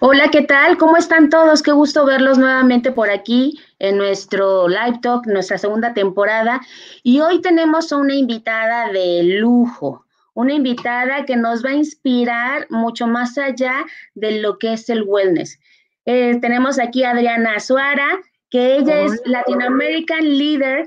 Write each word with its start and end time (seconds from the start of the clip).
Hola, 0.00 0.28
¿qué 0.30 0.42
tal? 0.42 0.78
¿Cómo 0.78 0.96
están 0.96 1.28
todos? 1.28 1.60
Qué 1.60 1.72
gusto 1.72 2.06
verlos 2.06 2.38
nuevamente 2.38 2.92
por 2.92 3.10
aquí 3.10 3.60
en 3.80 3.98
nuestro 3.98 4.68
Live 4.68 5.00
Talk, 5.02 5.26
nuestra 5.26 5.58
segunda 5.58 5.92
temporada. 5.92 6.60
Y 7.02 7.18
hoy 7.18 7.40
tenemos 7.40 7.90
una 7.90 8.14
invitada 8.14 8.92
de 8.92 9.24
lujo, 9.24 10.06
una 10.34 10.52
invitada 10.52 11.24
que 11.24 11.34
nos 11.34 11.64
va 11.64 11.70
a 11.70 11.74
inspirar 11.74 12.68
mucho 12.70 13.08
más 13.08 13.36
allá 13.38 13.84
de 14.14 14.40
lo 14.40 14.58
que 14.58 14.74
es 14.74 14.88
el 14.88 15.02
wellness. 15.02 15.58
Eh, 16.04 16.38
tenemos 16.40 16.78
aquí 16.78 17.02
a 17.02 17.10
Adriana 17.10 17.58
Suara, 17.58 18.20
que 18.50 18.76
ella 18.76 19.00
es 19.00 19.20
Latin 19.24 19.62
American 19.62 20.38
Leader 20.38 20.86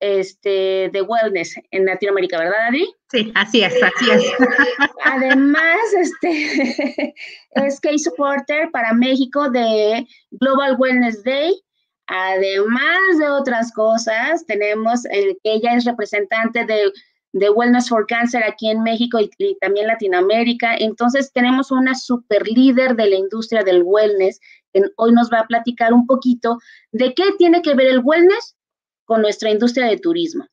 este, 0.00 0.90
de 0.92 1.02
wellness 1.02 1.54
en 1.70 1.84
Latinoamérica, 1.84 2.38
¿verdad, 2.38 2.68
Adri? 2.68 2.92
Sí, 3.10 3.30
así 3.34 3.62
es, 3.62 3.74
así 3.82 4.10
es. 4.10 4.24
Además, 5.04 5.78
este, 6.00 7.14
es 7.50 7.80
Key 7.80 7.98
Supporter 7.98 8.70
para 8.70 8.94
México 8.94 9.50
de 9.50 10.06
Global 10.30 10.76
Wellness 10.78 11.22
Day. 11.22 11.62
Además 12.06 13.18
de 13.18 13.28
otras 13.28 13.72
cosas, 13.72 14.44
tenemos 14.46 15.02
que 15.04 15.36
ella 15.44 15.74
es 15.74 15.84
representante 15.84 16.64
de, 16.64 16.90
de, 17.32 17.50
Wellness 17.50 17.88
for 17.88 18.04
Cancer 18.06 18.42
aquí 18.42 18.68
en 18.68 18.82
México 18.82 19.20
y, 19.20 19.30
y 19.38 19.56
también 19.60 19.86
Latinoamérica. 19.86 20.74
Entonces, 20.76 21.30
tenemos 21.32 21.70
una 21.70 21.94
super 21.94 22.48
líder 22.48 22.96
de 22.96 23.10
la 23.10 23.16
industria 23.16 23.62
del 23.62 23.82
wellness 23.84 24.40
que 24.72 24.82
hoy 24.96 25.12
nos 25.12 25.30
va 25.30 25.40
a 25.40 25.46
platicar 25.46 25.92
un 25.92 26.06
poquito 26.06 26.58
de 26.90 27.14
qué 27.14 27.24
tiene 27.38 27.62
que 27.62 27.74
ver 27.74 27.86
el 27.86 28.00
wellness 28.02 28.56
con 29.10 29.22
nuestra 29.22 29.50
industria 29.50 29.88
de 29.88 29.96
turismo. 29.96 30.46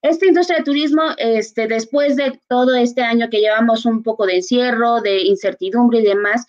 Esta 0.00 0.24
industria 0.24 0.58
de 0.58 0.64
turismo, 0.64 1.02
este, 1.16 1.66
después 1.66 2.14
de 2.14 2.40
todo 2.46 2.76
este 2.76 3.02
año 3.02 3.28
que 3.28 3.40
llevamos 3.40 3.84
un 3.84 4.04
poco 4.04 4.26
de 4.26 4.36
encierro, 4.36 5.00
de 5.00 5.22
incertidumbre 5.22 5.98
y 5.98 6.04
demás, 6.04 6.46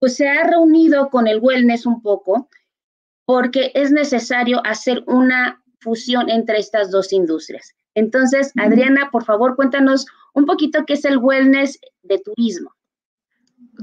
pues 0.00 0.16
se 0.16 0.28
ha 0.28 0.48
reunido 0.48 1.10
con 1.10 1.28
el 1.28 1.38
wellness 1.38 1.86
un 1.86 2.02
poco 2.02 2.48
porque 3.24 3.70
es 3.76 3.92
necesario 3.92 4.60
hacer 4.66 5.04
una 5.06 5.62
fusión 5.78 6.28
entre 6.28 6.58
estas 6.58 6.90
dos 6.90 7.12
industrias. 7.12 7.72
Entonces, 7.94 8.50
Adriana, 8.56 9.10
por 9.12 9.24
favor, 9.24 9.54
cuéntanos 9.54 10.06
un 10.32 10.44
poquito 10.44 10.84
qué 10.84 10.94
es 10.94 11.04
el 11.04 11.18
wellness 11.18 11.78
de 12.02 12.18
turismo. 12.18 12.74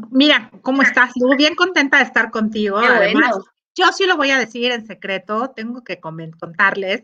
Mira, 0.10 0.52
¿cómo 0.62 0.82
estás? 0.82 1.12
Estoy 1.16 1.38
bien 1.38 1.56
contenta 1.56 2.00
de 2.00 2.04
estar 2.04 2.32
contigo. 2.32 2.80
Además, 2.80 3.38
yo 3.76 3.92
sí 3.94 4.06
lo 4.06 4.18
voy 4.18 4.32
a 4.32 4.38
decir 4.38 4.72
en 4.72 4.86
secreto, 4.86 5.52
tengo 5.56 5.84
que 5.84 6.00
contarles 6.00 7.04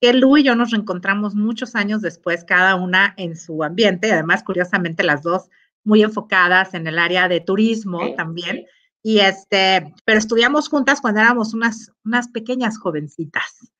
que 0.00 0.12
Lu 0.12 0.36
y 0.36 0.42
yo 0.42 0.54
nos 0.54 0.70
reencontramos 0.70 1.34
muchos 1.34 1.74
años 1.74 2.02
después, 2.02 2.44
cada 2.44 2.74
una 2.74 3.14
en 3.16 3.36
su 3.36 3.62
ambiente, 3.62 4.12
además, 4.12 4.42
curiosamente, 4.42 5.02
las 5.02 5.22
dos 5.22 5.48
muy 5.84 6.02
enfocadas 6.02 6.74
en 6.74 6.86
el 6.86 6.98
área 6.98 7.28
de 7.28 7.40
turismo 7.40 8.14
también. 8.16 8.66
Y 9.02 9.20
este, 9.20 9.94
pero 10.04 10.18
estudiamos 10.18 10.68
juntas 10.68 11.00
cuando 11.00 11.20
éramos 11.20 11.54
unas, 11.54 11.92
unas 12.04 12.28
pequeñas 12.28 12.76
jovencitas. 12.78 13.70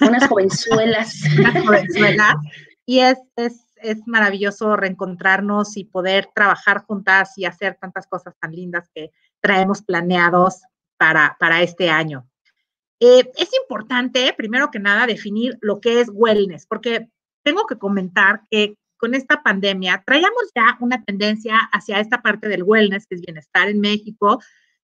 Unas 0.00 0.26
jovenzuelas. 0.28 1.20
unas 1.38 1.64
jovenzuelas. 1.64 2.36
Y 2.86 3.00
es, 3.00 3.18
es, 3.36 3.66
es 3.76 3.98
maravilloso 4.06 4.76
reencontrarnos 4.76 5.76
y 5.76 5.84
poder 5.84 6.28
trabajar 6.34 6.84
juntas 6.84 7.36
y 7.36 7.44
hacer 7.44 7.76
tantas 7.80 8.06
cosas 8.06 8.34
tan 8.40 8.52
lindas 8.52 8.88
que 8.94 9.10
traemos 9.40 9.82
planeados 9.82 10.62
para, 10.98 11.62
este 11.62 11.88
año. 11.88 12.28
Eh, 13.00 13.30
es 13.36 13.50
importante, 13.62 14.34
primero 14.36 14.70
que 14.70 14.80
nada, 14.80 15.06
definir 15.06 15.56
lo 15.60 15.80
que 15.80 16.00
es 16.00 16.10
wellness, 16.12 16.66
porque 16.66 17.08
tengo 17.44 17.66
que 17.66 17.78
comentar 17.78 18.42
que 18.50 18.74
con 18.96 19.14
esta 19.14 19.42
pandemia 19.42 20.02
traíamos 20.04 20.50
ya 20.54 20.76
una 20.80 21.02
tendencia 21.04 21.56
hacia 21.72 22.00
esta 22.00 22.20
parte 22.20 22.48
del 22.48 22.64
wellness, 22.64 23.06
que 23.06 23.14
es 23.14 23.20
bienestar 23.20 23.68
en 23.68 23.80
México. 23.80 24.40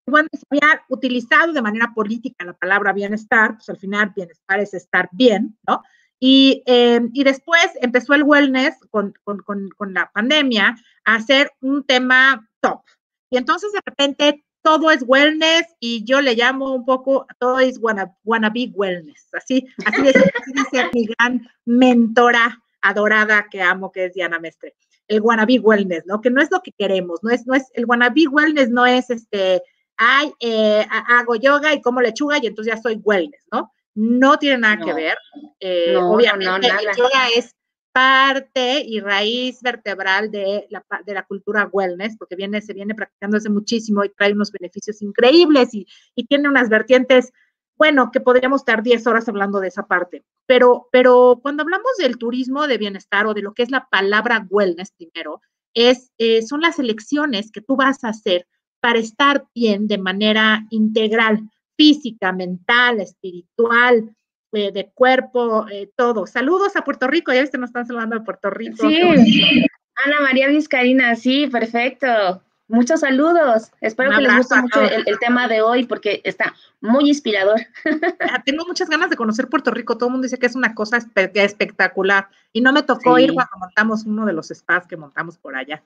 Bueno, 0.06 0.28
se 0.32 0.44
había 0.50 0.82
utilizado 0.88 1.52
de 1.52 1.62
manera 1.62 1.92
política 1.94 2.44
la 2.44 2.52
palabra 2.52 2.92
bienestar, 2.92 3.56
pues 3.56 3.68
al 3.68 3.78
final 3.78 4.12
bienestar 4.14 4.60
es 4.60 4.72
estar 4.72 5.08
bien, 5.12 5.58
¿no? 5.66 5.82
Y, 6.20 6.62
eh, 6.66 7.00
y 7.12 7.24
después 7.24 7.72
empezó 7.82 8.14
el 8.14 8.22
wellness 8.22 8.76
con, 8.90 9.12
con, 9.24 9.38
con, 9.38 9.68
con 9.70 9.92
la 9.92 10.10
pandemia 10.12 10.76
a 11.04 11.20
ser 11.20 11.50
un 11.60 11.84
tema 11.84 12.48
top. 12.60 12.82
Y 13.30 13.36
entonces 13.36 13.72
de 13.72 13.80
repente 13.84 14.44
todo 14.64 14.90
es 14.90 15.04
wellness 15.06 15.66
y 15.78 16.04
yo 16.04 16.22
le 16.22 16.34
llamo 16.34 16.74
un 16.74 16.86
poco, 16.86 17.26
todo 17.38 17.60
es 17.60 17.78
wanna, 17.80 18.16
wannabe 18.24 18.70
wellness. 18.74 19.28
Así, 19.34 19.66
así, 19.84 20.02
dice, 20.02 20.90
mi 20.94 21.06
gran 21.06 21.46
mentora 21.66 22.62
adorada 22.80 23.46
que 23.50 23.60
amo, 23.60 23.92
que 23.92 24.06
es 24.06 24.14
Diana 24.14 24.40
Mestre. 24.40 24.74
El 25.06 25.20
wannabe 25.20 25.58
wellness, 25.58 26.04
¿no? 26.06 26.22
Que 26.22 26.30
no 26.30 26.40
es 26.40 26.50
lo 26.50 26.62
que 26.62 26.72
queremos, 26.72 27.20
no 27.22 27.30
es, 27.30 27.46
no 27.46 27.54
es, 27.54 27.70
el 27.74 27.84
wannabe 27.84 28.26
wellness 28.26 28.70
no 28.70 28.86
es 28.86 29.10
este, 29.10 29.62
ay, 29.98 30.32
eh, 30.40 30.86
hago 31.10 31.36
yoga 31.36 31.74
y 31.74 31.82
como 31.82 32.00
lechuga 32.00 32.38
y 32.38 32.46
entonces 32.46 32.74
ya 32.74 32.80
soy 32.80 32.98
wellness, 33.04 33.46
¿no? 33.52 33.70
No 33.94 34.38
tiene 34.38 34.58
nada 34.58 34.82
que 34.82 34.94
ver. 34.94 35.18
Eh, 35.60 35.94
obviamente, 35.96 36.68
el 36.68 36.96
yoga 36.96 37.28
es 37.36 37.54
parte 37.94 38.82
y 38.84 38.98
raíz 38.98 39.62
vertebral 39.62 40.28
de 40.32 40.66
la, 40.68 41.22
cultura 41.22 41.70
wellness, 41.72 42.16
porque 42.18 42.34
viene, 42.34 42.60
se 42.60 42.74
viene 42.74 42.92
practicando 42.92 43.36
hace 43.36 43.48
muchísimo 43.48 44.04
y 44.04 44.08
trae 44.08 44.32
unos 44.32 44.50
beneficios 44.50 45.00
increíbles 45.00 45.72
y, 45.74 45.86
y 46.16 46.26
tiene 46.26 46.48
unas 46.48 46.68
vertientes, 46.68 47.32
bueno, 47.78 48.10
que 48.10 48.18
podríamos 48.18 48.62
estar 48.62 48.82
10 48.82 49.06
horas 49.06 49.28
hablando 49.28 49.60
de 49.60 49.68
esa 49.68 49.86
parte. 49.86 50.24
Pero, 50.44 50.88
pero 50.90 51.38
cuando 51.40 51.62
hablamos 51.62 51.96
del 51.96 52.18
turismo 52.18 52.66
de 52.66 52.78
bienestar 52.78 53.26
o 53.28 53.34
de 53.34 53.42
lo 53.42 53.54
que 53.54 53.62
es 53.62 53.70
la 53.70 53.86
palabra 53.88 54.44
wellness 54.50 54.90
primero, 54.96 55.40
es, 55.72 56.10
eh, 56.18 56.42
son 56.42 56.62
las 56.62 56.80
elecciones 56.80 57.52
que 57.52 57.60
tú 57.60 57.76
vas 57.76 58.02
a 58.02 58.08
hacer 58.08 58.48
para 58.80 58.98
estar 58.98 59.46
bien 59.54 59.86
de 59.86 59.98
manera 59.98 60.66
integral, 60.70 61.48
física, 61.76 62.32
mental, 62.32 63.00
espiritual, 63.00 64.16
eh, 64.54 64.72
de 64.72 64.90
cuerpo, 64.94 65.66
eh, 65.70 65.90
todo. 65.96 66.26
Saludos 66.26 66.76
a 66.76 66.82
Puerto 66.82 67.06
Rico, 67.06 67.32
ya 67.32 67.40
viste, 67.40 67.58
nos 67.58 67.70
están 67.70 67.86
saludando 67.86 68.18
de 68.18 68.24
Puerto 68.24 68.50
Rico. 68.50 68.88
Sí, 68.88 69.66
Ana 70.04 70.20
María 70.20 70.48
Vizcarina, 70.48 71.14
sí, 71.16 71.46
perfecto. 71.46 72.42
Muchos 72.66 73.00
saludos. 73.00 73.70
Espero 73.80 74.10
que 74.10 74.22
les 74.22 74.36
guste 74.36 74.56
mucho 74.56 74.80
el, 74.80 75.18
tema 75.18 75.48
de 75.48 75.60
hoy 75.60 75.84
porque 75.84 76.22
está 76.24 76.54
muy 76.80 77.08
inspirador. 77.08 77.60
Ah, 78.20 78.42
tengo 78.44 78.64
muchas 78.66 78.88
ganas 78.88 79.10
de 79.10 79.16
conocer 79.16 79.48
Puerto 79.48 79.70
Rico. 79.70 79.96
Todo 79.96 80.08
el 80.08 80.12
mundo 80.12 80.24
dice 80.24 80.38
que 80.38 80.46
es 80.46 80.56
una 80.56 80.74
cosa 80.74 80.98
espectacular. 81.34 82.28
Y 82.52 82.62
no 82.62 82.72
me 82.72 82.82
tocó 82.82 83.18
ir 83.18 83.34
cuando 83.34 83.58
montamos 83.58 84.04
uno 84.04 84.24
de 84.24 84.32
los 84.32 84.48
spas 84.48 84.86
que 84.86 84.96
montamos 84.96 85.36
por 85.36 85.56
allá. 85.56 85.82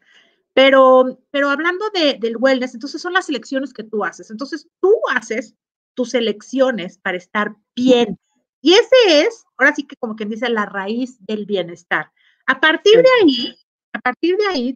Pero, 0.55 1.19
pero 1.31 1.51
hablando 1.51 1.85
de, 1.91 2.15
del 2.19 2.37
wellness, 2.39 2.75
entonces 2.75 3.03
son 3.03 3.13
las 3.13 3.29
elecciones 3.29 3.73
que 3.73 3.85
tú 3.85 4.05
haces. 4.05 4.31
Entonces 4.31 4.69
tú 4.81 4.95
haces 5.15 5.55
tus 5.95 6.15
elecciones 6.15 6.97
para 6.99 7.17
estar 7.17 7.57
bien, 7.75 8.19
y 8.61 8.75
ese 8.75 9.23
es, 9.23 9.45
ahora 9.57 9.75
sí 9.75 9.85
que 9.85 9.97
como 9.97 10.17
quien 10.17 10.31
dice, 10.31 10.49
la 10.49 10.67
raíz 10.67 11.17
del 11.27 11.47
bienestar. 11.47 12.11
A 12.47 12.61
partir 12.61 12.97
de 12.97 13.09
ahí, 13.23 13.57
a 13.93 14.01
partir 14.01 14.37
de 14.37 14.47
ahí, 14.47 14.75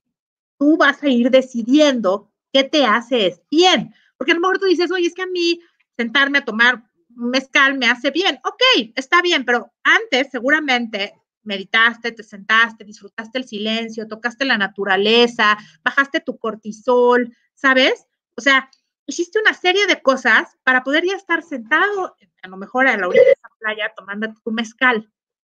tú 0.58 0.76
vas 0.76 1.02
a 1.02 1.08
ir 1.08 1.30
decidiendo 1.30 2.30
qué 2.52 2.64
te 2.64 2.84
hace 2.84 3.40
bien. 3.50 3.94
Porque 4.16 4.32
a 4.32 4.34
lo 4.34 4.40
mejor 4.40 4.58
tú 4.58 4.66
dices, 4.66 4.90
oye, 4.92 5.06
es 5.06 5.14
que 5.14 5.22
a 5.22 5.26
mí 5.26 5.60
sentarme 5.96 6.38
a 6.38 6.44
tomar 6.44 6.84
mezcal 7.08 7.76
me 7.78 7.86
hace 7.86 8.10
bien. 8.10 8.38
Ok, 8.44 8.92
está 8.94 9.22
bien, 9.22 9.44
pero 9.44 9.72
antes 9.82 10.28
seguramente 10.30 11.14
meditaste, 11.42 12.12
te 12.12 12.22
sentaste, 12.22 12.84
disfrutaste 12.84 13.38
el 13.38 13.44
silencio, 13.46 14.06
tocaste 14.06 14.44
la 14.44 14.58
naturaleza, 14.58 15.58
bajaste 15.82 16.20
tu 16.20 16.38
cortisol, 16.38 17.36
¿sabes? 17.54 18.06
O 18.36 18.40
sea, 18.40 18.70
hiciste 19.12 19.38
una 19.38 19.54
serie 19.54 19.86
de 19.86 20.00
cosas 20.00 20.56
para 20.64 20.82
poder 20.82 21.04
ya 21.04 21.14
estar 21.14 21.42
sentado, 21.42 22.16
a 22.42 22.48
lo 22.48 22.56
mejor 22.56 22.86
a 22.88 22.96
la 22.96 23.06
orilla 23.06 23.24
de 23.24 23.32
esa 23.32 23.48
playa 23.58 23.92
tomando 23.96 24.32
tu 24.42 24.50
mezcal, 24.50 25.10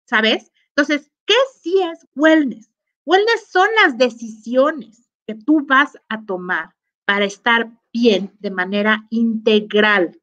¿sabes? 0.06 0.52
Entonces, 0.70 1.12
¿qué 1.26 1.34
sí 1.60 1.82
es 1.82 2.08
wellness? 2.16 2.72
Wellness 3.06 3.48
son 3.50 3.68
las 3.84 3.98
decisiones 3.98 5.10
que 5.26 5.36
tú 5.36 5.66
vas 5.66 5.98
a 6.08 6.24
tomar 6.26 6.76
para 7.06 7.26
estar 7.26 7.72
bien 7.92 8.36
de 8.40 8.52
manera 8.52 9.08
integral, 9.10 10.22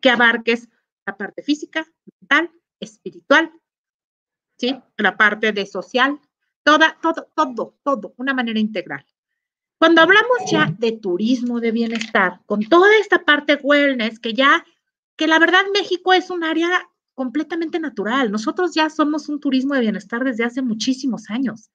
que 0.00 0.10
abarques 0.10 0.68
la 1.06 1.16
parte 1.16 1.42
física, 1.42 1.86
mental, 2.20 2.50
espiritual, 2.80 3.52
¿sí? 4.58 4.80
La 4.96 5.16
parte 5.16 5.52
de 5.52 5.66
social, 5.66 6.20
toda, 6.62 6.98
todo, 7.00 7.28
todo, 7.34 7.78
todo, 7.82 8.14
una 8.16 8.34
manera 8.34 8.58
integral. 8.58 9.06
Cuando 9.82 10.00
hablamos 10.00 10.48
ya 10.48 10.72
de 10.78 10.92
turismo 10.92 11.58
de 11.58 11.72
bienestar, 11.72 12.40
con 12.46 12.60
toda 12.68 12.86
esta 13.00 13.24
parte 13.24 13.58
wellness, 13.60 14.20
que 14.20 14.32
ya, 14.32 14.64
que 15.16 15.26
la 15.26 15.40
verdad 15.40 15.62
México 15.74 16.12
es 16.12 16.30
un 16.30 16.44
área 16.44 16.88
completamente 17.14 17.80
natural. 17.80 18.30
Nosotros 18.30 18.76
ya 18.76 18.88
somos 18.90 19.28
un 19.28 19.40
turismo 19.40 19.74
de 19.74 19.80
bienestar 19.80 20.22
desde 20.22 20.44
hace 20.44 20.62
muchísimos 20.62 21.30
años. 21.30 21.72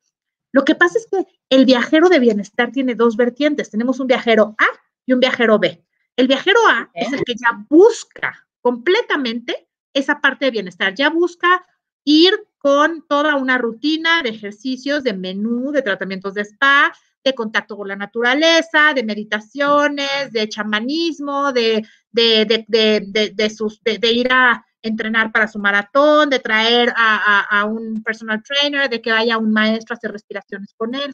Lo 0.54 0.63
que 0.63 0.74
pasa 0.74 0.98
es 0.98 1.07
que 1.12 1.27
el 1.50 1.65
viajero 1.65 2.07
de 2.07 2.19
bienestar 2.19 2.71
tiene 2.71 2.95
dos 2.95 3.18
vertientes. 3.18 3.71
Tenemos 3.71 4.00
un 4.00 4.07
viajero 4.07 4.56
A 4.57 4.68
y 5.06 5.12
un 5.12 5.19
viajero 5.19 5.59
B. 5.59 5.83
El 6.15 6.30
viajero 6.30 6.59
A 6.69 6.89
es 6.94 7.12
el 7.12 7.25
que 7.25 7.36
ya 7.36 7.65
busca 7.69 8.48
completamente 8.62 9.68
esa 9.94 10.21
parte 10.21 10.45
de 10.45 10.51
bienestar, 10.51 10.95
ya 10.95 11.09
busca 11.09 11.62
ir 12.06 12.33
con 12.57 13.06
toda 13.06 13.36
una 13.36 13.57
rutina 13.57 14.24
de 14.24 14.30
ejercicios, 14.30 15.04
de 15.04 15.12
menú, 15.12 15.74
de 15.74 15.81
tratamientos 15.81 16.36
de 16.36 16.45
spa, 16.45 16.94
de 17.24 17.36
contacto 17.36 17.75
con 17.75 17.88
la 17.88 17.96
naturaleza, 17.96 18.94
de 18.94 19.04
meditaciones, 19.04 20.31
de 20.31 20.48
chamanismo, 20.48 21.52
de, 21.52 21.86
de, 22.12 22.66
de, 22.68 23.31
de 23.34 23.50
sus, 23.50 23.81
ir 23.86 24.31
a 24.31 24.66
entrenar 24.81 25.31
para 25.31 25.48
su 25.48 25.60
maratón, 25.60 26.30
de 26.30 26.40
traer 26.40 26.94
a, 26.96 27.42
a, 27.42 27.66
un 27.66 28.02
personal 28.04 28.42
trainer, 28.44 28.90
de 28.90 29.02
que 29.02 29.12
haya 29.12 29.38
un 29.38 29.52
maestro 29.52 29.94
a 29.94 29.98
hacer 29.98 30.12
respiraciones 30.12 30.74
con 30.75 30.96
él. 30.96 31.12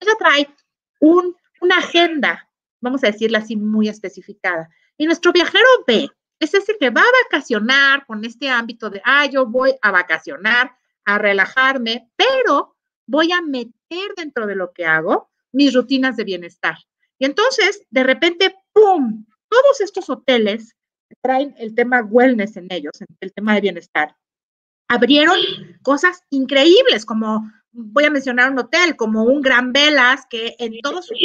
Ella 0.00 0.12
trae 0.18 0.48
un, 1.00 1.34
una 1.60 1.78
agenda, 1.78 2.48
vamos 2.80 3.02
a 3.04 3.08
decirla 3.08 3.38
así, 3.38 3.56
muy 3.56 3.88
especificada. 3.88 4.68
Y 4.96 5.06
nuestro 5.06 5.32
viajero 5.32 5.66
B 5.86 6.08
es 6.38 6.54
ese 6.54 6.76
que 6.78 6.90
va 6.90 7.00
a 7.00 7.24
vacacionar 7.24 8.06
con 8.06 8.24
este 8.24 8.48
ámbito 8.48 8.90
de, 8.90 9.00
ah, 9.04 9.26
yo 9.26 9.46
voy 9.46 9.74
a 9.82 9.90
vacacionar, 9.90 10.72
a 11.04 11.18
relajarme, 11.18 12.10
pero 12.16 12.76
voy 13.06 13.32
a 13.32 13.42
meter 13.42 13.72
dentro 14.16 14.46
de 14.46 14.56
lo 14.56 14.72
que 14.72 14.86
hago 14.86 15.30
mis 15.52 15.72
rutinas 15.72 16.16
de 16.16 16.24
bienestar. 16.24 16.76
Y 17.18 17.24
entonces, 17.26 17.86
de 17.90 18.02
repente, 18.02 18.54
¡pum! 18.72 19.24
Todos 19.48 19.80
estos 19.80 20.10
hoteles 20.10 20.74
traen 21.22 21.54
el 21.58 21.74
tema 21.74 22.02
wellness 22.02 22.56
en 22.56 22.66
ellos, 22.70 22.92
el 23.20 23.32
tema 23.32 23.54
de 23.54 23.60
bienestar. 23.60 24.16
Abrieron 24.88 25.38
cosas 25.82 26.20
increíbles, 26.30 27.06
como 27.06 27.50
voy 27.72 28.04
a 28.04 28.10
mencionar 28.10 28.50
un 28.50 28.58
hotel, 28.58 28.96
como 28.96 29.24
un 29.24 29.40
Gran 29.40 29.72
Velas, 29.72 30.26
que 30.28 30.54
en 30.58 30.80
todos 30.80 31.06
sus 31.06 31.18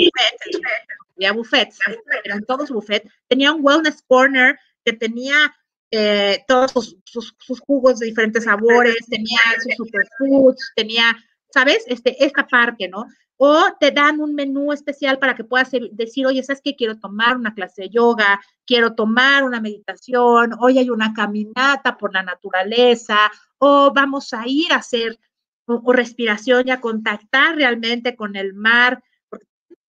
buffets, 1.35 1.79
había 1.85 2.39
todos 2.47 2.69
sus 2.69 2.85
tenía 3.27 3.51
un 3.51 3.63
wellness 3.63 4.03
corner 4.07 4.57
que 4.83 4.93
tenía 4.93 5.53
eh, 5.91 6.43
todos 6.47 6.97
sus, 7.03 7.35
jugos 7.65 7.99
de 7.99 8.07
diferentes 8.07 8.43
sabores, 8.43 8.95
tenía 9.09 9.39
sus 9.63 9.75
superfoods, 9.75 10.71
tenía, 10.75 11.15
¿sabes? 11.49 11.83
Este, 11.87 12.23
esta 12.23 12.47
parte, 12.47 12.87
¿no? 12.87 13.05
O 13.37 13.63
te 13.79 13.91
dan 13.91 14.19
un 14.19 14.35
menú 14.35 14.73
especial 14.73 15.17
para 15.17 15.35
que 15.35 15.45
puedas 15.45 15.71
decir, 15.91 16.27
oye, 16.27 16.43
¿sabes 16.43 16.61
qué? 16.63 16.75
Quiero 16.75 16.99
tomar 16.99 17.37
una 17.37 17.53
clase 17.53 17.83
de 17.83 17.89
yoga, 17.89 18.41
quiero 18.65 18.95
tomar 18.95 19.43
una 19.43 19.61
meditación, 19.61 20.51
hoy 20.59 20.77
hay 20.77 20.89
una 20.89 21.13
caminata 21.13 21.97
por 21.97 22.13
la 22.13 22.23
naturaleza, 22.23 23.31
o 23.57 23.93
vamos 23.93 24.33
a 24.33 24.43
ir 24.45 24.73
a 24.73 24.77
hacer 24.77 25.17
o 25.65 25.93
respiración 25.93 26.67
y 26.67 26.71
a 26.71 26.81
contactar 26.81 27.55
realmente 27.55 28.15
con 28.15 28.35
el 28.35 28.53
mar 28.53 29.03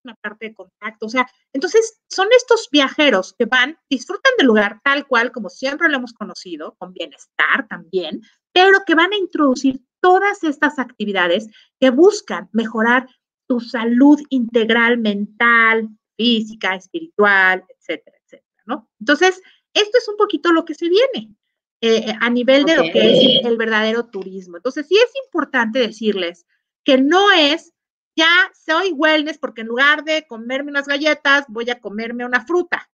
una 0.04 0.14
parte 0.14 0.48
de 0.48 0.54
contacto. 0.54 1.06
O 1.06 1.08
sea, 1.08 1.26
entonces 1.52 2.00
son 2.08 2.28
estos 2.36 2.68
viajeros 2.70 3.34
que 3.38 3.44
van, 3.44 3.78
disfrutan 3.88 4.32
del 4.38 4.46
lugar 4.46 4.80
tal 4.82 5.06
cual 5.06 5.32
como 5.32 5.48
siempre 5.48 5.88
lo 5.88 5.96
hemos 5.96 6.12
conocido, 6.12 6.74
con 6.78 6.92
bienestar 6.92 7.66
también, 7.68 8.22
pero 8.52 8.80
que 8.86 8.94
van 8.94 9.12
a 9.12 9.16
introducir 9.16 9.80
todas 10.00 10.42
estas 10.44 10.78
actividades 10.78 11.48
que 11.78 11.90
buscan 11.90 12.48
mejorar 12.52 13.08
tu 13.46 13.60
salud 13.60 14.20
integral, 14.30 14.98
mental, 14.98 15.88
física, 16.16 16.74
espiritual, 16.74 17.64
etcétera, 17.68 18.16
etcétera, 18.24 18.62
¿no? 18.66 18.88
Entonces, 19.00 19.40
esto 19.74 19.98
es 19.98 20.08
un 20.08 20.16
poquito 20.16 20.52
lo 20.52 20.64
que 20.64 20.74
se 20.74 20.88
viene. 20.88 21.34
Eh, 21.82 22.14
a 22.20 22.28
nivel 22.28 22.64
de 22.66 22.76
lo 22.76 22.82
que 22.82 23.38
es 23.38 23.44
el 23.46 23.56
verdadero 23.56 24.04
turismo. 24.04 24.58
Entonces, 24.58 24.86
sí 24.86 24.96
es 24.96 25.10
importante 25.24 25.78
decirles 25.78 26.44
que 26.84 26.98
no 26.98 27.32
es 27.32 27.72
ya 28.16 28.50
soy 28.54 28.92
wellness 28.92 29.38
porque 29.38 29.62
en 29.62 29.68
lugar 29.68 30.04
de 30.04 30.26
comerme 30.26 30.70
unas 30.70 30.86
galletas, 30.86 31.46
voy 31.48 31.70
a 31.70 31.80
comerme 31.80 32.26
una 32.26 32.44
fruta. 32.44 32.90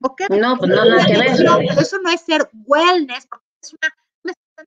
¿Ok? 0.00 0.22
No, 0.30 0.56
pues 0.58 0.70
no, 0.70 0.84
nada 0.84 1.06
que 1.06 1.18
ver. 1.18 1.26
Eso, 1.26 1.98
no 1.98 2.10
es 2.10 2.20
ser 2.20 2.48
wellness, 2.52 3.26
porque 3.26 3.46
es 3.62 3.72
una, 3.72 3.94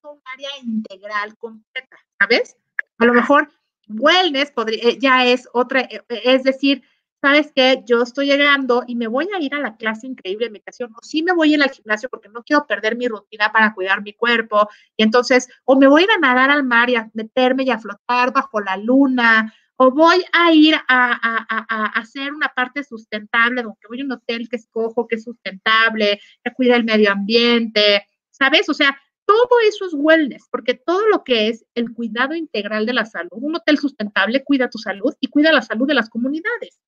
un 0.04 0.22
área 0.26 0.50
integral 0.64 1.38
completa, 1.38 1.98
¿sabes? 2.20 2.58
A 2.98 3.06
lo 3.06 3.14
mejor 3.14 3.50
wellness 3.88 4.52
podría, 4.52 4.84
eh, 4.84 4.98
ya 5.00 5.26
es 5.26 5.48
otra, 5.54 5.82
eh, 5.82 6.02
es 6.10 6.44
decir, 6.44 6.84
¿sabes 7.22 7.52
qué? 7.56 7.84
Yo 7.86 8.02
estoy 8.02 8.28
llegando 8.28 8.84
y 8.88 8.96
me 8.96 9.08
voy 9.08 9.28
a 9.34 9.40
ir 9.40 9.54
a 9.56 9.60
la 9.60 9.78
clase 9.78 10.08
increíble 10.08 10.46
de 10.46 10.52
meditación, 10.52 10.94
o 10.94 11.00
sí 11.02 11.24
me 11.24 11.34
voy 11.34 11.52
a 11.52 11.56
ir 11.56 11.64
al 11.64 11.72
gimnasio 11.72 12.10
porque 12.10 12.30
no 12.30 12.44
quiero 12.44 12.66
perder 12.66 12.96
mi 12.96 13.08
rutina 13.08 13.52
para 13.52 13.74
cuidar 13.74 14.02
mi 14.02 14.14
cuerpo, 14.14 14.68
y 14.98 15.04
entonces, 15.04 15.48
o 15.66 15.76
me 15.76 15.88
voy 15.88 16.02
a 16.02 16.06
ir 16.06 16.12
a 16.12 16.20
nadar 16.20 16.50
al 16.50 16.64
mar 16.64 16.90
y 16.90 16.96
a 16.96 17.10
meterme 17.14 17.64
y 17.64 17.70
a 17.70 17.80
flotar 17.80 18.34
bajo 18.34 18.60
la 18.62 18.78
luna, 18.78 19.54
o 19.78 19.92
voy 19.92 20.24
a 20.32 20.54
ir 20.54 20.76
a, 20.88 21.92
hacer 21.96 22.34
una 22.34 22.48
parte 22.48 22.84
sustentable, 22.84 23.62
donde 23.62 23.80
voy 23.90 24.02
a 24.02 24.06
un 24.06 24.12
hotel 24.14 24.48
que 24.48 24.56
escojo, 24.56 25.08
que 25.08 25.16
es 25.16 25.24
sustentable, 25.24 26.22
que 26.44 26.54
cuida 26.54 26.76
el 26.78 26.86
medio 26.86 27.12
ambiente, 27.12 28.08
¿sabes? 28.30 28.70
O 28.70 28.74
sea, 28.74 28.98
todo 29.26 29.50
eso 29.68 29.86
es 29.86 29.94
wellness, 29.94 30.48
porque 30.52 30.76
todo 30.76 31.08
lo 31.08 31.24
que 31.24 31.48
es 31.50 31.66
el 31.76 31.94
cuidado 31.94 32.36
integral 32.36 32.86
de 32.86 32.94
la 32.94 33.06
salud, 33.06 33.32
un 33.34 33.56
hotel 33.56 33.78
sustentable 33.78 34.44
cuida 34.44 34.70
tu 34.70 34.78
salud 34.78 35.14
y 35.20 35.28
cuida 35.28 35.52
la 35.52 35.62
salud 35.62 35.88
de 35.88 35.96
las 35.96 36.10
comunidades. 36.10 36.80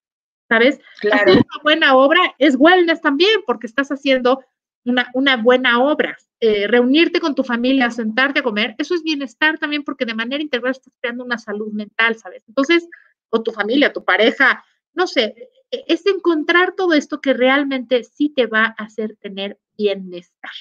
¿sabes? 0.47 0.79
Claro. 0.99 1.31
Hacer 1.31 1.37
una 1.37 1.63
buena 1.63 1.95
obra 1.95 2.19
es 2.39 2.55
wellness 2.57 3.01
también, 3.01 3.41
porque 3.45 3.67
estás 3.67 3.89
haciendo 3.89 4.43
una, 4.85 5.09
una 5.13 5.37
buena 5.37 5.83
obra. 5.83 6.17
Eh, 6.39 6.67
reunirte 6.67 7.19
con 7.19 7.33
tu 7.33 7.43
familia, 7.43 7.89
sentarte 7.89 8.39
a 8.39 8.43
comer, 8.43 8.75
eso 8.77 8.93
es 8.93 9.03
bienestar 9.03 9.57
también, 9.57 9.83
porque 9.83 10.05
de 10.05 10.13
manera 10.13 10.41
integral 10.41 10.71
estás 10.71 10.93
creando 11.01 11.23
una 11.23 11.39
salud 11.39 11.71
mental, 11.73 12.15
¿sabes? 12.15 12.43
Entonces, 12.47 12.87
o 13.29 13.41
tu 13.41 13.51
familia, 13.51 13.91
tu 13.91 14.05
pareja, 14.05 14.63
no 14.93 15.07
sé, 15.07 15.49
e, 15.71 15.83
es 15.87 16.05
encontrar 16.05 16.75
todo 16.75 16.93
esto 16.93 17.21
que 17.21 17.33
realmente 17.33 18.03
sí 18.03 18.29
te 18.29 18.45
va 18.45 18.75
a 18.77 18.83
hacer 18.83 19.15
tener 19.19 19.57
bienestar. 19.75 20.51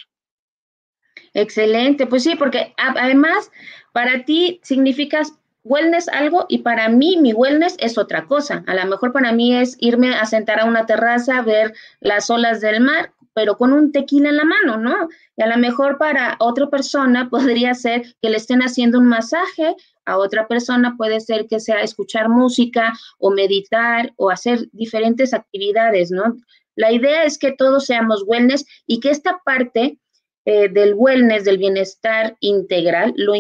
Excelente, 1.37 2.07
pues 2.07 2.23
sí, 2.23 2.35
porque 2.35 2.73
además 2.79 3.51
para 3.93 4.25
ti 4.25 4.59
significas 4.63 5.35
wellness 5.65 6.09
algo 6.09 6.47
y 6.49 6.59
para 6.59 6.89
mí 6.89 7.19
mi 7.21 7.35
wellness 7.35 7.77
es 7.79 7.99
otra 7.99 8.25
cosa. 8.25 8.65
A 8.67 8.75
lo 8.75 8.87
mejor 8.87 9.13
para 9.13 9.33
mí 9.33 9.55
es 9.55 9.77
irme 9.79 10.15
a 10.15 10.25
sentar 10.25 10.61
a 10.61 10.65
una 10.65 10.87
terraza, 10.87 11.43
ver 11.43 11.75
las 12.01 12.31
olas 12.31 12.63
del 12.63 12.81
mar, 12.81 13.13
pero 13.35 13.59
con 13.59 13.75
un 13.75 13.93
tequila 13.93 14.31
en 14.31 14.39
la 14.39 14.45
mano, 14.47 14.79
¿no? 14.79 15.11
Y 15.37 15.43
a 15.43 15.47
lo 15.47 15.59
mejor 15.59 15.99
para 15.99 16.37
otra 16.39 16.71
persona 16.71 17.29
podría 17.31 17.75
ser 17.75 18.15
que 18.23 18.31
le 18.31 18.39
estén 18.39 18.63
haciendo 18.63 18.99
un 18.99 19.07
masaje, 19.07 19.77
a 20.07 20.17
otra 20.17 20.49
persona 20.49 20.95
puede 20.97 21.21
ser 21.21 21.49
que 21.49 21.61
sea 21.61 21.83
escuchar 21.83 22.31
música 22.31 22.95
o 23.19 23.31
meditar 23.31 24.15
o 24.17 24.31
hacer 24.31 24.71
diferentes 24.73 25.35
actividades, 25.35 26.11
¿no? 26.11 26.35
La 26.77 26.93
idea 26.93 27.25
es 27.25 27.37
que 27.37 27.53
todos 27.53 27.85
seamos 27.85 28.25
wellness 28.27 28.65
y 28.87 29.01
que 29.01 29.11
esta 29.11 29.43
parte 29.45 29.99
eh, 30.47 30.69
del 30.69 30.95
wellness, 30.95 31.45
del 31.45 31.59
bienestar 31.59 32.37
integral, 32.39 33.13
lo, 33.17 33.35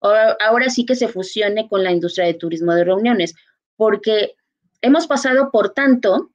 ahora, 0.00 0.68
sí 0.68 0.84
que 0.84 0.96
se 0.96 1.06
fusione 1.06 1.68
con 1.68 1.84
la 1.84 1.92
industria 1.92 2.26
de 2.26 2.34
turismo 2.34 2.74
de 2.74 2.82
reuniones, 2.82 3.34
porque 3.76 4.34
hemos 4.82 5.06
pasado 5.06 5.50
por 5.52 5.70
tanto 5.74 6.32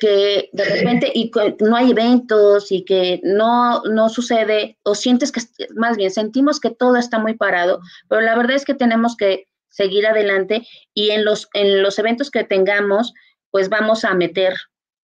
que 0.00 0.50
de 0.52 0.64
repente 0.64 1.12
y 1.14 1.30
no 1.60 1.76
hay 1.76 1.92
eventos 1.92 2.72
y 2.72 2.84
que 2.84 3.20
no, 3.22 3.82
no 3.84 4.08
sucede, 4.08 4.78
o 4.82 4.96
sientes 4.96 5.30
que, 5.30 5.42
más 5.76 5.96
bien, 5.96 6.10
sentimos 6.10 6.58
que 6.58 6.70
todo 6.70 6.96
está 6.96 7.20
muy 7.20 7.34
parado, 7.34 7.80
pero 8.08 8.20
la 8.20 8.36
verdad 8.36 8.56
es 8.56 8.64
que 8.64 8.74
tenemos 8.74 9.16
que 9.16 9.46
seguir 9.68 10.08
adelante 10.08 10.66
y 10.92 11.10
en 11.10 11.24
los, 11.24 11.48
en 11.52 11.82
los 11.82 12.00
eventos 12.00 12.32
que 12.32 12.42
tengamos, 12.42 13.14
pues 13.52 13.68
vamos 13.68 14.04
a 14.04 14.14
meter 14.14 14.54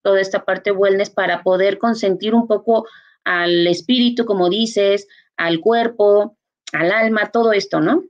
toda 0.02 0.20
esta 0.20 0.44
parte 0.44 0.72
wellness 0.72 1.10
para 1.10 1.44
poder 1.44 1.78
consentir 1.78 2.34
un 2.34 2.48
poco 2.48 2.86
al 3.24 3.66
espíritu, 3.66 4.24
como 4.24 4.48
dices, 4.48 5.06
al 5.36 5.60
cuerpo, 5.60 6.36
al 6.72 6.92
alma, 6.92 7.30
todo 7.30 7.52
esto, 7.52 7.80
¿no? 7.80 8.04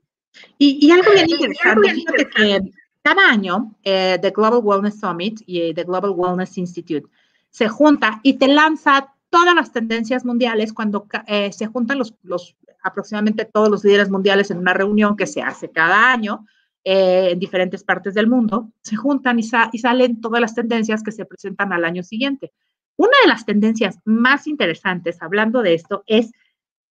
Y, 0.58 0.90
algo 0.90 1.12
bien 1.12 1.28
interesante, 1.28 1.92
fíjate 1.92 2.28
que 2.28 2.60
cada 3.02 3.30
año 3.30 3.76
eh, 3.82 4.18
The 4.20 4.30
Global 4.30 4.60
Wellness 4.62 5.00
Summit 5.00 5.40
y 5.46 5.74
The 5.74 5.84
Global 5.84 6.12
Wellness 6.14 6.56
Institute 6.58 7.06
se 7.50 7.68
junta 7.68 8.20
y 8.22 8.34
te 8.34 8.46
lanza 8.46 9.14
todas 9.30 9.54
las 9.54 9.72
tendencias 9.72 10.24
mundiales 10.24 10.72
cuando 10.72 11.06
eh, 11.26 11.52
se 11.52 11.66
juntan 11.66 11.98
los, 11.98 12.14
los, 12.22 12.56
aproximadamente 12.82 13.44
todos 13.44 13.70
los 13.70 13.84
líderes 13.84 14.10
mundiales 14.10 14.50
en 14.50 14.58
una 14.58 14.74
reunión 14.74 15.16
que 15.16 15.26
se 15.26 15.42
hace 15.42 15.70
cada 15.70 16.12
año 16.12 16.46
eh, 16.84 17.30
en 17.32 17.38
diferentes 17.38 17.84
partes 17.84 18.14
del 18.14 18.26
mundo, 18.26 18.72
se 18.82 18.96
juntan 18.96 19.38
y, 19.38 19.42
y 19.72 19.78
salen 19.78 20.20
todas 20.20 20.40
las 20.40 20.54
tendencias 20.54 21.02
que 21.02 21.12
se 21.12 21.24
presentan 21.24 21.72
al 21.72 21.84
año 21.84 22.02
siguiente. 22.02 22.52
Una 23.00 23.16
de 23.22 23.28
las 23.28 23.46
tendencias 23.46 23.98
más 24.04 24.46
interesantes 24.46 25.22
hablando 25.22 25.62
de 25.62 25.72
esto 25.72 26.04
es 26.06 26.32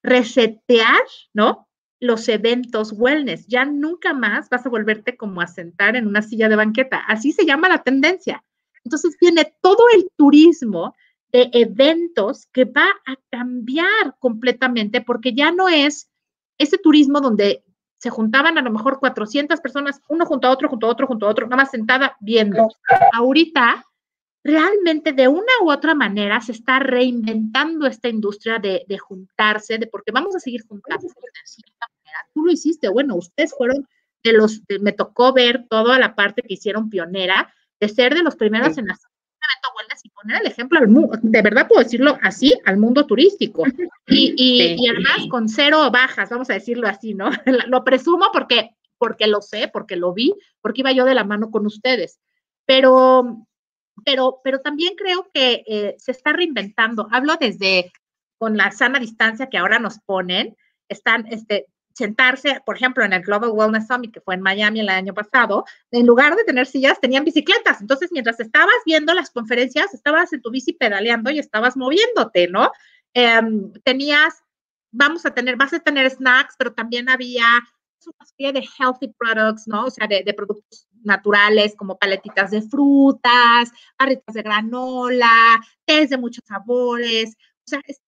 resetear, 0.02 1.04
¿no? 1.36 1.68
Los 2.00 2.28
eventos 2.30 2.94
wellness. 2.98 3.46
Ya 3.46 3.64
nunca 3.64 4.16
más 4.16 4.50
vas 4.50 4.66
a 4.66 4.70
volverte 4.70 5.16
como 5.16 5.40
a 5.40 5.46
sentar 5.46 5.96
en 5.96 6.08
una 6.08 6.24
silla 6.24 6.50
de 6.50 6.56
banqueta. 6.56 6.98
Así 7.08 7.32
se 7.32 7.46
llama 7.46 7.70
la 7.70 7.84
tendencia. 7.84 8.44
Entonces 8.84 9.18
viene 9.22 9.54
todo 9.62 9.84
el 9.94 10.10
turismo 10.18 10.96
de 11.32 11.52
eventos 11.54 12.48
que 12.48 12.66
va 12.66 12.88
a 13.06 13.16
cambiar 13.30 14.16
completamente 14.18 15.02
porque 15.02 15.36
ya 15.36 15.52
no 15.52 15.70
es 15.70 16.10
ese 16.58 16.80
turismo 16.80 17.22
donde 17.22 17.64
se 18.00 18.10
juntaban 18.10 18.58
a 18.58 18.64
lo 18.64 18.72
mejor 18.72 18.98
400 18.98 19.62
personas, 19.62 20.02
uno 20.10 20.26
junto 20.26 20.48
a 20.48 20.52
otro, 20.52 20.70
junto 20.70 20.88
a 20.88 20.90
otro, 20.90 21.06
junto 21.06 21.28
a 21.28 21.30
otro, 21.30 21.46
nada 21.46 21.58
más 21.58 21.70
sentada 21.70 22.18
viendo. 22.20 22.68
Ahorita 23.14 23.86
realmente 24.44 25.12
de 25.14 25.28
una 25.28 25.52
u 25.64 25.72
otra 25.72 25.96
manera 25.96 26.40
se 26.42 26.54
está 26.54 26.80
reinventando 26.80 27.88
esta 27.88 28.10
industria 28.10 28.60
de, 28.60 28.98
juntarse, 28.98 29.78
de 29.78 29.88
porque 29.88 30.12
vamos 30.12 30.36
a 30.36 30.40
seguir 30.40 30.66
juntándose 30.68 31.08
de 31.08 31.30
cierta 31.44 31.88
manera. 31.88 32.20
Tú 32.34 32.46
lo 32.46 32.52
hiciste, 32.52 32.90
bueno, 32.90 33.16
ustedes 33.16 33.54
fueron 33.58 33.88
de 34.24 34.34
los, 34.34 34.62
me 34.82 34.92
tocó 34.92 35.34
ver 35.34 35.66
toda 35.70 36.00
la 36.00 36.16
parte 36.16 36.42
que 36.42 36.54
hicieron 36.54 36.90
pionera, 36.90 37.54
de 37.80 37.90
ser 37.90 38.14
de 38.14 38.24
los 38.24 38.36
primeros 38.36 38.78
en 38.78 38.92
hacer 38.92 39.10
un 39.10 39.20
evento 39.46 39.70
y 40.04 40.10
poner 40.10 40.42
el 40.42 40.48
ejemplo 40.48 40.80
al 40.80 40.88
mundo, 40.88 41.18
de 41.22 41.42
verdad 41.42 41.68
puedo 41.68 41.84
decirlo 41.84 42.18
así, 42.22 42.54
al 42.66 42.78
mundo 42.78 43.06
turístico. 43.06 43.64
Y, 44.12 44.34
y, 44.36 44.76
y 44.76 44.90
además 44.90 45.28
con 45.30 45.48
cero 45.48 45.88
bajas, 45.92 46.32
vamos 46.32 46.50
a 46.50 46.54
decirlo 46.54 46.88
así, 46.88 47.14
¿no? 47.14 47.30
Lo 47.68 47.84
presumo 47.84 48.26
porque, 48.34 48.72
porque 48.98 49.28
lo 49.28 49.40
sé, 49.40 49.70
porque 49.72 49.98
lo 49.98 50.14
vi, 50.14 50.34
porque 50.62 50.82
iba 50.82 50.92
yo 50.92 51.06
de 51.06 51.14
la 51.14 51.24
mano 51.24 51.52
con 51.52 51.68
ustedes. 51.68 52.20
Pero, 52.66 53.46
pero, 54.06 54.40
pero 54.44 54.62
también 54.62 54.96
creo 54.96 55.30
que 55.34 55.64
eh, 55.68 55.96
se 55.98 56.12
está 56.12 56.34
reinventando. 56.34 57.08
Hablo 57.12 57.36
desde 57.40 57.92
con 58.38 58.58
la 58.58 58.72
sana 58.72 59.00
distancia 59.00 59.48
que 59.50 59.58
ahora 59.58 59.80
nos 59.80 60.00
ponen, 60.00 60.56
están, 60.88 61.26
este, 61.28 61.68
sentarse, 62.00 62.62
por 62.66 62.78
ejemplo, 62.78 63.04
en 63.04 63.12
el 63.12 63.22
Global 63.22 63.52
Wellness 63.52 63.88
Summit, 63.88 64.14
que 64.14 64.22
fue 64.22 64.36
en 64.36 64.42
Miami 64.42 64.80
el 64.80 64.90
año 64.90 65.14
pasado, 65.14 65.66
en 65.92 66.06
lugar 66.06 66.36
de 66.36 66.46
tener 66.46 66.66
sillas, 66.66 67.00
tenían 67.02 67.26
bicicletas. 67.26 67.82
Entonces, 67.82 68.10
mientras 68.14 68.40
estabas 68.40 68.76
viendo 68.86 69.14
las 69.14 69.30
conferencias, 69.30 69.94
estabas 69.94 70.32
en 70.32 70.42
tu 70.42 70.50
bici 70.50 70.72
pedaleando 70.72 71.30
y 71.30 71.40
estabas 71.40 71.76
moviéndote, 71.76 72.48
¿no? 72.48 72.72
Em, 73.14 73.74
tenías, 73.84 74.36
vamos 74.92 75.26
a 75.26 75.32
tener, 75.32 75.58
vas 75.58 75.74
a 75.74 75.80
tener 75.80 76.10
snacks, 76.10 76.56
pero 76.58 76.74
también 76.74 77.10
había 77.10 77.46
una 78.06 78.26
serie 78.26 78.54
de 78.54 78.68
healthy 78.80 79.14
products, 79.18 79.68
¿no? 79.68 79.86
O 79.86 79.90
sea, 79.90 80.08
de, 80.08 80.24
de 80.24 80.34
productos 80.34 80.88
naturales 81.04 81.76
como 81.76 81.98
paletitas 81.98 82.52
de 82.52 82.62
frutas, 82.62 83.72
barritas 83.98 84.36
de 84.36 84.42
granola, 84.42 85.60
tés 85.86 86.10
de 86.10 86.18
muchos 86.18 86.44
sabores. 86.48 87.36
O 87.66 87.70
sea, 87.70 87.82
es 87.86 88.02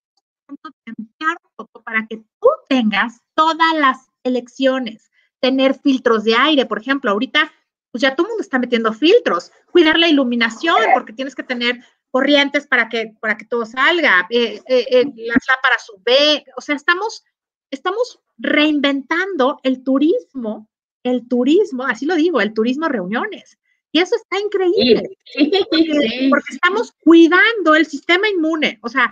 para 1.85 2.05
que 2.07 2.17
tú 2.17 2.49
tengas 2.67 3.21
todas 3.35 3.73
las 3.75 4.09
elecciones, 4.23 5.09
tener 5.39 5.75
filtros 5.75 6.23
de 6.23 6.35
aire, 6.35 6.65
por 6.65 6.79
ejemplo, 6.79 7.11
ahorita 7.11 7.51
pues 7.91 8.01
ya 8.01 8.15
todo 8.15 8.27
el 8.27 8.31
mundo 8.31 8.41
está 8.41 8.57
metiendo 8.57 8.93
filtros, 8.93 9.51
cuidar 9.71 9.99
la 9.99 10.07
iluminación, 10.07 10.77
porque 10.93 11.13
tienes 11.13 11.35
que 11.35 11.43
tener 11.43 11.83
corrientes 12.09 12.65
para 12.65 12.89
que, 12.89 13.13
para 13.19 13.37
que 13.37 13.45
todo 13.45 13.65
salga, 13.65 14.27
eh, 14.29 14.61
eh, 14.65 14.85
eh, 14.91 15.05
las 15.15 15.43
lámparas 15.47 15.89
UV, 15.89 16.43
o 16.55 16.61
sea, 16.61 16.75
estamos, 16.75 17.23
estamos 17.69 18.19
reinventando 18.37 19.59
el 19.63 19.83
turismo, 19.83 20.69
el 21.03 21.27
turismo, 21.27 21.85
así 21.85 22.05
lo 22.05 22.15
digo, 22.15 22.41
el 22.41 22.53
turismo 22.53 22.87
reuniones. 22.87 23.57
Y 23.91 23.99
eso 23.99 24.15
está 24.15 24.39
increíble, 24.39 25.17
porque 26.29 26.53
estamos 26.53 26.93
cuidando 27.03 27.75
el 27.75 27.85
sistema 27.85 28.29
inmune, 28.29 28.79
o 28.81 28.89
sea, 28.89 29.11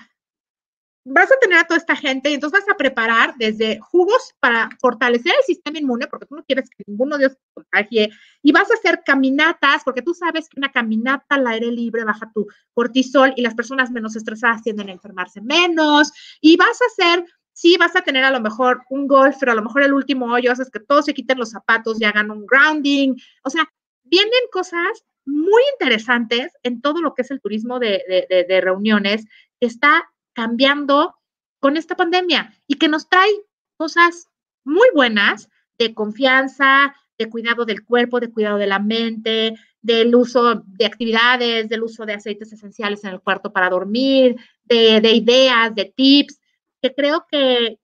vas 1.05 1.31
a 1.31 1.39
tener 1.39 1.57
a 1.57 1.63
toda 1.65 1.77
esta 1.77 1.95
gente 1.95 2.29
y 2.29 2.33
entonces 2.33 2.59
vas 2.59 2.73
a 2.73 2.77
preparar 2.77 3.33
desde 3.37 3.79
jugos 3.79 4.33
para 4.39 4.69
fortalecer 4.79 5.33
el 5.37 5.43
sistema 5.45 5.79
inmune, 5.79 6.07
porque 6.07 6.25
tú 6.25 6.35
no 6.35 6.43
quieres 6.43 6.69
que 6.69 6.83
ninguno 6.85 7.17
de 7.17 7.25
ellos 7.25 7.37
se 7.37 7.53
contagie, 7.53 8.09
y 8.41 8.51
vas 8.51 8.69
a 8.69 8.75
hacer 8.75 9.01
caminatas, 9.05 9.83
porque 9.83 10.01
tú 10.01 10.13
sabes 10.13 10.47
que 10.47 10.59
una 10.59 10.71
caminata 10.71 11.35
al 11.35 11.47
aire 11.47 11.71
libre 11.71 12.03
baja 12.03 12.31
tu 12.33 12.47
cortisol 12.73 13.33
y 13.35 13.41
las 13.41 13.55
personas 13.55 13.91
menos 13.91 14.15
estresadas 14.15 14.61
tienden 14.61 14.89
a 14.89 14.93
enfermarse 14.93 15.41
menos, 15.41 16.11
y 16.41 16.57
vas 16.57 16.79
a 16.81 16.85
hacer 16.85 17.25
sí 17.59 17.75
vas 17.77 17.93
a 17.97 18.01
tener 18.01 18.23
a 18.23 18.31
lo 18.31 18.39
mejor 18.39 18.83
un 18.89 19.05
golf, 19.05 19.35
pero 19.37 19.51
a 19.51 19.55
lo 19.55 19.61
mejor 19.61 19.83
el 19.83 19.93
último 19.93 20.31
hoyo 20.31 20.49
haces 20.49 20.69
que 20.71 20.79
todos 20.79 21.03
se 21.03 21.13
quiten 21.13 21.37
los 21.37 21.49
zapatos 21.49 21.99
y 21.99 22.05
hagan 22.05 22.31
un 22.31 22.45
grounding. 22.45 23.15
O 23.43 23.49
sea, 23.49 23.69
vienen 24.03 24.31
cosas 24.49 25.03
muy 25.25 25.61
interesantes 25.73 26.53
en 26.63 26.79
todo 26.79 27.01
lo 27.01 27.13
que 27.13 27.23
es 27.23 27.31
el 27.31 27.41
turismo 27.41 27.77
de, 27.77 28.01
de, 28.29 28.45
de 28.47 28.61
reuniones 28.61 29.25
que 29.59 29.67
está 29.67 30.09
cambiando 30.31 31.15
con 31.59 31.75
esta 31.75 31.97
pandemia 31.97 32.53
y 32.65 32.75
que 32.75 32.87
nos 32.87 33.09
trae 33.09 33.29
cosas 33.75 34.29
muy 34.63 34.87
buenas 34.95 35.49
de 35.77 35.93
confianza, 35.93 36.95
de 37.17 37.29
cuidado 37.29 37.65
del 37.65 37.83
cuerpo, 37.83 38.21
de 38.21 38.31
cuidado 38.31 38.57
de 38.57 38.67
la 38.67 38.79
mente, 38.79 39.55
del 39.81 40.15
uso 40.15 40.63
de 40.65 40.85
actividades, 40.85 41.67
del 41.67 41.83
uso 41.83 42.05
de 42.05 42.13
aceites 42.13 42.53
esenciales 42.53 43.03
en 43.03 43.11
el 43.11 43.19
cuarto 43.19 43.51
para 43.51 43.69
dormir, 43.69 44.37
de, 44.63 45.11
ideas, 45.11 45.75
de 45.75 45.91
tips, 45.93 46.38
que 46.81 46.93
creo 46.93 47.25
que, 47.29 47.79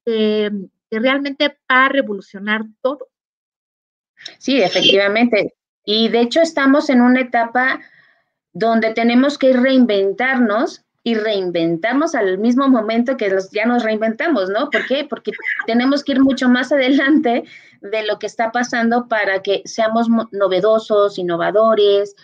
realmente 0.92 1.50
va 1.70 1.86
a 1.86 1.90
revolucionar 1.90 2.62
todo. 2.82 3.10
Sí, 4.38 4.62
efectivamente. 4.62 5.56
Y 5.84 6.08
de 6.08 6.22
hecho 6.22 6.42
estamos 6.42 6.90
en 6.90 7.02
una 7.02 7.22
etapa 7.22 7.82
donde 8.54 8.94
tenemos 8.94 9.38
que 9.38 9.52
reinventarnos 9.52 10.86
y 11.04 11.16
reinventamos 11.16 12.16
al 12.16 12.38
mismo 12.40 12.68
momento 12.68 13.18
que 13.18 13.32
ya 13.52 13.66
nos 13.66 13.84
reinventamos, 13.84 14.50
¿no? 14.50 14.70
¿Por 14.70 14.88
qué? 14.88 15.06
Porque 15.08 15.32
tenemos 15.68 16.04
que 16.04 16.14
ir 16.14 16.22
mucho 16.22 16.50
más 16.50 16.72
adelante 16.72 17.44
de 17.82 18.08
lo 18.08 18.18
que 18.18 18.25
está 18.25 18.52
pasando 18.52 19.08
para 19.08 19.44
que 19.44 19.62
seamos 19.66 20.08
novedosos, 20.32 21.20
innovadores. 21.20 22.16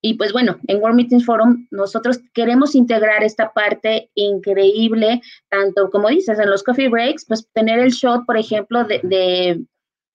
Y 0.00 0.14
pues 0.14 0.32
bueno, 0.32 0.58
en 0.68 0.80
World 0.80 0.96
Meetings 0.96 1.24
Forum 1.24 1.66
nosotros 1.70 2.20
queremos 2.32 2.74
integrar 2.74 3.24
esta 3.24 3.52
parte 3.52 4.10
increíble, 4.14 5.20
tanto 5.48 5.90
como 5.90 6.08
dices, 6.08 6.38
en 6.38 6.50
los 6.50 6.62
coffee 6.62 6.88
breaks, 6.88 7.24
pues 7.26 7.48
tener 7.52 7.80
el 7.80 7.90
shot, 7.90 8.24
por 8.24 8.36
ejemplo, 8.36 8.84
de, 8.84 9.64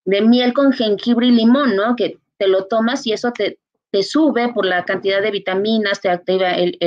miel 0.06 0.54
con 0.54 0.72
jengibre 0.72 1.28
y 1.28 1.32
limón, 1.32 1.76
¿no? 1.76 1.96
Que 1.96 2.18
te 2.38 2.48
lo 2.48 2.66
tomas 2.66 3.06
y 3.06 3.14
eso 3.14 3.32
te, 3.32 3.60
te 3.92 4.04
sube 4.04 4.54
por 4.54 4.66
la 4.66 4.86
cantidad 4.86 5.22
de 5.22 5.32
vitaminas, 5.32 6.00
te 6.00 6.10
activa 6.10 6.52
el, 6.52 6.78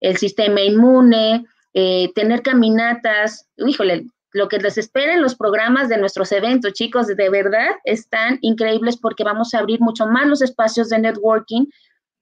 el 0.00 0.16
sistema 0.16 0.60
inmune, 0.62 1.44
eh, 1.74 2.10
tener 2.14 2.42
caminatas, 2.42 3.48
híjole, 3.56 4.06
lo 4.36 4.48
que 4.48 4.58
les 4.58 4.76
espera 4.76 5.14
en 5.14 5.22
los 5.22 5.34
programas 5.34 5.88
de 5.88 5.96
nuestros 5.96 6.30
eventos, 6.30 6.74
chicos, 6.74 7.06
de 7.06 7.30
verdad 7.30 7.70
están 7.84 8.38
increíbles 8.42 8.98
porque 8.98 9.24
vamos 9.24 9.54
a 9.54 9.60
abrir 9.60 9.80
mucho 9.80 10.06
más 10.06 10.26
los 10.26 10.42
espacios 10.42 10.90
de 10.90 10.98
networking, 10.98 11.64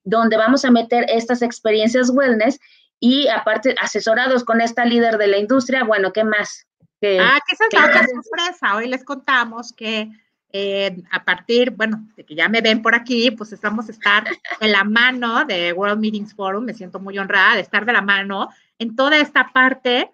donde 0.04 0.37
vamos 0.37 0.64
a 0.64 0.71
meter 0.71 1.06
estas 1.09 1.42
experiencias 1.42 2.11
wellness 2.11 2.61
y 3.00 3.26
aparte 3.26 3.75
asesorados 3.83 4.44
con 4.44 4.61
esta 4.61 4.85
líder 4.85 5.18
de 5.18 5.26
la 5.26 5.38
industria, 5.38 5.83
bueno, 5.83 6.12
¿qué 6.12 6.23
más? 6.23 6.68
ah, 7.02 7.40
que 7.47 7.54
esa 7.54 7.64
es 7.68 7.73
la 7.73 8.06
sorpresa. 8.06 8.76
Hoy 8.76 8.87
les 8.88 9.04
contamos 9.04 9.73
que 9.73 10.09
eh, 10.52 11.02
a 11.11 11.25
partir, 11.25 11.73
bueno, 11.73 12.06
de 12.16 12.25
que 12.25 12.37
ya 12.37 12.49
me 12.49 12.61
ven 12.61 12.80
por 12.80 12.94
aquí, 12.94 13.33
pues 13.33 13.61
vamos 13.61 13.88
a 13.88 13.90
estar 13.90 14.25
en 14.61 14.71
la 14.71 14.85
mano 14.85 15.44
de 15.44 15.73
World 15.73 15.99
Meetings 15.99 16.33
Forum, 16.33 16.64
me 16.64 16.75
siento 16.75 17.00
muy 17.00 17.18
honrada 17.18 17.56
de 17.56 17.62
estar 17.62 17.85
de 17.85 17.92
la 17.92 18.02
mano 18.02 18.50
en 18.78 18.94
toda 18.94 19.18
esta 19.18 19.50
parte, 19.52 20.12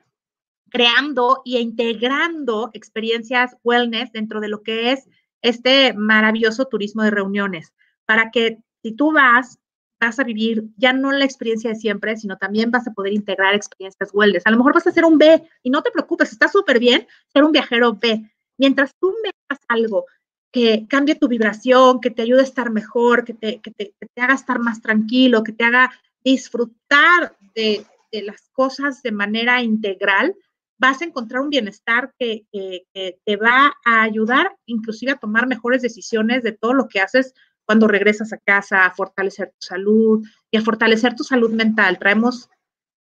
creando 0.71 1.43
e 1.45 1.61
integrando 1.61 2.71
experiencias 2.73 3.57
wellness 3.65 4.13
dentro 4.13 4.41
de 4.41 4.49
lo 4.49 4.63
que 4.63 4.93
es 4.93 5.09
este 5.43 5.93
maravilloso 5.95 6.67
turismo 6.67 7.03
de 7.03 7.11
reuniones, 7.11 7.73
para 8.07 8.31
que 8.31 8.59
si 8.83 8.93
tú 8.93 9.13
vas, 9.13 9.59
vas 10.01 10.19
a 10.19 10.25
vivir 10.25 10.65
ya 10.77 10.93
no 10.93 11.13
la 11.13 11.25
experiencia 11.25 11.71
de 11.71 11.77
siempre, 11.77 12.17
sino 12.17 12.37
también 12.39 12.71
vas 12.71 12.87
a 12.89 12.93
poder 12.93 13.13
integrar 13.13 13.55
experiencias 13.55 14.11
wellness. 14.13 14.47
A 14.47 14.51
lo 14.51 14.57
mejor 14.57 14.75
vas 14.75 14.87
a 14.87 14.91
hacer 14.91 15.05
un 15.05 15.19
B 15.19 15.43
y 15.63 15.71
no 15.71 15.83
te 15.83 15.91
preocupes, 15.91 16.33
está 16.33 16.49
súper 16.49 16.79
bien 16.79 17.07
ser 17.33 17.45
un 17.45 17.53
viajero 17.53 17.95
B. 17.95 18.31
Mientras 18.57 18.95
tú 18.99 19.15
metas 19.23 19.65
algo 19.69 20.07
que 20.51 20.87
cambie 20.89 21.15
tu 21.15 21.29
vibración, 21.29 22.01
que 22.01 22.11
te 22.11 22.23
ayude 22.23 22.41
a 22.41 22.45
estar 22.45 22.71
mejor, 22.71 23.25
que 23.25 23.35
te, 23.35 23.61
que 23.61 23.71
te, 23.71 23.95
haga 24.17 24.35
estar 24.35 24.59
más 24.59 24.81
tranquilo, 24.81 25.45
que 25.45 25.53
te 25.53 25.65
haga 25.65 25.93
disfrutar 26.25 27.37
de, 27.55 27.85
de, 28.11 28.23
las 28.23 28.49
cosas 28.53 29.03
de 29.03 29.13
manera 29.13 29.63
integral, 29.63 30.35
vas 30.81 31.03
a 31.03 31.05
encontrar 31.05 31.43
un 31.43 31.51
bienestar 31.51 32.13
que, 32.19 32.47
que, 32.53 33.19
te 33.25 33.37
va 33.37 33.73
a 33.85 34.03
ayudar 34.03 34.57
inclusive 34.67 35.13
a 35.13 35.19
tomar 35.19 35.47
mejores 35.47 35.83
decisiones 35.83 36.43
de 36.43 36.53
todo 36.53 36.73
lo 36.73 36.89
que 36.89 37.01
haces 37.01 37.35
cuando 37.67 37.87
regresas 37.87 38.33
a 38.33 38.39
casa, 38.39 38.87
a 38.87 38.95
fortalecer 38.95 39.49
tu 39.51 39.67
salud 39.67 40.27
y 40.51 40.57
a 40.57 40.63
fortalecer 40.63 41.15
tu 41.15 41.23
salud 41.23 41.53
mental. 41.53 41.99
Traemos 41.99 42.49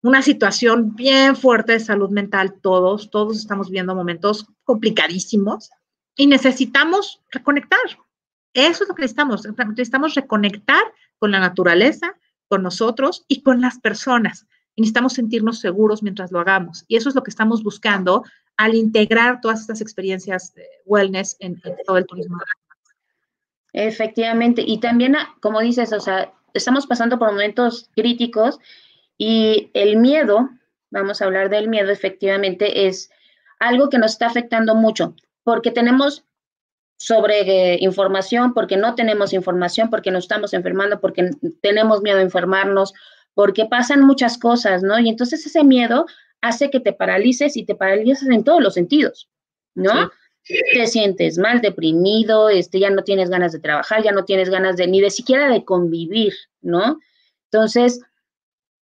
una 0.04 0.22
situación 0.22 0.94
bien 0.96 1.36
fuerte 1.36 1.74
de 1.74 1.80
salud 1.80 2.10
mental 2.10 2.60
todos, 2.62 3.10
todos 3.10 3.38
estamos 3.38 3.70
viendo 3.70 3.96
momentos 3.96 4.46
complicadísimos 4.66 5.70
y 6.18 6.28
necesitamos 6.28 7.22
reconectar. 7.32 7.80
Eso 8.54 8.84
es 8.84 8.90
lo 8.90 8.96
que 8.96 9.04
necesitamos. 9.04 9.48
Necesitamos 9.70 10.16
reconectar 10.16 10.84
con 11.18 11.32
la 11.32 11.40
naturaleza, 11.40 12.18
con 12.50 12.62
nosotros 12.62 13.24
y 13.30 13.42
con 13.42 13.62
las 13.62 13.80
personas. 13.80 14.48
Y 14.80 14.82
necesitamos 14.82 15.12
sentirnos 15.12 15.60
seguros 15.60 16.02
mientras 16.02 16.32
lo 16.32 16.40
hagamos. 16.40 16.86
Y 16.88 16.96
eso 16.96 17.10
es 17.10 17.16
lo 17.16 17.22
que 17.22 17.32
estamos 17.32 17.64
buscando 17.64 18.24
al 18.56 18.76
integrar 18.76 19.42
todas 19.42 19.60
estas 19.60 19.82
experiencias 19.82 20.54
de 20.54 20.66
wellness 20.86 21.36
en, 21.40 21.62
todo 21.86 21.98
el 21.98 22.06
turismo. 22.06 22.38
Efectivamente. 23.74 24.64
Y 24.66 24.78
también, 24.80 25.18
ah, 25.18 25.36
como 25.42 25.60
dices, 25.60 25.92
o 25.92 26.00
sea, 26.00 26.32
estamos 26.54 26.88
pasando 26.88 27.20
por 27.20 27.30
momentos 27.30 27.90
críticos 27.94 28.58
y 29.18 29.70
el 29.74 29.98
miedo, 29.98 30.50
vamos 30.92 31.22
a 31.22 31.26
hablar 31.26 31.50
del 31.50 31.68
miedo, 31.68 31.90
efectivamente, 31.92 32.88
es 32.88 33.12
algo 33.60 33.90
que 33.90 33.98
nos 33.98 34.14
está 34.14 34.28
afectando 34.28 34.76
mucho 34.76 35.14
porque 35.44 35.72
tenemos 35.72 36.24
sobre 36.98 37.74
eh, 37.74 37.78
información, 37.82 38.54
porque 38.54 38.78
no 38.78 38.96
tenemos 38.96 39.34
información, 39.34 39.90
porque 39.90 40.10
nos 40.10 40.24
estamos 40.24 40.54
enfermando, 40.54 41.02
porque 41.02 41.32
tenemos 41.62 42.02
miedo 42.02 42.20
a 42.20 42.22
enfermarnos, 42.22 42.94
porque 43.34 43.66
pasan 43.66 44.02
muchas 44.02 44.38
cosas, 44.38 44.84
¿no? 44.84 45.00
Y 45.00 45.10
entonces 45.10 45.46
ese 45.46 45.64
miedo 45.64 46.06
hace 46.42 46.70
que 46.70 46.80
te 46.80 46.94
paralices 46.94 47.58
y 47.58 47.66
te 47.66 47.76
paralices 47.76 48.30
en 48.30 48.44
todos 48.44 48.62
los 48.62 48.74
sentidos, 48.74 49.30
¿no? 49.76 50.10
te 50.74 50.88
sientes 50.88 51.38
mal, 51.38 51.62
deprimido, 51.62 52.50
este, 52.50 52.80
ya 52.80 52.90
no 52.90 53.04
tienes 53.04 53.30
ganas 53.30 53.52
de 53.52 53.60
trabajar, 53.60 54.04
ya 54.04 54.12
no 54.12 54.26
tienes 54.26 54.50
ganas 54.50 54.78
de 54.78 54.88
ni 54.88 55.02
de 55.02 55.12
siquiera 55.12 55.48
de 55.50 55.64
convivir, 55.64 56.34
¿no? 56.62 57.00
Entonces, 57.52 58.02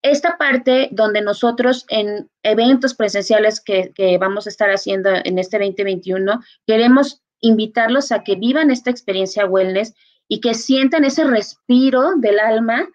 esta 0.03 0.37
parte 0.37 0.89
donde 0.93 1.23
nosotros 1.23 1.87
en 1.89 2.29
eventos 2.43 2.95
presenciales 2.95 3.61
que, 3.61 3.93
que, 3.95 4.19
vamos 4.19 4.47
a 4.47 4.51
estar 4.51 4.71
haciendo 4.71 5.11
en 5.25 5.39
este 5.39 5.59
2021, 5.59 6.41
queremos 6.67 7.23
invitarlos 7.41 8.13
a 8.13 8.23
que 8.23 8.37
vivan 8.37 8.71
esta 8.71 8.91
experiencia 8.91 9.47
wellness 9.47 9.95
y 10.29 10.41
que 10.41 10.55
sientan 10.55 11.05
ese 11.05 11.25
respiro 11.25 12.17
del 12.17 12.39
alma 12.39 12.89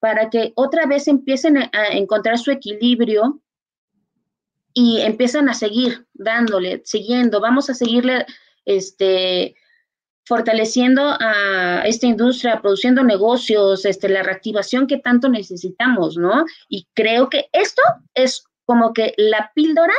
para 0.00 0.30
que 0.30 0.52
otra 0.56 0.86
vez 0.86 1.08
empiecen 1.08 1.56
a 1.56 1.88
encontrar 1.92 2.38
su 2.38 2.50
equilibrio 2.50 3.40
y 4.74 5.00
empiezan 5.00 5.48
a 5.48 5.54
seguir 5.54 6.06
dándole, 6.12 6.82
siguiendo, 6.84 7.40
vamos 7.40 7.70
a 7.70 7.74
seguirle 7.74 8.26
este, 8.66 9.56
fortaleciendo 10.26 11.16
a 11.18 11.82
esta 11.86 12.06
industria, 12.06 12.60
produciendo 12.60 13.02
negocios, 13.02 13.86
este, 13.86 14.08
la 14.08 14.22
reactivación 14.22 14.86
que 14.86 14.98
tanto 14.98 15.28
necesitamos, 15.28 16.18
¿no? 16.18 16.44
Y 16.68 16.88
creo 16.92 17.30
que 17.30 17.46
esto 17.52 17.80
es 18.14 18.44
como 18.64 18.92
que 18.92 19.14
la 19.16 19.52
píldora 19.54 19.94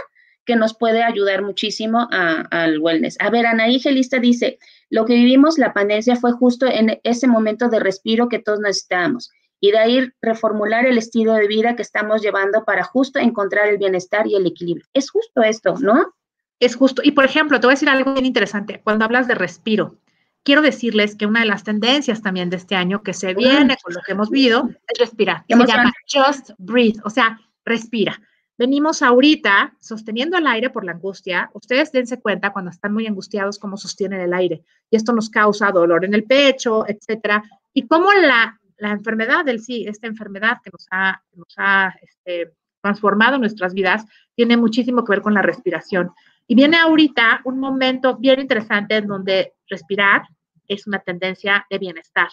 que 0.45 0.55
nos 0.55 0.77
puede 0.77 1.01
ayudar 1.03 1.41
muchísimo 1.41 2.07
al 2.11 2.79
wellness. 2.79 3.17
A 3.19 3.29
ver, 3.29 3.45
Anaí 3.45 3.79
Gelista 3.79 4.19
dice, 4.19 4.59
lo 4.89 5.05
que 5.05 5.15
vivimos 5.15 5.57
la 5.57 5.73
pandemia 5.73 6.15
fue 6.15 6.31
justo 6.33 6.67
en 6.67 6.99
ese 7.03 7.27
momento 7.27 7.67
de 7.67 7.79
respiro 7.79 8.29
que 8.29 8.39
todos 8.39 8.59
necesitábamos 8.59 9.31
y 9.59 9.71
de 9.71 9.79
ahí 9.79 10.11
reformular 10.21 10.85
el 10.85 10.97
estilo 10.97 11.33
de 11.33 11.47
vida 11.47 11.75
que 11.75 11.81
estamos 11.81 12.21
llevando 12.21 12.63
para 12.63 12.83
justo 12.83 13.19
encontrar 13.19 13.67
el 13.67 13.77
bienestar 13.77 14.27
y 14.27 14.35
el 14.35 14.45
equilibrio. 14.45 14.85
Es 14.93 15.09
justo 15.09 15.41
esto, 15.41 15.75
¿no? 15.79 16.13
Es 16.59 16.75
justo. 16.75 17.01
Y 17.03 17.11
por 17.11 17.25
ejemplo, 17.25 17.59
te 17.59 17.67
voy 17.67 17.71
a 17.71 17.75
decir 17.75 17.89
algo 17.89 18.13
bien 18.13 18.25
interesante. 18.25 18.81
Cuando 18.83 19.05
hablas 19.05 19.27
de 19.27 19.35
respiro, 19.35 19.97
quiero 20.43 20.61
decirles 20.61 21.15
que 21.15 21.25
una 21.25 21.41
de 21.41 21.47
las 21.47 21.63
tendencias 21.63 22.21
también 22.21 22.49
de 22.49 22.57
este 22.57 22.75
año 22.75 23.03
que 23.03 23.13
se 23.13 23.33
viene 23.33 23.77
con 23.83 23.93
lo 23.93 24.01
que 24.01 24.13
hemos 24.13 24.29
vivido 24.29 24.69
es 24.87 24.99
respirar. 24.99 25.43
Se 25.47 25.55
llama 25.55 25.93
Just 26.11 26.51
Breathe, 26.57 27.01
o 27.03 27.09
sea, 27.09 27.39
respira. 27.65 28.19
Venimos 28.57 29.03
ahorita 29.03 29.75
sosteniendo 29.79 30.35
el 30.35 30.47
aire 30.47 30.71
por 30.71 30.83
la 30.83 30.93
angustia. 30.93 31.51
Ustedes 31.53 31.91
dense 31.91 32.19
cuenta 32.19 32.51
cuando 32.51 32.71
están 32.71 32.91
muy 32.91 33.05
angustiados 33.05 33.59
cómo 33.59 33.77
sostienen 33.77 34.19
el 34.19 34.33
aire. 34.33 34.63
Y 34.89 34.95
esto 34.95 35.13
nos 35.13 35.29
causa 35.29 35.71
dolor 35.71 36.05
en 36.05 36.15
el 36.15 36.23
pecho, 36.23 36.83
etcétera. 36.87 37.43
Y 37.73 37.85
cómo 37.85 38.11
la, 38.13 38.59
la 38.77 38.91
enfermedad 38.91 39.45
del 39.45 39.59
sí, 39.59 39.85
esta 39.87 40.07
enfermedad 40.07 40.57
que 40.63 40.69
nos 40.71 40.87
ha, 40.91 41.21
nos 41.33 41.53
ha 41.57 41.93
este, 42.01 42.53
transformado 42.81 43.37
nuestras 43.37 43.73
vidas, 43.73 44.05
tiene 44.35 44.57
muchísimo 44.57 45.03
que 45.03 45.11
ver 45.11 45.21
con 45.21 45.33
la 45.33 45.41
respiración. 45.41 46.11
Y 46.47 46.55
viene 46.55 46.77
ahorita 46.77 47.41
un 47.43 47.59
momento 47.59 48.15
bien 48.17 48.39
interesante 48.39 48.95
en 48.95 49.07
donde 49.07 49.53
respirar 49.67 50.23
es 50.67 50.87
una 50.87 50.99
tendencia 50.99 51.65
de 51.69 51.77
bienestar. 51.77 52.29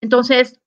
Entonces, 0.00 0.58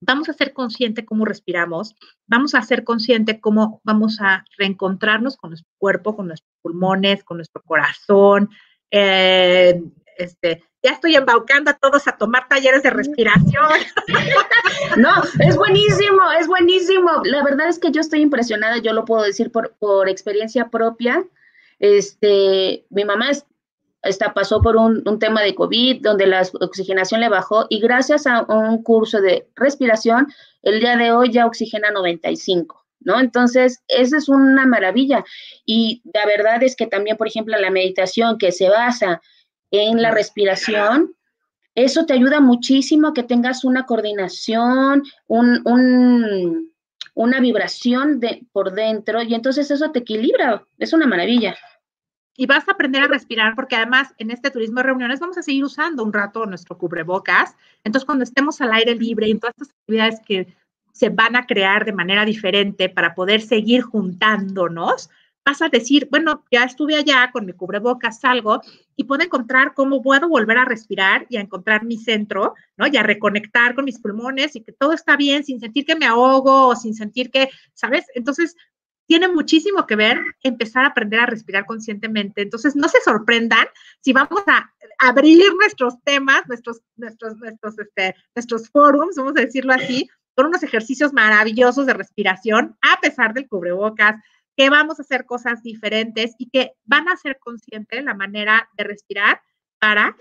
vamos 0.00 0.28
a 0.28 0.32
ser 0.32 0.52
consciente 0.52 1.04
cómo 1.04 1.24
respiramos, 1.24 1.94
vamos 2.26 2.54
a 2.54 2.62
ser 2.62 2.84
consciente 2.84 3.40
cómo 3.40 3.80
vamos 3.84 4.20
a 4.20 4.44
reencontrarnos 4.56 5.36
con 5.36 5.50
nuestro 5.50 5.72
cuerpo, 5.78 6.16
con 6.16 6.28
nuestros 6.28 6.52
pulmones, 6.62 7.24
con 7.24 7.38
nuestro 7.38 7.62
corazón. 7.62 8.50
Eh, 8.90 9.82
este, 10.18 10.64
ya 10.82 10.92
estoy 10.92 11.16
embaucando 11.16 11.70
a 11.70 11.74
todos 11.74 12.06
a 12.06 12.16
tomar 12.16 12.48
talleres 12.48 12.82
de 12.82 12.90
respiración. 12.90 13.66
No, 14.96 15.10
es 15.40 15.56
buenísimo, 15.56 16.20
es 16.38 16.46
buenísimo. 16.46 17.10
La 17.24 17.42
verdad 17.42 17.68
es 17.68 17.78
que 17.78 17.90
yo 17.90 18.00
estoy 18.00 18.20
impresionada, 18.20 18.78
yo 18.78 18.92
lo 18.92 19.04
puedo 19.04 19.22
decir 19.22 19.50
por, 19.50 19.74
por 19.78 20.08
experiencia 20.08 20.68
propia. 20.68 21.24
Este, 21.78 22.84
mi 22.90 23.04
mamá 23.04 23.30
es 23.30 23.44
esta, 24.02 24.32
pasó 24.32 24.60
por 24.62 24.76
un, 24.76 25.02
tema 25.18 25.42
de 25.42 25.54
COVID 25.54 26.02
donde 26.02 26.26
la 26.26 26.42
oxigenación 26.60 27.20
le 27.20 27.28
bajó 27.28 27.66
y 27.68 27.80
gracias 27.80 28.26
a 28.26 28.42
un 28.42 28.82
curso 28.82 29.20
de 29.20 29.48
respiración, 29.56 30.28
el 30.62 30.80
día 30.80 30.96
de 30.96 31.12
hoy 31.12 31.32
ya 31.32 31.46
oxigena 31.46 31.90
95, 31.90 32.84
¿no? 33.00 33.18
Entonces, 33.18 33.82
esa 33.88 34.16
es 34.16 34.28
una 34.28 34.66
maravilla. 34.66 35.24
Y 35.66 36.02
la 36.14 36.26
verdad 36.26 36.62
es 36.62 36.76
que 36.76 36.86
también, 36.86 37.16
por 37.16 37.26
ejemplo, 37.26 37.58
la 37.58 37.70
meditación 37.70 38.38
que 38.38 38.52
se 38.52 38.68
basa 38.68 39.20
en 39.70 40.00
la 40.00 40.10
respiración, 40.10 41.14
eso 41.74 42.06
te 42.06 42.14
ayuda 42.14 42.40
muchísimo 42.40 43.08
a 43.08 43.14
que 43.14 43.22
tengas 43.22 43.64
una 43.64 43.86
coordinación, 43.86 45.02
un, 45.26 46.72
una 47.14 47.40
vibración 47.40 48.20
de, 48.20 48.46
por 48.52 48.72
dentro 48.72 49.22
y 49.22 49.34
entonces 49.34 49.70
eso 49.70 49.90
te 49.90 50.00
equilibra, 50.00 50.64
es 50.78 50.92
una 50.92 51.06
maravilla 51.06 51.56
y 52.40 52.46
vas 52.46 52.68
a 52.68 52.72
aprender 52.72 53.02
a 53.02 53.08
respirar 53.08 53.56
porque 53.56 53.74
además 53.74 54.14
en 54.16 54.30
este 54.30 54.52
turismo 54.52 54.76
de 54.76 54.84
reuniones 54.84 55.18
vamos 55.18 55.36
a 55.36 55.42
seguir 55.42 55.64
usando 55.64 56.04
un 56.04 56.12
rato 56.12 56.46
nuestro 56.46 56.78
cubrebocas. 56.78 57.56
Entonces, 57.82 58.06
cuando 58.06 58.22
estemos 58.22 58.60
al 58.60 58.72
aire 58.72 58.94
libre 58.94 59.26
y 59.26 59.32
en 59.32 59.40
todas 59.40 59.54
estas 59.56 59.74
actividades 59.74 60.20
que 60.24 60.56
se 60.92 61.08
van 61.08 61.34
a 61.34 61.46
crear 61.46 61.84
de 61.84 61.92
manera 61.92 62.24
diferente 62.24 62.88
para 62.88 63.16
poder 63.16 63.40
seguir 63.40 63.82
juntándonos, 63.82 65.10
vas 65.44 65.62
a 65.62 65.68
decir, 65.68 66.08
bueno, 66.10 66.44
ya 66.50 66.64
estuve 66.64 66.96
allá 66.96 67.30
con 67.32 67.46
mi 67.46 67.52
cubrebocas, 67.52 68.20
salgo 68.20 68.60
y 68.96 69.04
puedo 69.04 69.22
encontrar 69.22 69.72
cómo 69.74 70.02
puedo 70.02 70.28
volver 70.28 70.58
a 70.58 70.64
respirar 70.64 71.26
y 71.30 71.36
a 71.36 71.40
encontrar 71.40 71.84
mi 71.84 71.96
centro, 71.96 72.54
¿no? 72.76 72.86
Y 72.86 72.96
a 72.96 73.02
reconectar 73.02 73.74
con 73.74 73.84
mis 73.84 73.98
pulmones 73.98 74.56
y 74.56 74.62
que 74.62 74.72
todo 74.72 74.92
está 74.92 75.16
bien 75.16 75.44
sin 75.44 75.60
sentir 75.60 75.86
que 75.86 75.96
me 75.96 76.06
ahogo 76.06 76.68
o 76.68 76.76
sin 76.76 76.94
sentir 76.94 77.30
que, 77.30 77.48
¿sabes? 77.74 78.04
Entonces, 78.14 78.56
tiene 79.08 79.26
muchísimo 79.26 79.86
que 79.86 79.96
ver 79.96 80.20
empezar 80.42 80.84
a 80.84 80.88
aprender 80.88 81.18
a 81.18 81.26
respirar 81.26 81.64
conscientemente. 81.64 82.42
Entonces, 82.42 82.76
no 82.76 82.88
se 82.88 83.00
sorprendan 83.00 83.66
si 84.00 84.12
vamos 84.12 84.42
a 84.46 84.70
abrir 84.98 85.42
nuestros 85.54 85.94
temas, 86.04 86.42
nuestros, 86.46 86.82
nuestros, 86.96 87.36
nuestros, 87.38 87.78
este, 87.78 88.14
nuestros 88.34 88.68
forums, 88.68 89.16
vamos 89.16 89.32
a 89.38 89.40
decirlo 89.40 89.72
así, 89.72 90.10
con 90.34 90.46
unos 90.46 90.62
ejercicios 90.62 91.14
maravillosos 91.14 91.86
de 91.86 91.94
respiración, 91.94 92.76
a 92.82 93.00
pesar 93.00 93.32
del 93.32 93.48
cubrebocas, 93.48 94.22
que 94.58 94.70
vamos 94.70 94.98
a 94.98 95.02
hacer 95.02 95.24
cosas 95.24 95.62
diferentes 95.62 96.34
y 96.36 96.50
que 96.50 96.72
van 96.84 97.08
a 97.08 97.16
ser 97.16 97.38
conscientes 97.38 98.02
la 98.02 98.14
manera 98.14 98.68
de 98.76 98.82
respirar 98.82 99.40
para 99.78 100.16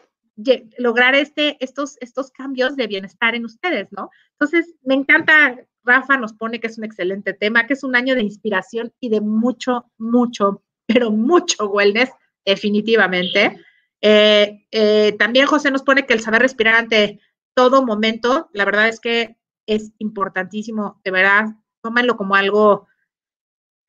lograr 0.77 1.15
este, 1.15 1.57
estos, 1.59 1.97
estos 2.01 2.29
cambios 2.29 2.75
de 2.75 2.85
bienestar 2.85 3.33
en 3.33 3.45
ustedes, 3.45 3.87
¿no? 3.91 4.11
Entonces, 4.33 4.75
me 4.83 4.93
encanta 4.93 5.57
Rafa 5.83 6.17
nos 6.17 6.33
pone 6.33 6.59
que 6.59 6.67
es 6.67 6.77
un 6.77 6.83
excelente 6.83 7.33
tema, 7.33 7.65
que 7.65 7.73
es 7.73 7.83
un 7.83 7.95
año 7.95 8.13
de 8.13 8.21
inspiración 8.21 8.93
y 8.99 9.09
de 9.09 9.21
mucho, 9.21 9.85
mucho, 9.97 10.61
pero 10.85 11.09
mucho 11.09 11.65
wellness, 11.65 12.11
definitivamente. 12.45 13.59
Eh, 14.01 14.67
eh, 14.69 15.15
también 15.17 15.47
José 15.47 15.71
nos 15.71 15.81
pone 15.81 16.05
que 16.05 16.13
el 16.13 16.19
saber 16.19 16.43
respirar 16.43 16.75
ante 16.75 17.19
todo 17.55 17.83
momento, 17.83 18.51
la 18.53 18.65
verdad 18.65 18.87
es 18.87 18.99
que 18.99 19.35
es 19.65 19.93
importantísimo, 19.97 21.01
de 21.03 21.09
verdad, 21.09 21.55
tómenlo 21.81 22.17
como 22.17 22.35
algo, 22.35 22.87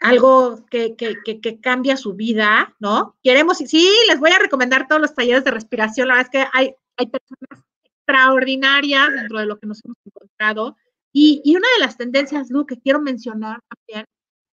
algo 0.00 0.64
que, 0.66 0.96
que, 0.96 1.60
cambia 1.60 1.96
su 1.96 2.14
vida, 2.14 2.74
¿no? 2.78 3.16
Queremos, 3.22 3.58
sí, 3.58 3.90
les 4.08 4.20
voy 4.20 4.30
a 4.30 4.38
recomendar 4.38 4.86
todos 4.86 5.00
los 5.00 5.14
talleres 5.14 5.44
de 5.44 5.50
respiración, 5.50 6.08
la 6.08 6.14
verdad 6.14 6.30
es 6.32 6.40
que 6.40 6.50
hay, 6.52 6.74
hay 6.96 7.06
personas 7.06 7.64
extraordinarias 7.84 9.08
dentro 9.12 9.38
de 9.38 9.46
lo 9.46 9.58
que 9.58 9.66
nos 9.66 9.84
hemos 9.84 9.96
encontrado. 10.04 10.76
Y, 11.12 11.42
una 11.56 11.66
de 11.76 11.84
las 11.84 11.96
tendencias, 11.96 12.50
Lu, 12.50 12.66
que 12.66 12.78
quiero 12.78 13.00
mencionar 13.00 13.60
también, 13.68 14.06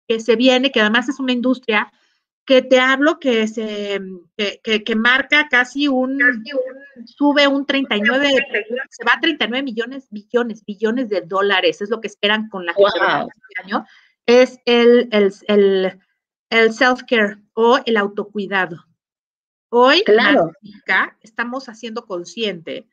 que 0.09 0.21
se 0.21 0.37
viene, 0.37 0.73
que 0.73 0.81
además 0.81 1.09
es 1.09 1.21
una 1.21 1.33
industria, 1.33 1.93
que 2.47 2.63
te 2.63 2.79
hablo 2.79 3.19
que 3.19 3.49
se 3.49 4.01
que, 4.37 4.97
marca 4.97 5.49
casi 5.51 5.89
un, 5.89 6.19
sube 7.07 7.49
un 7.49 7.65
39 7.65 8.29
se 8.91 9.05
va 9.05 9.13
a 9.17 9.21
39 9.21 9.63
millones 9.63 10.07
billones 10.11 10.63
billones 10.63 11.09
de 11.09 11.23
dólares 11.23 11.81
es 11.81 11.89
lo 11.89 12.03
que 12.03 12.09
esperan 12.09 12.51
con 12.51 12.67
la 12.67 12.75
gente 12.75 12.91
este 13.35 13.63
año 13.63 13.87
es 14.27 14.59
el, 14.65 15.09
el, 15.13 15.33
el, 15.49 16.01
el 16.51 16.73
self-care 16.73 17.43
o 17.55 17.79
el 17.85 17.97
autocuidado 17.97 18.85
hoy 19.77 20.05
claro. 20.05 20.53
estamos 21.21 21.69
haciendo 21.69 22.07
consciente 22.07 22.87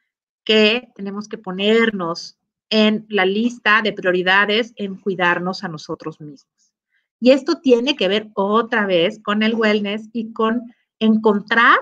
que 0.43 0.89
tenemos 0.95 1.27
que 1.27 1.37
ponernos 1.37 2.39
en 2.71 3.05
la 3.07 3.25
lista 3.25 3.83
de 3.83 3.93
prioridades 3.93 4.73
en 4.77 4.95
cuidarnos 4.95 5.63
a 5.63 5.67
nosotros 5.67 6.19
mismos. 6.19 6.73
Y 7.19 7.31
esto 7.31 7.59
tiene 7.61 7.95
que 7.95 8.07
ver 8.07 8.31
otra 8.33 8.87
vez 8.87 9.19
con 9.21 9.43
el 9.43 9.53
wellness 9.53 10.09
y 10.11 10.33
con 10.33 10.73
encontrar 10.97 11.77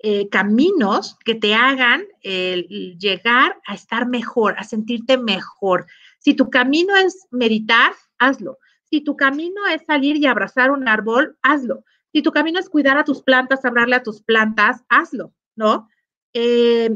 eh, 0.00 0.28
caminos 0.28 1.16
que 1.24 1.34
te 1.34 1.54
hagan 1.54 2.04
llegar 2.22 3.58
a 3.66 3.74
estar 3.74 4.06
mejor, 4.06 4.54
a 4.58 4.64
sentirte 4.64 5.16
mejor. 5.16 5.86
Si 6.18 6.34
tu 6.34 6.50
camino 6.50 6.94
es 6.96 7.26
meditar, 7.30 7.92
hazlo. 8.20 8.58
Si 8.84 9.00
tu 9.00 9.16
camino 9.16 9.66
es 9.74 9.82
salir 9.84 10.16
y 10.16 10.26
abrazar 10.26 10.70
un 10.70 10.86
árbol, 10.86 11.36
hazlo. 11.42 11.84
Si 12.12 12.22
tu 12.22 12.30
camino 12.30 12.60
es 12.60 12.68
cuidar 12.68 12.98
a 12.98 13.04
tus 13.04 13.22
plantas, 13.22 13.64
hablarle 13.64 13.96
a 13.96 14.02
tus 14.02 14.22
plantas, 14.22 14.84
hazlo, 14.88 15.32
¿no? 15.56 15.88
Eh, 16.32 16.90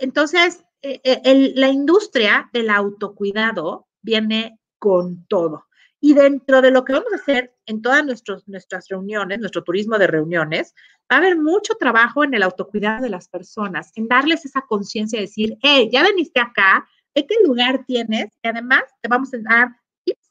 entonces, 0.00 0.64
eh, 0.82 1.00
eh, 1.04 1.52
la 1.56 1.68
industria 1.68 2.50
del 2.52 2.70
autocuidado 2.70 3.88
viene 4.02 4.58
con 4.78 5.26
todo. 5.26 5.66
Y 6.00 6.12
dentro 6.12 6.60
de 6.60 6.70
lo 6.70 6.84
que 6.84 6.92
vamos 6.92 7.12
a 7.12 7.16
hacer 7.16 7.54
en 7.64 7.80
todas 7.80 8.04
nuestras 8.46 8.88
reuniones, 8.88 9.40
nuestro 9.40 9.64
turismo 9.64 9.98
de 9.98 10.06
reuniones, 10.06 10.74
va 11.10 11.16
a 11.16 11.18
haber 11.18 11.38
mucho 11.38 11.74
trabajo 11.76 12.22
en 12.22 12.34
el 12.34 12.42
autocuidado 12.42 13.02
de 13.02 13.10
las 13.10 13.28
personas, 13.28 13.90
en 13.96 14.06
darles 14.06 14.44
esa 14.44 14.60
conciencia 14.68 15.18
de 15.18 15.24
decir, 15.24 15.56
hey, 15.62 15.88
ya 15.90 16.02
veniste 16.02 16.38
acá, 16.38 16.86
¿qué 17.14 17.26
lugar 17.42 17.84
tienes? 17.86 18.28
Y 18.42 18.48
además 18.48 18.82
te 19.00 19.08
vamos 19.08 19.32
a 19.32 19.38
dar 19.38 19.68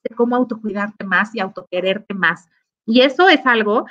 de 0.07 0.15
cómo 0.15 0.35
autocuidarte 0.35 1.05
más 1.05 1.33
y 1.33 1.39
autoquererte 1.39 2.13
más. 2.13 2.47
Y 2.85 3.01
eso 3.01 3.29
es 3.29 3.45
algo 3.45 3.85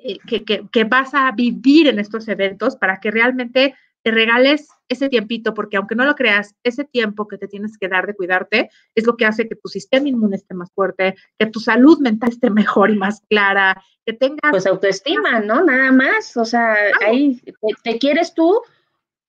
eh, 0.00 0.18
que, 0.26 0.44
que, 0.44 0.84
vas 0.84 1.14
a 1.14 1.30
vivir 1.32 1.88
en 1.88 1.98
estos 1.98 2.28
eventos 2.28 2.76
para 2.76 3.00
que 3.00 3.10
realmente 3.10 3.74
te 4.02 4.10
regales 4.10 4.68
ese 4.88 5.08
tiempito, 5.08 5.54
porque 5.54 5.76
aunque 5.76 5.94
no 5.94 6.04
lo 6.04 6.14
creas, 6.14 6.54
ese 6.62 6.84
tiempo 6.84 7.28
que 7.28 7.36
te 7.36 7.48
tienes 7.48 7.76
que 7.76 7.88
dar 7.88 8.06
de 8.06 8.14
cuidarte 8.14 8.70
es 8.94 9.06
lo 9.06 9.16
que 9.16 9.26
hace 9.26 9.48
que 9.48 9.56
tu 9.56 9.68
sistema 9.68 10.08
inmune 10.08 10.36
esté 10.36 10.54
más 10.54 10.72
fuerte, 10.72 11.16
que 11.38 11.46
tu 11.46 11.60
salud 11.60 11.98
mental 11.98 12.30
esté 12.30 12.48
mejor 12.48 12.90
y 12.90 12.96
más 12.96 13.20
clara, 13.28 13.82
que 14.06 14.12
tengas... 14.12 14.50
Pues 14.50 14.66
autoestima, 14.66 15.40
¿no? 15.40 15.64
Nada 15.64 15.92
más, 15.92 16.36
o 16.36 16.44
sea, 16.44 16.74
ahí 17.06 17.42
te, 17.82 17.98
quieres 17.98 18.34
tú 18.34 18.62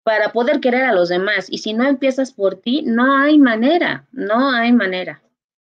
para 0.04 0.32
poder 0.32 0.60
querer 0.60 0.86
a 0.86 0.94
los 0.94 1.10
demás, 1.10 1.48
y 1.50 1.58
si 1.58 1.74
no 1.74 1.86
empiezas 1.86 2.32
por 2.32 2.56
ti, 2.56 2.84
no 2.84 3.18
hay 3.18 3.38
manera, 3.38 4.08
no 4.12 4.52
hay 4.52 4.72
manera. 4.72 5.22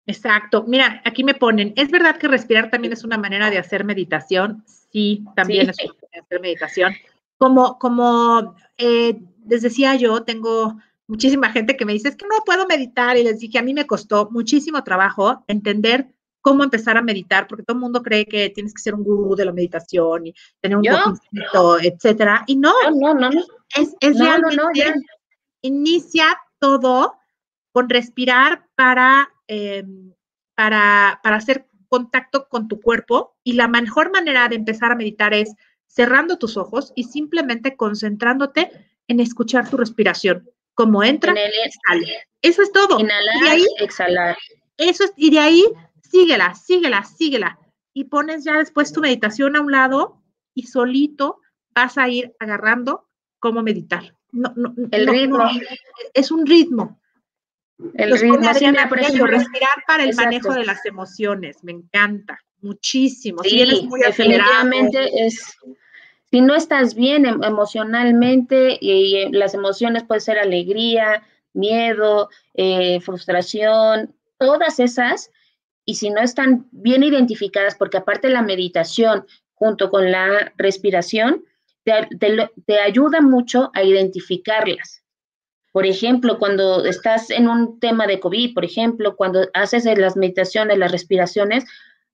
Exacto. 0.05 0.63
Mira, 0.67 1.01
aquí 1.05 1.23
me 1.23 1.33
ponen, 1.33 1.73
¿es 1.75 1.91
verdad 1.91 2.17
que 2.17 2.27
respirar 2.27 2.69
también 2.69 2.93
es 2.93 3.03
una 3.03 3.17
manera 3.17 3.49
de 3.49 3.57
hacer 3.57 3.83
meditación? 3.83 4.63
Sí, 4.91 5.23
también 5.35 5.69
es 5.69 5.77
una 5.83 5.93
manera 5.93 6.09
de 6.13 6.19
hacer 6.19 6.41
meditación. 6.41 6.93
Como, 7.37 7.77
como 7.79 8.55
eh, 8.77 9.19
les 9.47 9.61
decía 9.61 9.95
yo, 9.95 10.23
tengo 10.23 10.77
muchísima 11.07 11.51
gente 11.51 11.75
que 11.75 11.85
me 11.85 11.93
dice, 11.93 12.09
es 12.09 12.15
que 12.15 12.25
no 12.25 12.43
puedo 12.45 12.65
meditar 12.67 13.17
y 13.17 13.23
les 13.23 13.39
dije, 13.39 13.59
a 13.59 13.63
mí 13.63 13.73
me 13.73 13.87
costó 13.87 14.29
muchísimo 14.31 14.83
trabajo 14.83 15.43
entender 15.47 16.07
cómo 16.41 16.63
empezar 16.63 16.97
a 16.97 17.01
meditar, 17.01 17.47
porque 17.47 17.63
todo 17.63 17.75
el 17.75 17.81
mundo 17.81 18.01
cree 18.01 18.25
que 18.25 18.49
tienes 18.49 18.73
que 18.73 18.81
ser 18.81 18.95
un 18.95 19.03
gurú 19.03 19.35
de 19.35 19.45
la 19.45 19.51
meditación 19.51 20.27
y 20.27 20.33
tener 20.59 20.77
un 20.77 20.83
poquito, 20.83 21.79
etcétera. 21.79 22.43
Y 22.47 22.55
no, 22.55 22.73
no, 22.95 23.13
no, 23.13 23.29
no. 23.29 23.41
es, 23.75 23.95
es 23.99 24.17
realmente, 24.17 24.95
inicia 25.61 26.25
todo 26.59 27.13
con 27.71 27.89
respirar 27.89 28.67
para 28.75 29.30
Em, 29.53 30.13
para, 30.55 31.19
para 31.21 31.35
hacer 31.35 31.67
contacto 31.89 32.47
con 32.47 32.69
tu 32.69 32.79
cuerpo 32.79 33.35
y 33.43 33.51
la 33.51 33.67
mejor 33.67 34.09
manera 34.09 34.47
de 34.47 34.55
empezar 34.55 34.93
a 34.93 34.95
meditar 34.95 35.33
es 35.33 35.53
cerrando 35.87 36.37
tus 36.37 36.55
ojos 36.55 36.93
y 36.95 37.03
simplemente 37.03 37.75
concentrándote 37.75 38.71
en 39.09 39.19
escuchar 39.19 39.69
tu 39.69 39.75
respiración, 39.75 40.49
como 40.73 41.03
entra 41.03 41.33
y 41.33 41.71
sale. 41.85 42.27
Eso 42.41 42.61
es 42.61 42.71
todo. 42.71 42.97
Inhalar, 42.97 43.35
y 43.43 43.47
ahí, 43.49 43.65
exhalar. 43.79 44.37
Eso 44.77 45.03
es, 45.03 45.11
y 45.17 45.31
de 45.31 45.39
ahí 45.39 45.65
síguela, 46.09 46.55
síguela, 46.55 47.03
síguela. 47.03 47.59
Y 47.93 48.05
pones 48.05 48.45
ya 48.45 48.57
después 48.57 48.93
tu 48.93 49.01
meditación 49.01 49.57
a 49.57 49.61
un 49.61 49.73
lado 49.73 50.23
y 50.53 50.67
solito 50.67 51.41
vas 51.75 51.97
a 51.97 52.07
ir 52.07 52.33
agarrando 52.39 53.09
cómo 53.39 53.63
meditar. 53.63 54.15
No, 54.31 54.53
no, 54.55 54.73
el 54.91 55.07
ritmo. 55.07 55.43
es 56.13 56.31
un 56.31 56.45
ritmo. 56.45 57.00
El 57.95 58.17
ritmo, 58.17 58.37
respirar 59.25 59.83
para 59.87 60.03
el 60.03 60.15
manejo 60.15 60.53
de 60.53 60.65
las 60.65 60.85
emociones, 60.85 61.63
me 61.63 61.71
encanta, 61.71 62.39
muchísimo. 62.61 63.43
Sí, 63.43 63.89
definitivamente 64.05 65.09
es, 65.25 65.57
si 66.29 66.41
no 66.41 66.55
estás 66.55 66.95
bien 66.95 67.25
em, 67.25 67.43
emocionalmente, 67.43 68.77
y, 68.79 69.29
las 69.31 69.53
emociones 69.53 70.03
pueden 70.03 70.21
ser 70.21 70.39
alegría, 70.39 71.23
miedo, 71.53 72.29
eh, 72.53 72.99
frustración, 73.01 74.15
todas 74.37 74.79
esas, 74.79 75.31
y 75.85 75.95
si 75.95 76.09
no 76.09 76.21
están 76.21 76.67
bien 76.71 77.03
identificadas, 77.03 77.75
porque 77.75 77.97
aparte 77.97 78.29
la 78.29 78.41
meditación 78.41 79.25
junto 79.55 79.89
con 79.89 80.11
la 80.11 80.53
respiración, 80.57 81.43
te 81.83 82.79
ayuda 82.79 83.21
mucho 83.21 83.71
a 83.73 83.83
identificarlas. 83.83 85.00
Por 85.71 85.85
ejemplo, 85.85 86.37
cuando 86.37 86.85
estás 86.85 87.29
en 87.29 87.47
un 87.47 87.79
tema 87.79 88.05
de 88.05 88.19
COVID, 88.19 88.53
por 88.53 88.65
ejemplo, 88.65 89.15
cuando 89.15 89.47
haces 89.53 89.85
las 89.85 90.17
meditaciones, 90.17 90.77
las 90.77 90.91
respiraciones, 90.91 91.63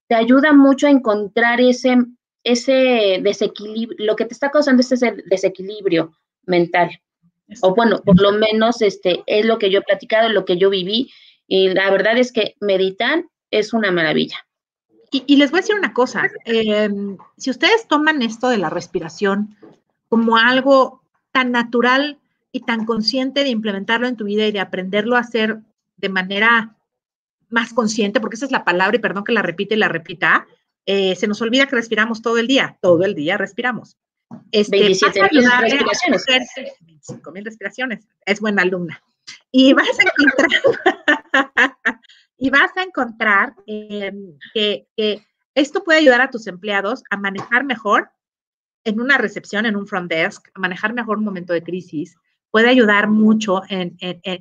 te 0.07 0.15
ayuda 0.15 0.53
mucho 0.53 0.87
a 0.87 0.91
encontrar 0.91 1.59
ese, 1.59 1.97
ese 2.43 3.19
desequilibrio, 3.21 4.05
lo 4.05 4.15
que 4.15 4.25
te 4.25 4.33
está 4.33 4.51
causando 4.51 4.81
es 4.81 4.91
ese 4.91 5.15
desequilibrio 5.25 6.13
mental. 6.45 7.01
O 7.61 7.73
bueno, 7.73 8.01
por 8.03 8.21
lo 8.21 8.31
menos 8.33 8.81
este, 8.81 9.23
es 9.25 9.45
lo 9.45 9.57
que 9.57 9.69
yo 9.69 9.79
he 9.79 9.83
platicado, 9.83 10.29
lo 10.29 10.45
que 10.45 10.57
yo 10.57 10.69
viví, 10.69 11.11
y 11.47 11.69
la 11.69 11.89
verdad 11.89 12.17
es 12.17 12.31
que 12.31 12.55
meditar 12.59 13.23
es 13.51 13.73
una 13.73 13.91
maravilla. 13.91 14.45
Y, 15.09 15.37
les 15.37 15.51
voy 15.51 15.59
a 15.59 15.61
decir 15.61 15.75
una 15.75 15.93
cosa, 15.93 16.29
em, 16.43 17.17
si 17.37 17.49
ustedes 17.49 17.87
toman 17.87 18.21
esto 18.21 18.49
de 18.49 18.57
la 18.57 18.69
respiración 18.69 19.55
como 20.09 20.35
algo 20.35 21.01
tan 21.31 21.53
natural 21.53 22.17
y 22.57 22.61
tan 22.61 22.85
consciente 22.85 23.43
de 23.43 23.49
implementarlo 23.49 24.07
en 24.07 24.17
tu 24.17 24.25
vida 24.25 24.47
y 24.47 24.51
de 24.51 24.59
aprenderlo 24.59 25.15
a 25.15 25.19
hacer 25.19 25.59
de 25.95 26.09
manera 26.09 26.75
más 27.49 27.71
consciente, 27.71 28.19
porque 28.19 28.35
esa 28.35 28.45
es 28.45 28.51
la 28.51 28.65
palabra 28.65 28.97
y 28.97 28.99
perdón 28.99 29.23
que 29.23 29.31
la 29.31 29.43
repite 29.43 29.75
y 29.75 29.77
la 29.77 29.87
repita, 29.87 30.47
eh, 30.85 31.15
se 31.15 31.27
nos 31.27 31.41
olvida 31.41 31.67
que 31.67 31.75
respiramos 31.75 32.21
todo 32.21 32.37
el 32.39 32.47
día, 32.47 32.77
todo 32.81 33.03
el 33.03 33.13
día 33.13 33.37
respiramos. 33.37 33.97
Este, 34.51 34.79
27 34.79 35.21
respiraciones. 35.21 36.25
25 36.81 37.31
mil 37.31 37.45
respiraciones. 37.45 38.07
Es 38.25 38.41
buena 38.41 38.63
alumna. 38.63 39.01
Y 39.51 39.73
vas 39.73 39.87
a 39.99 40.03
encontrar, 40.03 40.61
y 42.37 42.49
vas 42.49 42.71
a 42.75 42.83
encontrar 42.83 43.53
em, 43.67 44.37
que, 44.53 44.87
que 44.97 45.23
esto 45.53 45.83
puede 45.83 45.99
ayudar 45.99 46.21
a 46.21 46.31
tus 46.31 46.47
empleados 46.47 47.03
a 47.09 47.17
manejar 47.17 47.63
mejor 47.63 48.09
en 48.83 48.99
una 48.99 49.17
recepción, 49.17 49.65
en 49.65 49.75
un 49.75 49.85
front 49.85 50.09
desk, 50.09 50.47
a 50.53 50.59
manejar 50.59 50.93
mejor 50.93 51.17
un 51.17 51.25
momento 51.25 51.53
de 51.53 51.63
crisis, 51.63 52.17
puede 52.57 52.69
ayudar 52.69 53.07
mucho 53.07 53.61
en, 53.69 53.95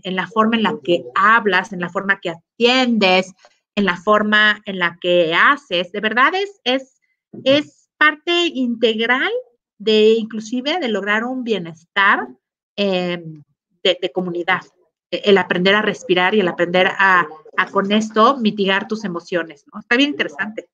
la 0.05 0.27
forma 0.27 0.57
en 0.57 0.63
la 0.63 0.79
que 0.83 1.05
hablas, 1.15 1.75
en 1.75 1.81
la 1.81 1.91
forma 1.91 2.19
que 2.19 2.31
atiendes, 2.31 3.35
en 3.75 3.85
la 3.85 3.99
forma 3.99 4.63
en 4.65 4.79
la 4.79 4.97
que 4.99 5.35
haces. 5.35 5.93
De 5.93 6.01
verdad 6.01 6.33
es, 6.65 6.99
es, 7.45 7.91
parte 7.99 8.47
integral 8.55 9.31
de 9.77 10.15
inclusive 10.15 10.79
de 10.81 10.89
lograr 10.89 11.25
un 11.25 11.45
bienestar 11.45 12.27
em, 12.75 13.43
de, 13.83 14.13
comunidad. 14.15 14.63
E, 15.11 15.21
el 15.27 15.37
aprender 15.37 15.75
a 15.75 15.83
respirar 15.83 16.35
y 16.35 16.41
el 16.41 16.49
aprender 16.49 16.87
a, 16.87 17.29
a 17.59 17.71
con 17.71 17.93
esto 17.93 18.39
mitigar 18.39 18.89
tus 18.89 19.05
emociones. 19.05 19.67
Está 19.79 19.99
bien 19.99 20.09
interesante. 20.09 20.71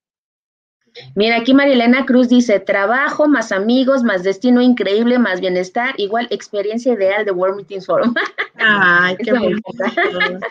Mira, 1.15 1.37
aquí 1.37 1.53
Marilena 1.53 2.05
Cruz 2.05 2.29
dice, 2.29 2.59
trabajo, 2.59 3.27
más 3.27 3.51
amigos, 3.51 4.03
más 4.03 4.23
destino 4.23 4.61
increíble, 4.61 5.19
más 5.19 5.41
bienestar, 5.41 5.93
igual 5.97 6.27
experiencia 6.29 6.93
ideal 6.93 7.25
de 7.25 7.31
World 7.31 7.57
Meetings 7.57 7.85
Forum. 7.85 8.13
Ay, 8.55 9.15
qué 9.23 9.33
bonito. 9.33 9.61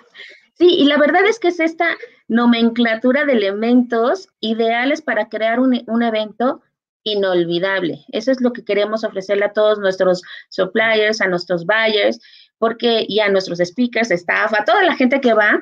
Sí, 0.54 0.68
y 0.68 0.84
la 0.84 0.98
verdad 0.98 1.24
es 1.26 1.40
que 1.40 1.48
es 1.48 1.58
esta 1.58 1.96
nomenclatura 2.28 3.24
de 3.24 3.32
elementos 3.32 4.28
ideales 4.38 5.00
para 5.00 5.28
crear 5.28 5.58
un, 5.58 5.82
un 5.86 6.02
evento 6.02 6.60
inolvidable. 7.04 8.04
Eso 8.12 8.30
es 8.30 8.40
lo 8.40 8.52
que 8.52 8.64
queremos 8.64 9.02
ofrecerle 9.02 9.46
a 9.46 9.52
todos 9.52 9.78
nuestros 9.78 10.22
suppliers, 10.50 11.20
a 11.20 11.26
nuestros 11.26 11.64
buyers, 11.66 12.20
porque 12.58 13.04
y 13.08 13.20
a 13.20 13.28
nuestros 13.28 13.58
speakers, 13.58 14.10
staff, 14.10 14.52
a 14.54 14.64
toda 14.64 14.84
la 14.84 14.94
gente 14.94 15.20
que 15.20 15.32
va, 15.32 15.60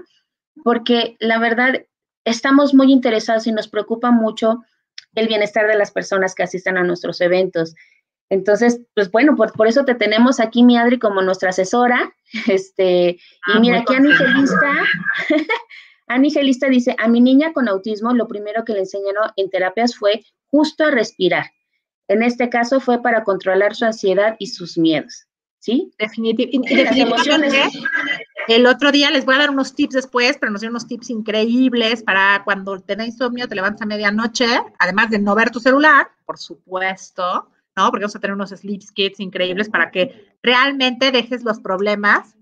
porque 0.65 1.17
la 1.21 1.39
verdad 1.39 1.87
estamos 2.25 2.75
muy 2.75 2.93
interesados 2.93 3.47
y 3.47 3.53
nos 3.53 3.69
preocupa 3.69 4.11
mucho 4.11 4.63
el 5.15 5.29
bienestar 5.29 5.67
de 5.67 5.77
las 5.77 5.91
personas 5.91 6.35
que 6.35 6.43
asisten 6.43 6.79
a 6.79 6.85
nuestros 6.85 7.21
eventos. 7.21 7.75
Entonces, 8.31 8.81
pues 8.95 9.11
bueno, 9.11 9.35
por, 9.35 9.53
por 9.53 9.67
eso 9.67 9.85
te 9.85 9.95
tenemos 9.97 10.39
aquí, 10.39 10.63
mi 10.63 10.79
Adri, 10.79 10.99
como 10.99 11.23
nuestra 11.23 11.51
asesora. 11.51 12.15
Este, 12.47 13.11
y 13.11 13.53
ah, 13.53 13.59
mira, 13.59 13.81
aquí 13.81 13.93
Anigelista, 13.93 14.73
Anigelista 16.07 16.69
dice, 16.69 16.95
a 16.97 17.09
mi 17.09 17.21
niña 17.21 17.53
con 17.53 17.69
autismo 17.69 18.15
lo 18.15 18.29
primero 18.29 18.65
que 18.65 18.73
le 18.73 18.81
enseñaron 18.81 19.33
en 19.35 19.51
terapias 19.51 19.97
fue 19.97 20.25
justo 20.47 20.85
a 20.85 20.93
respirar. 20.93 21.47
En 22.07 22.23
este 22.23 22.49
caso 22.49 22.79
fue 22.79 23.03
para 23.03 23.25
controlar 23.25 23.75
su 23.75 23.85
ansiedad 23.85 24.37
y 24.39 24.47
sus 24.47 24.79
miedos. 24.79 25.27
¿Sí? 25.59 25.93
definitivamente. 25.99 27.69
El 28.51 28.67
otro 28.67 28.91
día 28.91 29.13
les 29.13 29.25
voy 29.25 29.37
a 29.37 29.39
dar 29.39 29.51
unos 29.51 29.77
tips 29.77 29.95
después, 29.95 30.37
pero 30.37 30.51
nos 30.51 30.61
dieron 30.61 30.73
unos 30.73 30.89
tips 30.89 31.11
increíbles 31.11 32.03
para 32.03 32.43
cuando 32.43 32.81
tenés 32.81 33.11
insomnio, 33.11 33.47
te 33.47 33.55
levantas 33.55 33.83
a 33.83 33.87
medianoche, 33.87 34.45
además 34.81 35.09
de 35.11 35.21
no 35.21 35.37
ver 35.37 35.51
tu 35.51 35.61
celular, 35.61 36.09
por 36.27 36.37
supuesto, 36.37 37.49
¿no? 37.77 37.91
Porque 37.91 38.03
vamos 38.03 38.17
a 38.17 38.19
tener 38.19 38.35
unos 38.35 38.51
sleep 38.51 38.83
kits 38.93 39.21
increíbles 39.21 39.69
para 39.69 39.93
que 39.93 40.35
realmente 40.43 41.13
dejes 41.13 41.45
los 41.45 41.61
problemas 41.61 42.37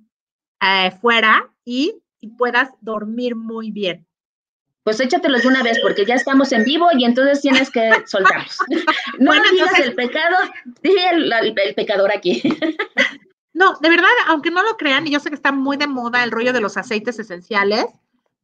eh, 0.62 0.92
fuera 0.98 1.52
y, 1.66 2.02
puedas 2.38 2.70
dormir 2.80 3.36
muy 3.36 3.70
bien. 3.70 4.06
Pues 4.84 5.00
échatelos 5.00 5.42
de 5.42 5.48
una 5.48 5.62
vez, 5.62 5.78
porque 5.82 6.06
ya 6.06 6.14
estamos 6.14 6.52
en 6.52 6.64
vivo 6.64 6.88
y 6.96 7.04
entonces 7.04 7.42
tienes 7.42 7.70
que 7.70 7.90
soltarlos. 8.06 8.56
no 9.18 9.26
bueno, 9.26 9.44
digas 9.52 9.78
el 9.78 9.94
pecado, 9.94 10.36
dije 10.82 11.10
el 11.10 11.74
pecador 11.74 12.10
aquí. 12.10 12.42
No, 13.58 13.76
de 13.80 13.90
verdad, 13.90 14.06
aunque 14.28 14.52
no 14.52 14.62
lo 14.62 14.76
crean, 14.76 15.04
y 15.08 15.10
yo 15.10 15.18
sé 15.18 15.30
que 15.30 15.34
está 15.34 15.50
muy 15.50 15.76
de 15.76 15.88
moda 15.88 16.22
el 16.22 16.30
rollo 16.30 16.52
de 16.52 16.60
los 16.60 16.76
aceites 16.76 17.18
esenciales, 17.18 17.86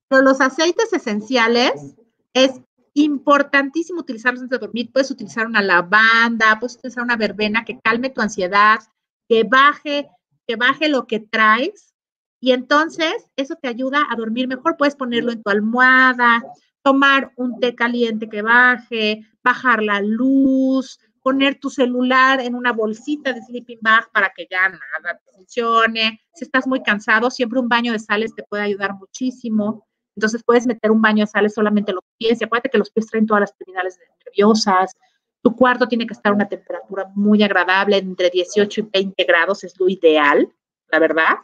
pero 0.09 0.23
los 0.23 0.41
aceites 0.41 0.93
esenciales 0.93 1.95
es 2.33 2.61
importantísimo 2.95 4.01
utilizarlos 4.01 4.43
antes 4.43 4.59
de 4.59 4.67
dormir. 4.67 4.91
Puedes 4.93 5.13
utilizar 5.13 5.47
una 5.47 5.63
lavanda, 5.63 6.59
puedes 6.59 6.75
utilizar 6.75 7.05
una 7.05 7.15
verbena 7.15 7.65
que 7.65 7.79
calme 7.79 8.11
tu 8.11 8.23
ansiedad, 8.23 8.81
que 9.29 9.45
baje, 9.45 10.09
que 10.49 10.57
baje 10.57 10.89
lo 10.89 11.07
que 11.07 11.21
traes. 11.21 11.95
Y 12.41 12.51
entonces 12.51 13.15
eso 13.37 13.55
te 13.55 13.69
ayuda 13.69 14.03
a 14.11 14.17
dormir 14.17 14.49
mejor. 14.49 14.77
Puedes 14.77 14.97
ponerlo 14.97 15.31
en 15.31 15.45
tu 15.45 15.51
almohada, 15.51 16.43
tomar 16.83 17.33
un 17.37 17.61
té 17.61 17.77
caliente 17.77 18.29
que 18.29 18.43
baje, 18.43 19.25
bajar 19.45 19.81
la 19.81 20.01
luz, 20.01 20.99
poner 21.25 21.59
tu 21.59 21.71
celular 21.71 22.39
en 22.39 22.55
una 22.55 22.73
bolsita 22.73 23.33
de 23.33 23.41
sleeping 23.41 23.79
bag 23.81 24.13
para 24.13 24.31
que 24.37 24.47
ya 24.49 24.69
nada 24.69 25.19
funcione. 25.33 26.21
Si 26.35 26.45
estás 26.45 26.67
muy 26.67 26.83
cansado, 26.83 27.31
siempre 27.31 27.59
un 27.59 27.69
baño 27.69 27.93
de 27.93 27.99
sales 27.99 28.35
te 28.35 28.43
puede 28.43 28.65
ayudar 28.65 28.93
muchísimo. 28.93 29.87
Entonces 30.15 30.43
puedes 30.45 30.67
meter 30.67 30.91
un 30.91 31.01
baño 31.01 31.23
de 31.25 31.27
sales 31.27 31.55
solamente 31.55 31.95
los 31.95 32.05
pies. 32.19 32.39
Y 32.39 32.45
acuérdate 32.45 32.69
que 32.69 32.77
los 32.77 32.91
pies 32.91 33.07
traen 33.07 33.27
todas 33.27 33.41
las 33.41 33.57
terminales 33.57 33.99
nerviosas. 34.23 34.93
Tu 35.41 35.57
cuarto 35.57 35.89
tiene 35.89 36.07
que 36.07 36.13
estar 36.13 36.31
a 36.31 36.35
una 36.35 36.47
temperatura 36.47 37.11
muy 37.15 37.43
agradable, 37.43 37.97
entre 37.97 38.29
18 38.29 38.83
y 38.83 38.89
20 38.93 39.25
grados 39.25 39.65
es 39.65 39.81
lo 39.81 39.89
ideal, 39.89 40.53
la 40.89 40.99
verdad, 40.99 41.37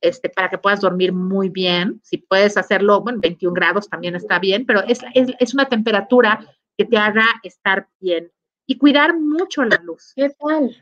este, 0.00 0.30
para 0.30 0.50
que 0.50 0.58
puedas 0.58 0.80
dormir 0.80 1.12
muy 1.12 1.48
bien. 1.48 2.00
Si 2.02 2.18
puedes 2.18 2.56
hacerlo, 2.56 3.02
bueno, 3.02 3.20
21 3.20 3.54
grados 3.54 3.88
también 3.88 4.16
está 4.16 4.40
bien, 4.40 4.66
pero 4.66 4.82
es, 4.82 4.98
es 5.14 5.54
una 5.54 5.68
temperatura 5.68 6.44
que 6.76 6.84
te 6.84 6.96
haga 6.96 7.24
estar 7.44 7.88
bien 8.00 8.32
y 8.68 8.76
cuidar 8.76 9.18
mucho 9.18 9.64
la 9.64 9.80
luz. 9.82 10.12
¿Qué 10.14 10.30
tal? 10.30 10.76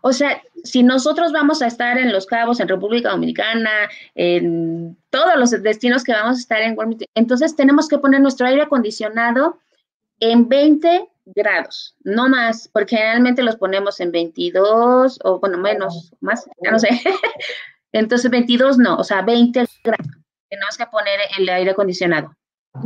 O 0.00 0.12
sea, 0.12 0.42
si 0.64 0.82
nosotros 0.82 1.32
vamos 1.32 1.60
a 1.60 1.66
estar 1.66 1.98
en 1.98 2.10
Los 2.10 2.26
Cabos, 2.26 2.60
en 2.60 2.68
República 2.68 3.10
Dominicana, 3.10 3.70
en 4.14 4.96
todos 5.10 5.36
los 5.36 5.50
destinos 5.62 6.02
que 6.02 6.12
vamos 6.12 6.38
a 6.38 6.40
estar 6.40 6.62
en 6.62 6.76
entonces 7.14 7.54
tenemos 7.54 7.88
que 7.88 7.98
poner 7.98 8.20
nuestro 8.20 8.46
aire 8.46 8.62
acondicionado 8.62 9.58
en 10.18 10.48
20 10.48 11.08
grados, 11.26 11.94
no 12.04 12.28
más, 12.28 12.68
porque 12.72 12.96
generalmente 12.96 13.42
los 13.42 13.56
ponemos 13.56 14.00
en 14.00 14.12
22 14.12 15.18
o 15.22 15.38
bueno, 15.38 15.58
menos, 15.58 16.14
más, 16.20 16.48
ya 16.64 16.70
no 16.70 16.78
sé. 16.78 16.88
Entonces 17.92 18.30
22 18.30 18.78
no, 18.78 18.96
o 18.96 19.04
sea, 19.04 19.22
20 19.22 19.66
grados. 19.84 20.06
Tenemos 20.48 20.76
que 20.78 20.86
poner 20.86 21.20
el 21.38 21.48
aire 21.48 21.72
acondicionado. 21.72 22.34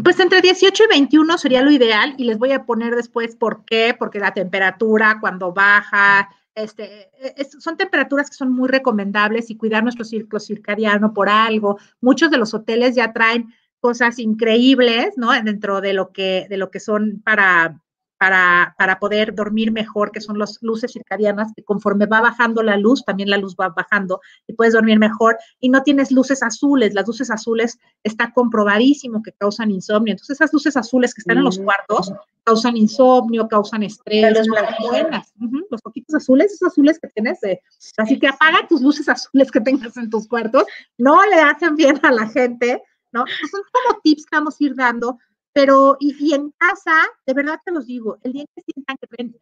Pues 0.02 0.20
entre 0.20 0.40
18 0.40 0.84
y 0.84 0.86
21 0.88 1.38
sería 1.38 1.62
lo 1.62 1.70
ideal 1.70 2.14
y 2.16 2.24
les 2.24 2.38
voy 2.38 2.52
a 2.52 2.64
poner 2.64 2.94
después 2.94 3.36
por 3.36 3.64
qué, 3.64 3.94
porque 3.98 4.18
la 4.18 4.32
temperatura 4.32 5.18
cuando 5.20 5.52
baja, 5.52 6.30
este, 6.54 7.10
son 7.58 7.76
temperaturas 7.76 8.30
que 8.30 8.36
son 8.36 8.52
muy 8.52 8.68
recomendables 8.68 9.50
y 9.50 9.56
cuidar 9.56 9.82
nuestro 9.82 10.04
ciclo 10.04 10.40
circadiano 10.40 11.12
por 11.12 11.28
algo. 11.28 11.78
Muchos 12.00 12.30
de 12.30 12.38
los 12.38 12.54
hoteles 12.54 12.94
ya 12.94 13.12
traen 13.12 13.52
cosas 13.80 14.18
increíbles, 14.18 15.14
¿no? 15.16 15.32
Dentro 15.42 15.80
de 15.80 15.92
lo 15.92 16.12
que, 16.12 16.46
de 16.48 16.56
lo 16.56 16.70
que 16.70 16.80
son 16.80 17.22
para 17.24 17.80
para, 18.20 18.74
para, 18.76 18.98
poder 18.98 19.34
dormir 19.34 19.72
mejor, 19.72 20.12
que 20.12 20.20
son 20.20 20.38
las 20.38 20.58
luces 20.60 20.92
circadianas, 20.92 21.54
que 21.56 21.64
conforme 21.64 22.04
va 22.04 22.20
bajando 22.20 22.62
la 22.62 22.76
luz, 22.76 23.02
también 23.02 23.30
la 23.30 23.38
luz 23.38 23.56
va 23.58 23.70
bajando 23.70 24.20
y 24.46 24.52
puedes 24.52 24.74
dormir 24.74 24.98
mejor. 24.98 25.38
Y 25.58 25.70
no 25.70 25.82
tienes 25.82 26.12
luces 26.12 26.42
azules, 26.42 26.92
las 26.92 27.06
luces 27.06 27.30
azules 27.30 27.78
está 28.04 28.30
comprobadísimo 28.34 29.22
que 29.22 29.32
causan 29.32 29.70
insomnio. 29.70 30.12
Entonces 30.12 30.36
esas 30.36 30.52
luces 30.52 30.76
azules 30.76 31.14
que 31.14 31.22
están 31.22 31.38
en 31.38 31.44
los 31.44 31.58
mm. 31.58 31.64
cuartos 31.64 32.12
causan 32.44 32.76
insomnio, 32.76 33.48
causan 33.48 33.84
estrés, 33.84 34.46
buenas. 34.80 35.32
Los 35.70 35.80
poquitos 35.80 36.14
azules, 36.14 36.52
esos 36.52 36.68
azules 36.68 36.98
que 36.98 37.08
tienes, 37.08 37.40
de, 37.40 37.58
así 37.96 38.18
que 38.18 38.28
apaga 38.28 38.68
tus 38.68 38.82
luces 38.82 39.08
azules 39.08 39.50
que 39.50 39.62
tengas 39.62 39.96
en 39.96 40.10
tus 40.10 40.28
cuartos, 40.28 40.64
no 40.98 41.24
le 41.24 41.36
hacen 41.36 41.74
bien 41.74 41.98
a 42.02 42.12
la 42.12 42.28
gente, 42.28 42.82
¿no? 43.12 43.24
son 43.50 43.62
como 43.72 43.98
tips 44.02 44.26
que 44.26 44.36
vamos 44.36 44.56
a 44.60 44.64
ir 44.64 44.74
dando 44.74 45.18
pero, 45.52 45.96
y, 45.98 46.34
en 46.34 46.50
casa, 46.52 46.94
de 47.26 47.34
verdad 47.34 47.58
te 47.64 47.72
los 47.72 47.86
digo, 47.86 48.18
el 48.22 48.32
día 48.32 48.44
que 48.54 48.62
sientan 48.62 48.96
que, 49.00 49.32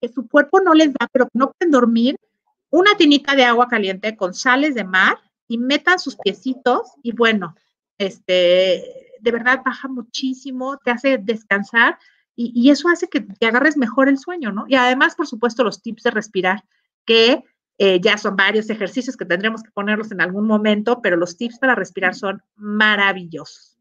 que 0.00 0.08
su 0.08 0.28
cuerpo 0.28 0.60
no 0.60 0.74
les 0.74 0.92
da, 0.92 1.08
pero 1.12 1.26
que 1.26 1.38
no 1.38 1.52
pueden 1.52 1.70
dormir, 1.72 2.16
una 2.70 2.96
tinita 2.96 3.34
de 3.34 3.44
agua 3.44 3.68
caliente 3.68 4.16
con 4.16 4.34
sales 4.34 4.74
de 4.74 4.84
mar 4.84 5.18
y 5.48 5.58
metan 5.58 5.98
sus 5.98 6.16
piecitos 6.16 6.92
y 7.02 7.12
bueno, 7.12 7.54
este, 7.98 9.16
de 9.20 9.32
verdad 9.32 9.62
baja 9.64 9.88
muchísimo, 9.88 10.76
te 10.78 10.90
hace 10.90 11.18
descansar 11.18 11.98
y, 12.38 12.68
eso 12.70 12.90
hace 12.90 13.08
que 13.08 13.22
te 13.22 13.46
agarres 13.46 13.78
mejor 13.78 14.10
el 14.10 14.18
sueño, 14.18 14.52
¿no? 14.52 14.66
Y 14.68 14.74
además, 14.74 15.14
por 15.14 15.26
supuesto, 15.26 15.64
los 15.64 15.80
tips 15.80 16.02
de 16.02 16.10
respirar, 16.10 16.64
que 17.06 17.42
eh, 17.78 17.98
ya 18.02 18.18
son 18.18 18.36
varios 18.36 18.68
ejercicios 18.68 19.16
que 19.16 19.24
tendremos 19.24 19.62
que 19.62 19.70
ponerlos 19.70 20.12
en 20.12 20.20
algún 20.20 20.46
momento, 20.46 21.00
pero 21.00 21.16
los 21.16 21.38
tips 21.38 21.58
para 21.58 21.74
respirar 21.74 22.14
son 22.14 22.42
maravillosos 22.56 23.75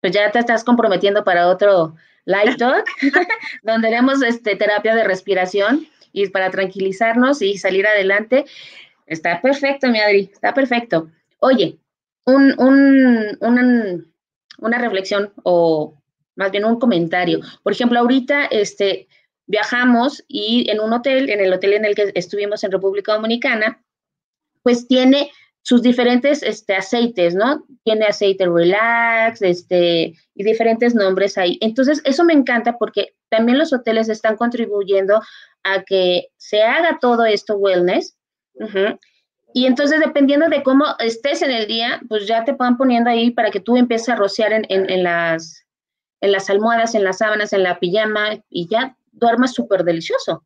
pues 0.00 0.12
ya 0.12 0.30
te 0.30 0.38
estás 0.38 0.64
comprometiendo 0.64 1.24
para 1.24 1.48
otro 1.48 1.96
live 2.24 2.54
talk, 2.58 2.86
donde 3.62 3.88
haremos 3.88 4.22
este, 4.22 4.56
terapia 4.56 4.94
de 4.94 5.04
respiración 5.04 5.86
y 6.12 6.28
para 6.28 6.50
tranquilizarnos 6.50 7.42
y 7.42 7.58
salir 7.58 7.86
adelante. 7.86 8.44
Está 9.06 9.40
perfecto, 9.40 9.88
mi 9.88 10.00
Adri, 10.00 10.30
está 10.32 10.54
perfecto. 10.54 11.10
Oye, 11.40 11.78
un, 12.26 12.54
un, 12.58 14.12
una 14.58 14.78
reflexión 14.78 15.32
o 15.42 15.94
más 16.36 16.50
bien 16.50 16.64
un 16.64 16.78
comentario. 16.78 17.40
Por 17.62 17.72
ejemplo, 17.72 17.98
ahorita 17.98 18.46
este, 18.46 19.08
viajamos 19.46 20.24
y 20.28 20.70
en 20.70 20.80
un 20.80 20.92
hotel, 20.92 21.28
en 21.30 21.40
el 21.40 21.52
hotel 21.52 21.74
en 21.74 21.84
el 21.84 21.94
que 21.94 22.12
estuvimos 22.14 22.62
en 22.64 22.72
República 22.72 23.14
Dominicana, 23.14 23.82
pues 24.62 24.86
tiene 24.86 25.30
sus 25.62 25.82
diferentes 25.82 26.42
este, 26.42 26.74
aceites, 26.74 27.34
¿no? 27.34 27.64
Tiene 27.84 28.06
aceite 28.06 28.46
relax, 28.46 29.42
este, 29.42 30.14
y 30.34 30.44
diferentes 30.44 30.94
nombres 30.94 31.36
ahí. 31.36 31.58
Entonces, 31.60 32.00
eso 32.04 32.24
me 32.24 32.32
encanta 32.32 32.78
porque 32.78 33.14
también 33.28 33.58
los 33.58 33.72
hoteles 33.72 34.08
están 34.08 34.36
contribuyendo 34.36 35.20
a 35.62 35.82
que 35.82 36.28
se 36.36 36.62
haga 36.62 36.98
todo 37.00 37.24
esto 37.24 37.56
wellness. 37.56 38.16
Y 39.52 39.66
entonces, 39.66 40.00
dependiendo 40.00 40.48
de 40.48 40.62
cómo 40.62 40.84
estés 40.98 41.42
en 41.42 41.50
el 41.50 41.66
día, 41.66 42.00
pues 42.08 42.26
ya 42.26 42.44
te 42.44 42.52
van 42.52 42.76
poniendo 42.76 43.10
ahí 43.10 43.30
para 43.30 43.50
que 43.50 43.60
tú 43.60 43.76
empieces 43.76 44.08
a 44.08 44.16
rociar 44.16 44.52
en, 44.52 44.64
en, 44.68 45.02
las, 45.02 45.66
en 46.20 46.32
las 46.32 46.48
almohadas, 46.50 46.94
en 46.94 47.04
las 47.04 47.18
sábanas, 47.18 47.52
en 47.52 47.64
la 47.64 47.78
pijama 47.78 48.42
y 48.48 48.68
ya 48.68 48.96
duermas 49.12 49.54
súper 49.54 49.84
delicioso. 49.84 50.44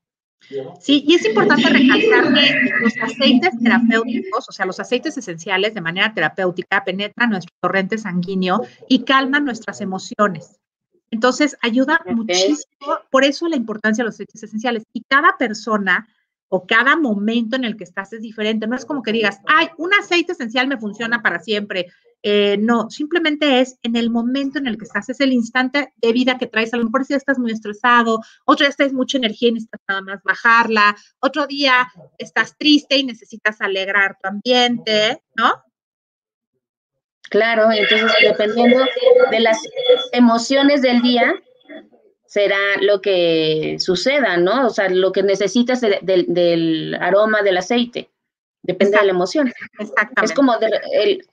Sí, 0.80 1.04
y 1.06 1.14
es 1.14 1.24
importante 1.24 1.68
recalcar 1.68 2.32
que 2.34 2.70
los 2.80 2.92
aceites 3.02 3.50
terapéuticos, 3.62 4.48
o 4.48 4.52
sea, 4.52 4.66
los 4.66 4.78
aceites 4.80 5.16
esenciales 5.16 5.74
de 5.74 5.80
manera 5.80 6.12
terapéutica 6.12 6.84
penetran 6.84 7.30
nuestro 7.30 7.54
torrente 7.60 7.98
sanguíneo 7.98 8.62
y 8.88 9.04
calman 9.04 9.44
nuestras 9.44 9.80
emociones. 9.80 10.58
Entonces, 11.10 11.56
ayuda 11.62 12.00
muchísimo, 12.06 12.98
por 13.10 13.24
eso 13.24 13.48
la 13.48 13.56
importancia 13.56 14.02
de 14.02 14.06
los 14.06 14.16
aceites 14.16 14.42
esenciales. 14.42 14.84
Y 14.92 15.02
cada 15.08 15.36
persona 15.38 16.08
o 16.48 16.66
cada 16.66 16.96
momento 16.96 17.56
en 17.56 17.64
el 17.64 17.76
que 17.76 17.84
estás 17.84 18.12
es 18.12 18.22
diferente. 18.22 18.66
No 18.66 18.76
es 18.76 18.84
como 18.84 19.02
que 19.02 19.12
digas, 19.12 19.40
ay, 19.46 19.68
un 19.76 19.92
aceite 19.94 20.32
esencial 20.32 20.68
me 20.68 20.78
funciona 20.78 21.22
para 21.22 21.40
siempre. 21.40 21.86
Eh, 22.26 22.56
no, 22.58 22.88
simplemente 22.88 23.60
es 23.60 23.78
en 23.82 23.96
el 23.96 24.08
momento 24.08 24.58
en 24.58 24.66
el 24.66 24.78
que 24.78 24.84
estás, 24.84 25.10
es 25.10 25.20
el 25.20 25.34
instante 25.34 25.92
de 25.96 26.12
vida 26.14 26.38
que 26.38 26.46
traes. 26.46 26.72
A 26.72 26.78
lo 26.78 26.84
mejor 26.84 27.04
si 27.04 27.12
estás 27.12 27.38
muy 27.38 27.52
estresado, 27.52 28.18
otro 28.46 28.64
día 28.64 28.70
estás 28.70 28.94
mucha 28.94 29.18
energía 29.18 29.50
y 29.50 29.52
necesitas 29.52 29.82
nada 29.86 30.00
más 30.00 30.22
bajarla, 30.22 30.96
otro 31.20 31.46
día 31.46 31.86
estás 32.16 32.56
triste 32.56 32.96
y 32.96 33.04
necesitas 33.04 33.60
alegrar 33.60 34.16
tu 34.22 34.30
ambiente, 34.30 35.22
¿no? 35.36 35.52
Claro, 37.28 37.70
entonces 37.70 38.10
dependiendo 38.22 38.86
de 39.30 39.40
las 39.40 39.60
emociones 40.12 40.80
del 40.80 41.02
día, 41.02 41.34
será 42.26 42.56
lo 42.80 43.02
que 43.02 43.76
suceda, 43.78 44.38
¿no? 44.38 44.68
O 44.68 44.70
sea, 44.70 44.88
lo 44.88 45.12
que 45.12 45.22
necesitas 45.22 45.82
del 45.82 46.96
aroma 46.98 47.42
del 47.42 47.58
aceite. 47.58 48.08
Depende 48.62 48.96
de 48.96 49.04
la 49.04 49.10
emoción. 49.10 49.52
Exactamente. 49.78 50.24
Es 50.24 50.32
como 50.32 50.54
el, 50.58 51.26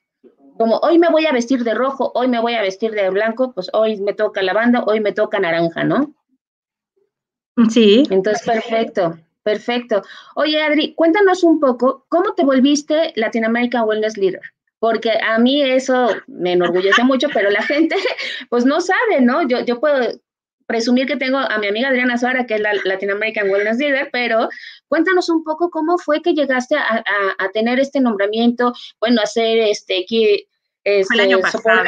como 0.62 0.78
hoy 0.84 1.00
me 1.00 1.10
voy 1.10 1.26
a 1.26 1.32
vestir 1.32 1.64
de 1.64 1.74
rojo, 1.74 2.12
hoy 2.14 2.28
me 2.28 2.40
voy 2.40 2.54
a 2.54 2.62
vestir 2.62 2.92
de 2.92 3.10
blanco, 3.10 3.52
pues 3.52 3.72
hoy 3.74 4.00
me 4.00 4.14
toca 4.14 4.44
lavanda, 4.44 4.84
hoy 4.86 5.00
me 5.00 5.12
toca 5.12 5.40
naranja, 5.40 5.84
¿no? 5.84 6.14
Sí. 7.68 8.04
Entonces, 8.12 8.46
perfecto, 8.46 9.18
perfecto. 9.42 10.04
Oye, 10.36 10.62
Adri, 10.62 10.94
cuéntanos 10.94 11.44
un 11.44 11.60
poco, 11.60 12.06
¿cómo 12.10 12.36
te 12.36 12.46
volviste 12.46 13.12
Latin 13.16 13.46
American 13.46 13.88
Wellness 13.88 14.18
Leader? 14.18 14.42
Porque 14.78 15.14
a 15.14 15.40
mí 15.40 15.64
eso 15.64 16.10
me 16.28 16.52
enorgullece 16.52 17.04
mucho, 17.04 17.28
pero 17.34 17.50
la 17.50 17.64
gente, 17.64 17.96
pues 18.52 18.64
no 18.64 18.82
sabe, 18.82 19.20
¿no? 19.20 19.42
Yo, 19.48 19.62
yo 19.62 19.80
puedo 19.80 20.12
presumir 20.72 21.06
que 21.06 21.18
tengo 21.18 21.38
a 21.38 21.58
mi 21.58 21.68
amiga 21.68 21.90
Adriana 21.90 22.18
Suara, 22.18 22.46
que 22.46 22.56
es 22.56 22.62
la 22.62 22.72
Latin 22.86 23.12
American 23.12 23.50
Wellness 23.50 23.78
Leader, 23.78 24.10
pero 24.12 24.48
cuéntanos 24.88 25.28
un 25.28 25.44
poco 25.44 25.70
cómo 25.70 25.98
fue 25.98 26.22
que 26.22 26.34
llegaste 26.34 26.76
a, 26.78 27.04
tener 27.54 27.80
este 27.80 28.00
nombramiento, 28.00 28.74
bueno, 29.00 29.22
hacer 29.22 29.58
este, 29.58 30.06
que 30.84 31.02
el 31.02 31.20
año 31.20 31.38
este, 31.38 31.60
pasado. 31.60 31.84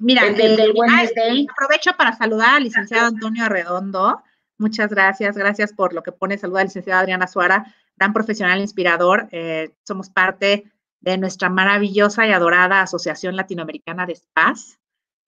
Mira, 0.00 0.22
aprovecho 0.22 1.92
para 1.96 2.16
saludar 2.16 2.56
al 2.56 2.64
licenciado 2.64 3.06
Antonio 3.06 3.44
Arredondo. 3.44 4.22
Muchas 4.58 4.90
gracias, 4.90 5.36
gracias 5.36 5.72
por 5.72 5.94
lo 5.94 6.02
que 6.02 6.12
pone. 6.12 6.38
Saluda 6.38 6.60
al 6.60 6.66
licenciado 6.66 7.00
Adriana 7.00 7.26
Suara, 7.26 7.74
gran 7.96 8.12
profesional 8.12 8.60
inspirador. 8.60 9.28
Eh, 9.32 9.74
somos 9.84 10.10
parte 10.10 10.70
de 11.00 11.18
nuestra 11.18 11.48
maravillosa 11.48 12.26
y 12.26 12.32
adorada 12.32 12.80
Asociación 12.80 13.36
Latinoamericana 13.36 14.06
de 14.06 14.16
Spas. 14.16 14.78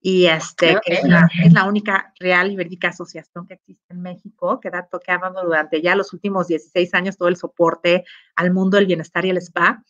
y 0.01 0.27
este, 0.27 0.79
que 0.85 0.95
es 0.95 1.05
la, 1.05 1.29
es 1.43 1.53
la, 1.53 1.65
única 1.65 2.13
real 2.21 2.51
y 2.51 2.57
verídica 2.57 2.89
asociación 2.89 3.47
que 3.47 3.55
existe 3.55 3.93
en 3.93 4.01
México, 4.03 4.61
que, 4.61 4.71
da, 4.71 4.89
que 5.05 5.13
ha 5.13 5.19
dado 5.19 5.43
durante 5.45 5.83
ya 5.83 5.97
los 5.97 6.13
últimos 6.13 6.47
16 6.47 6.95
años 6.95 7.17
todo 7.17 7.29
el 7.29 7.37
soporte 7.37 8.05
al 8.37 8.53
mundo 8.53 8.77
del 8.77 8.87
bienestar 8.87 9.25
y 9.27 9.31
el 9.31 9.39
spa. 9.39 9.83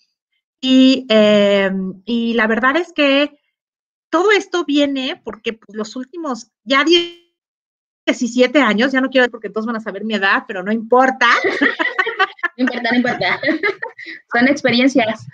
Y, 0.61 1.07
em, 1.09 2.03
y 2.05 2.35
la 2.35 2.47
verdad 2.47 2.77
es 2.77 2.93
que 2.93 3.39
todo 4.11 4.31
esto 4.31 4.65
viene 4.65 5.21
porque 5.25 5.53
pues, 5.53 5.77
los 5.77 5.97
últimos 5.97 6.51
ya 6.65 6.85
17 6.85 8.61
años, 8.61 8.93
ya 8.93 9.01
no 9.01 9.11
quiero 9.11 9.31
porque 9.31 9.51
todos 9.51 9.67
van 9.67 9.77
a 9.77 9.81
saber 9.81 10.05
mi 10.05 10.15
edad, 10.15 10.45
pero 10.47 10.63
no 10.63 10.73
importa. 10.73 11.27
no 12.57 12.65
importa, 12.65 12.91
no 12.91 12.97
importa. 12.97 13.41
Son 14.33 14.49
experiencias. 14.49 15.27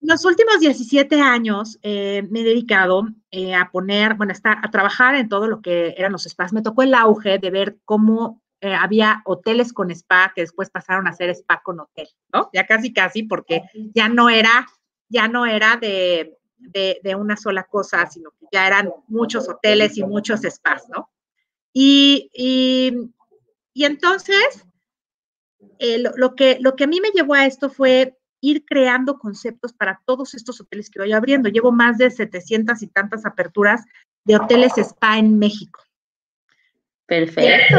Los 0.00 0.24
últimos 0.24 0.58
17 0.58 1.20
años 1.20 1.78
eh, 1.82 2.26
me 2.28 2.40
he 2.40 2.44
dedicado 2.44 3.06
eh, 3.30 3.54
a 3.54 3.70
poner, 3.70 4.14
bueno, 4.14 4.34
a 4.42 4.70
trabajar 4.70 5.14
en 5.14 5.28
todo 5.28 5.46
lo 5.46 5.62
que 5.62 5.94
eran 5.96 6.10
los 6.10 6.24
spas. 6.24 6.52
Me 6.52 6.62
tocó 6.62 6.82
el 6.82 6.92
auge 6.92 7.38
de 7.38 7.50
ver 7.50 7.78
cómo 7.84 8.41
eh, 8.64 8.74
había 8.74 9.22
hoteles 9.24 9.72
con 9.72 9.90
spa 9.90 10.32
que 10.32 10.42
después 10.42 10.70
pasaron 10.70 11.08
a 11.08 11.12
ser 11.12 11.30
spa 11.30 11.60
con 11.64 11.80
hotel, 11.80 12.06
¿no? 12.32 12.48
Ya 12.52 12.64
casi, 12.64 12.92
casi, 12.92 13.24
porque 13.24 13.62
ya 13.92 14.08
no 14.08 14.30
era, 14.30 14.68
ya 15.08 15.26
no 15.26 15.46
era 15.46 15.76
de, 15.76 16.38
de, 16.58 17.14
una 17.16 17.36
sola 17.36 17.64
cosa, 17.64 18.06
sino 18.06 18.30
que 18.30 18.46
ya 18.52 18.68
eran 18.68 18.92
muchos 19.08 19.48
hoteles 19.48 19.98
y 19.98 20.04
muchos 20.04 20.42
spas, 20.42 20.88
¿no? 20.88 21.10
Y, 21.72 22.30
y, 22.32 23.84
entonces, 23.84 24.64
lo, 26.16 26.36
que, 26.36 26.58
lo 26.60 26.76
que 26.76 26.84
a 26.84 26.86
mí 26.86 27.00
me 27.00 27.10
llevó 27.10 27.34
a 27.34 27.46
esto 27.46 27.68
fue 27.68 28.16
ir 28.40 28.64
creando 28.64 29.18
conceptos 29.18 29.72
para 29.72 30.00
todos 30.04 30.34
estos 30.34 30.60
hoteles 30.60 30.88
que 30.88 31.00
voy 31.00 31.12
abriendo. 31.12 31.48
Llevo 31.48 31.72
más 31.72 31.98
de 31.98 32.12
700 32.12 32.80
y 32.80 32.86
tantas 32.86 33.26
aperturas 33.26 33.84
de 34.24 34.36
hoteles 34.36 34.78
spa 34.78 35.18
en 35.18 35.36
México. 35.40 35.80
Perfecto. 37.12 37.76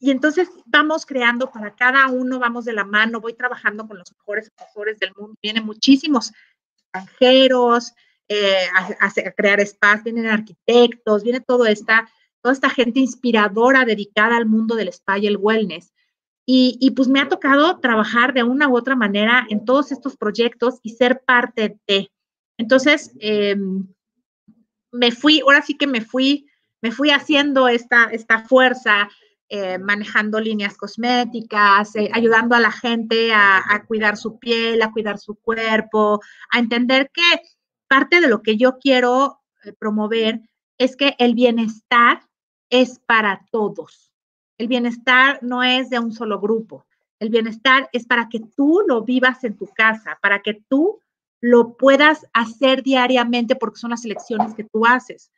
Y 0.00 0.10
entonces 0.10 0.50
vamos 0.66 1.06
creando 1.06 1.50
para 1.50 1.74
cada 1.74 2.08
uno, 2.08 2.38
vamos 2.38 2.66
de 2.66 2.74
la 2.74 2.84
mano, 2.84 3.22
voy 3.22 3.32
trabajando 3.32 3.88
con 3.88 3.96
los 3.96 4.12
mejores 4.12 4.50
profesores 4.50 4.98
del 4.98 5.12
mundo. 5.16 5.34
Vienen 5.42 5.64
muchísimos 5.64 6.32
extranjeros 6.76 7.94
eh, 8.28 8.66
a, 9.00 9.12
crear 9.34 9.66
spas, 9.66 10.04
vienen 10.04 10.26
arquitectos, 10.26 11.22
viene 11.24 11.40
toda 11.40 11.70
esta, 11.70 12.06
toda 12.42 12.52
esta 12.52 12.68
gente 12.68 13.00
inspiradora 13.00 13.86
dedicada 13.86 14.36
al 14.36 14.44
mundo 14.44 14.74
del 14.74 14.88
spa 14.88 15.18
y 15.18 15.26
el 15.26 15.38
wellness. 15.38 15.94
Y, 16.50 16.92
pues 16.96 17.08
me 17.08 17.20
ha 17.20 17.28
tocado 17.28 17.78
trabajar 17.78 18.32
de 18.32 18.42
una 18.42 18.68
u 18.68 18.76
otra 18.76 18.96
manera 18.96 19.46
en 19.50 19.66
todos 19.66 19.92
estos 19.92 20.16
proyectos 20.16 20.80
y 20.82 20.90
ser 20.90 21.22
parte 21.26 21.78
de. 21.86 22.10
Entonces, 22.56 23.12
em, 23.20 23.86
me 24.90 25.12
fui, 25.12 25.40
ahora 25.40 25.60
sí 25.60 25.76
que 25.76 25.86
me 25.86 26.00
fui, 26.00 26.47
me 26.80 26.92
fui 26.92 27.10
haciendo 27.10 27.68
esta, 27.68 28.04
esta 28.04 28.44
fuerza, 28.44 29.08
eh, 29.50 29.78
manejando 29.78 30.40
líneas 30.40 30.76
cosméticas, 30.76 31.96
eh, 31.96 32.10
ayudando 32.12 32.54
a 32.54 32.60
la 32.60 32.70
gente 32.70 33.32
a, 33.32 33.84
cuidar 33.86 34.18
su 34.18 34.38
piel, 34.38 34.82
a 34.82 34.92
cuidar 34.92 35.18
su 35.18 35.36
cuerpo, 35.36 36.20
a 36.50 36.58
entender 36.58 37.10
que 37.12 37.22
parte 37.88 38.20
de 38.20 38.28
lo 38.28 38.42
que 38.42 38.58
yo 38.58 38.78
quiero 38.78 39.40
eh, 39.64 39.72
promover 39.72 40.42
es 40.76 40.96
que 40.96 41.14
el 41.18 41.34
bienestar 41.34 42.28
es 42.68 42.98
para 42.98 43.46
todos. 43.50 44.12
El 44.58 44.68
bienestar 44.68 45.38
no 45.42 45.62
es 45.62 45.88
de 45.88 45.98
un 45.98 46.12
solo 46.12 46.40
grupo. 46.40 46.84
El 47.18 47.30
bienestar 47.30 47.88
es 47.92 48.06
para 48.06 48.28
que 48.28 48.40
tú 48.40 48.82
lo 48.86 49.02
vivas 49.02 49.42
en 49.44 49.56
tu 49.56 49.66
casa, 49.68 50.18
para 50.20 50.42
que 50.42 50.62
tú 50.68 51.00
lo 51.40 51.76
puedas 51.76 52.26
hacer 52.32 52.82
diariamente 52.82 53.56
porque 53.56 53.78
son 53.78 53.90
las 53.90 54.04
elecciones 54.04 54.54
que 54.54 54.64
tú 54.64 54.84
haces. 54.84 55.30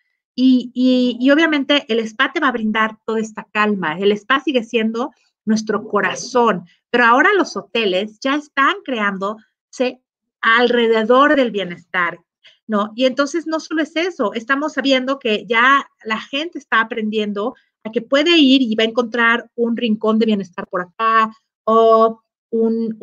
Y, 0.42 1.30
obviamente 1.30 1.84
el 1.88 1.98
spa 2.00 2.32
te 2.32 2.40
va 2.40 2.48
a 2.48 2.52
brindar 2.52 2.96
toda 3.04 3.20
esta 3.20 3.46
calma. 3.52 3.98
El 3.98 4.12
spa 4.12 4.40
sigue 4.40 4.62
siendo 4.62 5.10
nuestro 5.44 5.86
corazón, 5.86 6.64
pero 6.90 7.04
ahora 7.04 7.34
los 7.34 7.56
hoteles 7.56 8.18
ya 8.20 8.36
están 8.36 8.76
creándose 8.84 10.00
alrededor 10.40 11.36
del 11.36 11.50
bienestar. 11.50 12.20
¿No? 12.66 12.92
Y 12.94 13.04
entonces 13.04 13.48
no 13.48 13.58
solo 13.58 13.82
es 13.82 13.96
eso, 13.96 14.32
estamos 14.32 14.74
sabiendo 14.74 15.18
que 15.18 15.44
ya 15.44 15.90
la 16.04 16.20
gente 16.20 16.56
está 16.56 16.80
aprendiendo 16.80 17.56
a 17.82 17.90
que 17.90 18.00
puede 18.00 18.38
ir 18.38 18.62
y 18.62 18.76
va 18.76 18.84
a 18.84 18.86
encontrar 18.86 19.50
un 19.56 19.76
rincón 19.76 20.20
de 20.20 20.26
bienestar 20.26 20.68
por 20.68 20.82
acá 20.82 21.32
o 21.64 22.22
un, 22.50 22.96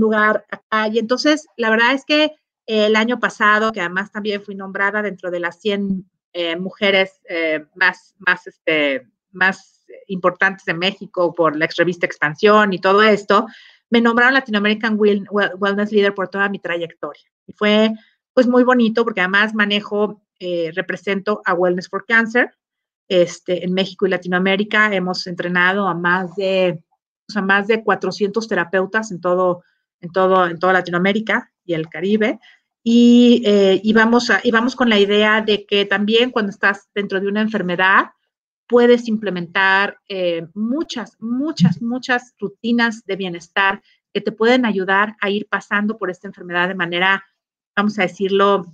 lugar 0.00 0.44
acá. 0.50 0.88
Y 0.88 0.98
entonces, 0.98 1.46
la 1.56 1.70
verdad 1.70 1.92
es 1.92 2.04
que 2.04 2.32
el 2.66 2.96
año 2.96 3.20
pasado, 3.20 3.70
que 3.70 3.80
además 3.80 4.10
también 4.10 4.42
fui 4.42 4.56
nombrada 4.56 5.00
dentro 5.00 5.30
de 5.30 5.38
las 5.38 5.60
100 5.60 6.04
eh, 6.32 6.56
mujeres 6.56 7.20
eh, 7.28 7.64
más, 7.74 8.14
más, 8.18 8.46
este, 8.46 9.06
más 9.30 9.84
importantes 10.06 10.64
de 10.64 10.74
México 10.74 11.34
por 11.34 11.56
la 11.56 11.64
ex 11.64 11.76
revista 11.76 12.06
Expansión 12.06 12.72
y 12.72 12.78
todo 12.78 13.02
esto, 13.02 13.46
me 13.90 14.00
nombraron 14.00 14.34
Latin 14.34 14.56
American 14.56 14.96
Wellness 14.98 15.92
Leader 15.92 16.14
por 16.14 16.28
toda 16.28 16.48
mi 16.48 16.58
trayectoria. 16.58 17.24
Y 17.46 17.52
fue 17.52 17.92
pues 18.32 18.46
muy 18.46 18.64
bonito 18.64 19.04
porque 19.04 19.20
además 19.20 19.54
manejo, 19.54 20.22
eh, 20.38 20.72
represento 20.74 21.42
a 21.44 21.54
Wellness 21.54 21.88
for 21.88 22.06
Cancer, 22.06 22.54
este, 23.08 23.64
en 23.64 23.74
México 23.74 24.06
y 24.06 24.10
Latinoamérica 24.10 24.94
hemos 24.94 25.26
entrenado 25.26 25.86
a 25.86 25.94
más 25.94 26.34
de, 26.36 26.82
o 27.36 27.42
más 27.42 27.66
de 27.66 27.84
400 27.84 28.48
terapeutas 28.48 29.10
en 29.10 29.20
todo, 29.20 29.62
en 30.00 30.10
todo, 30.10 30.46
en 30.46 30.58
toda 30.58 30.72
Latinoamérica 30.72 31.52
y 31.64 31.74
el 31.74 31.88
Caribe. 31.88 32.40
Y, 32.84 33.42
eh, 33.46 33.80
y, 33.82 33.92
vamos 33.92 34.30
a, 34.30 34.40
y 34.42 34.50
vamos 34.50 34.74
con 34.74 34.88
la 34.88 34.98
idea 34.98 35.40
de 35.40 35.66
que 35.66 35.84
también 35.84 36.30
cuando 36.30 36.50
estás 36.50 36.88
dentro 36.94 37.20
de 37.20 37.28
una 37.28 37.40
enfermedad, 37.40 38.06
puedes 38.72 39.06
implementar 39.06 39.98
eh, 40.08 40.46
muchas, 40.54 41.16
muchas, 41.20 41.82
muchas 41.82 42.34
rutinas 42.38 43.04
de 43.04 43.16
bienestar 43.16 43.82
que 44.12 44.20
te 44.20 44.32
pueden 44.32 44.64
ayudar 44.64 45.16
a 45.20 45.30
ir 45.30 45.46
pasando 45.48 45.98
por 45.98 46.10
esta 46.10 46.26
enfermedad 46.26 46.68
de 46.68 46.74
manera, 46.74 47.24
vamos 47.76 47.98
a 47.98 48.02
decirlo, 48.02 48.66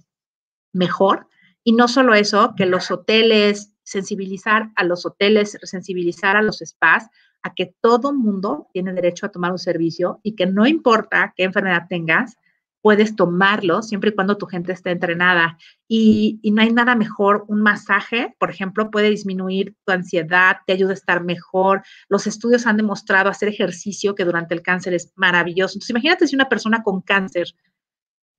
mejor. 0.73 1.27
Y 1.64 1.73
no 1.73 1.88
solo 1.88 2.14
eso, 2.14 2.55
que 2.57 2.66
los 2.66 2.90
hoteles, 2.90 3.75
sensibilizar 3.83 4.71
a 4.77 4.85
los 4.85 5.05
hoteles, 5.05 5.59
sensibilizar 5.62 6.37
a 6.37 6.42
los 6.42 6.59
spas, 6.59 7.09
a 7.42 7.55
que 7.55 7.75
todo 7.81 8.12
mundo 8.12 8.68
tiene 8.73 8.92
derecho 8.92 9.27
a 9.27 9.31
tomar 9.31 9.53
un 9.53 9.59
servicio 9.59 10.21
y 10.23 10.35
que 10.35 10.47
no 10.47 10.66
importa 10.66 11.33
qué 11.37 11.44
enfermedad 11.44 11.87
tengas, 11.88 12.37
puedes 12.81 13.17
tomarlo 13.17 13.83
siempre 13.83 14.11
y 14.11 14.14
cuando 14.14 14.37
tu 14.37 14.47
gente 14.47 14.73
esté 14.73 14.91
entrenada. 14.91 15.59
Y, 15.88 16.41
no 16.53 16.62
hay 16.62 16.73
nada 16.73 16.95
mejor, 16.95 17.45
un 17.49 17.61
masaje, 17.62 18.35
por 18.38 18.51
ejemplo, 18.51 18.91
puede 18.91 19.11
disminuir 19.11 19.75
tu 19.85 19.93
ansiedad, 19.93 20.59
te 20.67 20.73
ayuda 20.73 20.91
a 20.91 20.95
estar 20.95 21.25
mejor. 21.25 21.83
Los 22.09 22.27
estudios 22.27 22.67
han 22.67 22.77
demostrado 22.77 23.31
hacer 23.31 23.49
ejercicio 23.49 24.14
que 24.14 24.25
durante 24.25 24.55
el 24.55 24.62
cáncer 24.62 24.95
es 24.95 25.12
maravilloso. 25.16 25.74
Entonces, 25.74 25.91
imagínate 25.91 26.26
si 26.26 26.35
una 26.35 26.49
persona 26.49 26.83
con 26.83 27.01
cáncer 27.01 27.55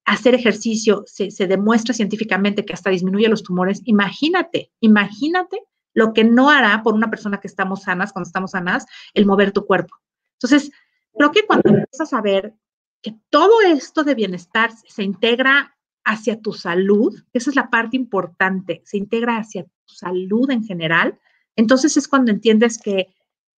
hacer 0.06 0.34
ejercicio 0.34 1.04
se, 1.06 1.30
demuestra 1.46 1.94
científicamente 1.94 2.66
que 2.66 2.74
hasta 2.74 2.90
disminuye 2.90 3.30
los 3.30 3.44
tumores, 3.44 3.82
imagínate, 3.86 4.72
imagínate 4.80 5.60
lo 5.94 6.14
que 6.14 6.24
no 6.24 6.50
hará 6.50 6.82
por 6.82 6.96
una 6.96 7.12
persona 7.12 7.40
que 7.40 7.48
estamos 7.48 7.84
sanas, 7.84 8.12
cuando 8.12 8.28
estamos 8.28 8.52
sanas, 8.52 8.86
el 9.14 9.28
mover 9.28 9.52
tu 9.52 9.68
cuerpo. 9.68 9.96
Entonces, 10.34 10.72
creo 11.14 11.32
que 11.32 11.46
cuando 11.46 11.70
empiezas 11.70 12.14
a 12.14 12.22
ver 12.22 12.56
que 13.02 13.16
todo 13.30 13.62
esto 13.62 14.04
de 14.04 14.16
bienestar 14.16 14.72
se 14.88 15.04
integra 15.04 15.76
hacia 16.04 16.41
tu 16.41 16.54
salud, 16.54 17.14
esa 17.34 17.50
es 17.50 17.56
la 17.56 17.70
parte 17.70 17.95
importante, 17.95 18.82
se 18.86 18.97
integra 18.97 19.38
hacia 19.38 19.64
tu 19.64 19.93
salud 19.93 20.50
en 20.52 20.64
general, 20.64 21.20
entonces 21.56 21.97
es 21.97 22.08
cuando 22.08 22.32
entiendes 22.32 22.78
que, 22.78 23.08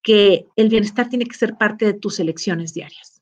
que 0.02 0.48
el 0.56 0.70
bienestar 0.70 1.10
tiene 1.10 1.26
que 1.26 1.36
ser 1.36 1.56
parte 1.58 1.86
de 1.86 1.94
tus 1.94 2.20
elecciones 2.20 2.74
diarias. 2.74 3.22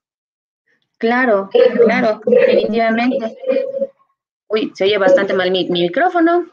Claro, 0.98 1.50
claro, 1.86 2.22
definitivamente. 2.26 3.38
Uy, 4.50 4.72
se 4.76 4.84
oye 4.84 4.98
bastante 4.98 5.34
mal 5.34 5.50
mi, 5.50 5.70
micrófono. 5.70 6.48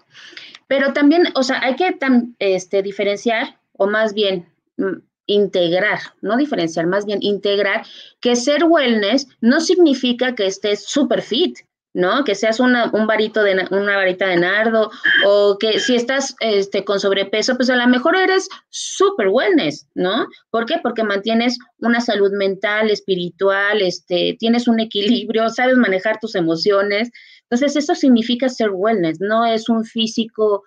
Pero 0.68 0.92
también, 0.92 1.28
o 1.34 1.42
sea, 1.42 1.60
hay 1.62 1.76
que 1.76 1.96
este, 2.38 2.82
diferenciar, 2.82 3.58
o 3.72 3.86
más 3.86 4.14
bien 4.14 4.48
mm, 4.76 4.98
integrar, 5.26 5.98
no 6.22 6.36
diferenciar, 6.36 6.86
más 6.86 7.04
bien 7.04 7.18
integrar 7.22 7.84
que 8.20 8.36
ser 8.36 8.64
wellness 8.64 9.28
no 9.40 9.60
significa 9.60 10.34
que 10.34 10.46
estés 10.46 10.84
super 10.84 11.22
fit. 11.22 11.58
¿no? 11.96 12.24
Que 12.24 12.34
seas 12.34 12.60
una, 12.60 12.90
un 12.92 13.06
varito 13.06 13.42
de, 13.42 13.54
una 13.70 13.96
varita 13.96 14.26
de 14.26 14.36
nardo 14.36 14.90
o 15.26 15.56
que 15.58 15.80
si 15.80 15.96
estás 15.96 16.36
este, 16.40 16.84
con 16.84 17.00
sobrepeso, 17.00 17.56
pues 17.56 17.70
a 17.70 17.76
lo 17.76 17.88
mejor 17.88 18.16
eres 18.16 18.50
super 18.68 19.28
wellness, 19.28 19.88
¿no? 19.94 20.26
¿Por 20.50 20.66
qué? 20.66 20.74
Porque 20.82 21.02
mantienes 21.02 21.58
una 21.78 22.02
salud 22.02 22.30
mental, 22.32 22.90
espiritual, 22.90 23.80
este, 23.80 24.36
tienes 24.38 24.68
un 24.68 24.78
equilibrio, 24.78 25.48
sabes 25.48 25.78
manejar 25.78 26.20
tus 26.20 26.34
emociones. 26.34 27.10
Entonces, 27.48 27.76
eso 27.76 27.94
significa 27.94 28.50
ser 28.50 28.72
wellness, 28.74 29.18
no 29.18 29.46
es 29.46 29.70
un 29.70 29.82
físico 29.82 30.64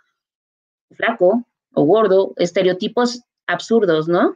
flaco 0.96 1.46
o 1.76 1.84
gordo, 1.84 2.34
estereotipos 2.38 3.22
absurdos, 3.46 4.08
¿no? 4.08 4.36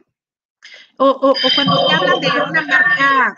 O, 0.98 1.34
cuando 1.54 1.86
te 1.86 1.94
hablan 1.94 2.20
de 2.20 2.28
una 2.50 2.62
marca 2.62 3.36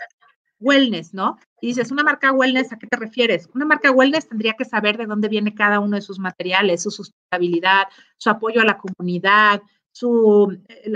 wellness, 0.59 1.13
¿no? 1.13 1.37
Y 1.61 1.67
dices, 1.67 1.91
una 1.91 2.03
marca 2.03 2.31
wellness, 2.31 2.71
¿a 2.71 2.77
qué 2.77 2.87
te 2.87 2.97
refieres? 2.97 3.49
Una 3.53 3.65
marca 3.65 3.91
wellness 3.91 4.27
tendría 4.27 4.53
que 4.53 4.65
saber 4.65 4.97
de 4.97 5.05
dónde 5.05 5.27
viene 5.27 5.53
cada 5.53 5.79
uno 5.79 5.95
de 5.95 6.01
sus 6.01 6.19
materiales, 6.19 6.83
su 6.83 6.91
sustentabilidad, 6.91 7.87
su 8.17 8.29
apoyo 8.29 8.61
a 8.61 8.65
la 8.65 8.77
comunidad, 8.77 9.61
su, 9.91 10.55
eh, 10.67 10.91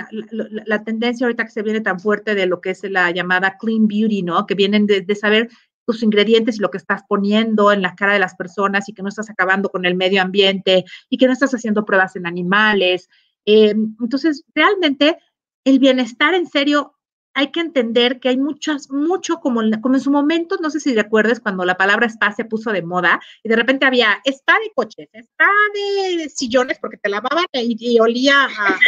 la, 0.65 0.83
tendencia 0.83 1.25
ahorita 1.25 1.45
que 1.45 1.51
se 1.51 1.63
viene 1.63 1.81
tan 1.81 1.99
fuerte 1.99 2.35
de 2.35 2.45
lo 2.45 2.61
que 2.61 2.71
es 2.71 2.83
la 2.83 3.09
llamada 3.11 3.57
clean 3.57 3.87
beauty, 3.87 4.21
¿no? 4.21 4.45
Que 4.45 4.55
vienen 4.55 4.85
de, 4.85 5.15
saber 5.15 5.49
tus 5.85 6.03
ingredientes 6.03 6.57
y 6.57 6.61
lo 6.61 6.69
que 6.69 6.77
estás 6.77 7.01
poniendo 7.07 7.71
en 7.71 7.81
la 7.81 7.95
cara 7.95 8.13
de 8.13 8.19
las 8.19 8.35
personas 8.35 8.87
y 8.87 8.93
que 8.93 9.01
no 9.01 9.09
estás 9.09 9.29
acabando 9.31 9.69
con 9.69 9.85
el 9.85 9.95
medio 9.95 10.21
ambiente 10.21 10.85
y 11.09 11.17
que 11.17 11.25
no 11.25 11.33
estás 11.33 11.53
haciendo 11.53 11.85
pruebas 11.85 12.15
en 12.15 12.27
animales. 12.27 13.09
Eh, 13.45 13.71
entonces, 13.71 14.43
realmente 14.53 15.17
el 15.65 15.79
bienestar 15.79 16.33
en 16.33 16.47
serio 16.47 16.95
hay 17.33 17.51
que 17.51 17.61
entender 17.61 18.19
que 18.19 18.29
hay 18.29 18.37
muchas, 18.37 18.89
mucho 18.89 19.39
como, 19.39 19.61
como 19.81 19.95
en 19.95 20.01
su 20.01 20.11
momento, 20.11 20.57
no 20.61 20.69
sé 20.69 20.79
si 20.79 20.93
recuerdes 20.93 21.39
cuando 21.39 21.63
la 21.63 21.77
palabra 21.77 22.07
spa 22.07 22.31
se 22.33 22.45
puso 22.45 22.71
de 22.71 22.81
moda 22.81 23.21
y 23.41 23.49
de 23.49 23.55
repente 23.55 23.85
había 23.85 24.21
spa 24.25 24.59
de 24.59 24.71
coches, 24.75 25.07
spa 25.13 25.49
de 25.73 26.29
sillones 26.29 26.77
porque 26.79 26.97
te 26.97 27.09
lavaban 27.09 27.45
y, 27.53 27.99
olía 27.99 28.45
a, 28.45 28.79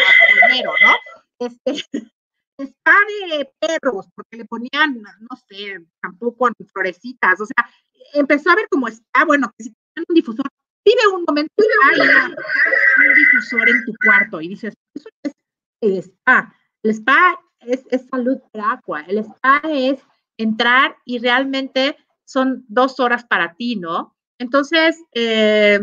dinero, 0.50 0.74
¿no? 0.82 1.48
Este, 1.48 1.86
spa 2.60 2.96
de 3.30 3.50
perros 3.60 4.08
porque 4.14 4.38
le 4.38 4.46
ponían, 4.46 5.02
no 5.02 5.38
sé, 5.48 5.80
tampoco 6.02 6.50
florecitas, 6.72 7.40
o 7.40 7.46
sea, 7.46 7.70
empezó 8.14 8.52
a 8.52 8.56
ver 8.56 8.68
como 8.70 8.90
está, 8.90 9.24
bueno, 9.26 9.52
que 9.58 9.66
si 9.66 9.74
tienes 9.94 10.10
un 10.10 10.16
difusor, 10.16 10.46
vive 10.86 11.08
un 11.14 11.24
momento 11.26 11.54
un 11.58 13.16
difusor 13.16 13.70
en 13.70 13.86
tu 13.86 13.94
cuarto 14.04 14.42
y 14.42 14.50
dices, 14.50 14.74
eso 14.94 15.08
es 15.24 15.34
el 15.82 15.98
spa. 16.00 16.54
El 16.84 16.92
spa 16.92 17.40
es, 17.62 17.86
salud 18.12 18.38
para 18.52 18.72
agua. 18.74 19.06
El 19.08 19.20
spa 19.20 19.62
es 19.70 20.00
entrar 20.38 20.98
y 21.06 21.20
realmente 21.20 21.98
son 22.26 22.66
dos 22.68 23.00
horas 23.00 23.26
para 23.26 23.56
ti, 23.56 23.76
¿no? 23.78 24.16
Entonces, 24.38 25.02
eh, 25.14 25.80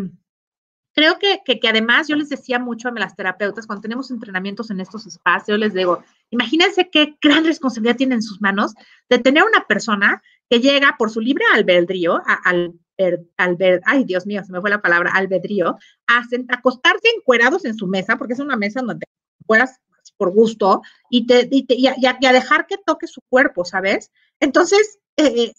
creo 0.94 1.18
que, 1.18 1.40
que, 1.44 1.68
además 1.68 2.09
yo 2.09 2.16
les 2.16 2.28
decía 2.28 2.59
mucho 2.59 2.88
a 2.88 2.92
las 2.92 3.16
terapeutas 3.16 3.66
cuando 3.66 3.82
tenemos 3.82 4.11
entrenamientos 4.11 4.70
en 4.70 4.80
estos 4.80 5.07
espacios, 5.07 5.59
les 5.59 5.72
digo, 5.72 6.03
imagínense 6.30 6.90
qué 6.90 7.16
gran 7.22 7.44
responsabilidad 7.44 7.96
tiene 7.96 8.16
en 8.16 8.22
sus 8.22 8.40
manos 8.40 8.74
de 9.09 9.18
tener 9.18 9.44
una 9.44 9.66
persona 9.66 10.22
que 10.51 10.61
llega 10.61 10.96
por 10.98 11.11
su 11.11 11.20
libre 11.20 11.44
albedrío, 11.55 12.20
al, 12.44 12.74
al, 13.38 13.57
ay 13.86 14.05
Dios 14.05 14.26
mío, 14.26 14.42
se 14.44 14.53
me 14.53 14.61
fue 14.61 14.68
la 14.68 14.82
palabra, 14.82 15.12
albedrío, 15.12 15.78
a, 16.07 16.22
acostarse 16.48 17.09
encuerados 17.16 17.64
en 17.64 17.76
su 17.76 17.86
mesa, 17.86 18.18
porque 18.18 18.34
es 18.34 18.40
una 18.40 18.57
mesa 18.57 18.82
donde 18.82 19.07
puedas 19.46 19.80
por 20.20 20.34
gusto 20.34 20.82
y, 21.08 21.26
te, 21.26 21.48
y, 21.50 21.86
a, 21.86 22.32
dejar 22.32 22.66
que 22.66 22.76
toque 22.76 23.06
su 23.06 23.22
cuerpo, 23.22 23.64
¿sabes? 23.64 24.12
Entonces, 24.38 24.98
eh, 25.16 25.54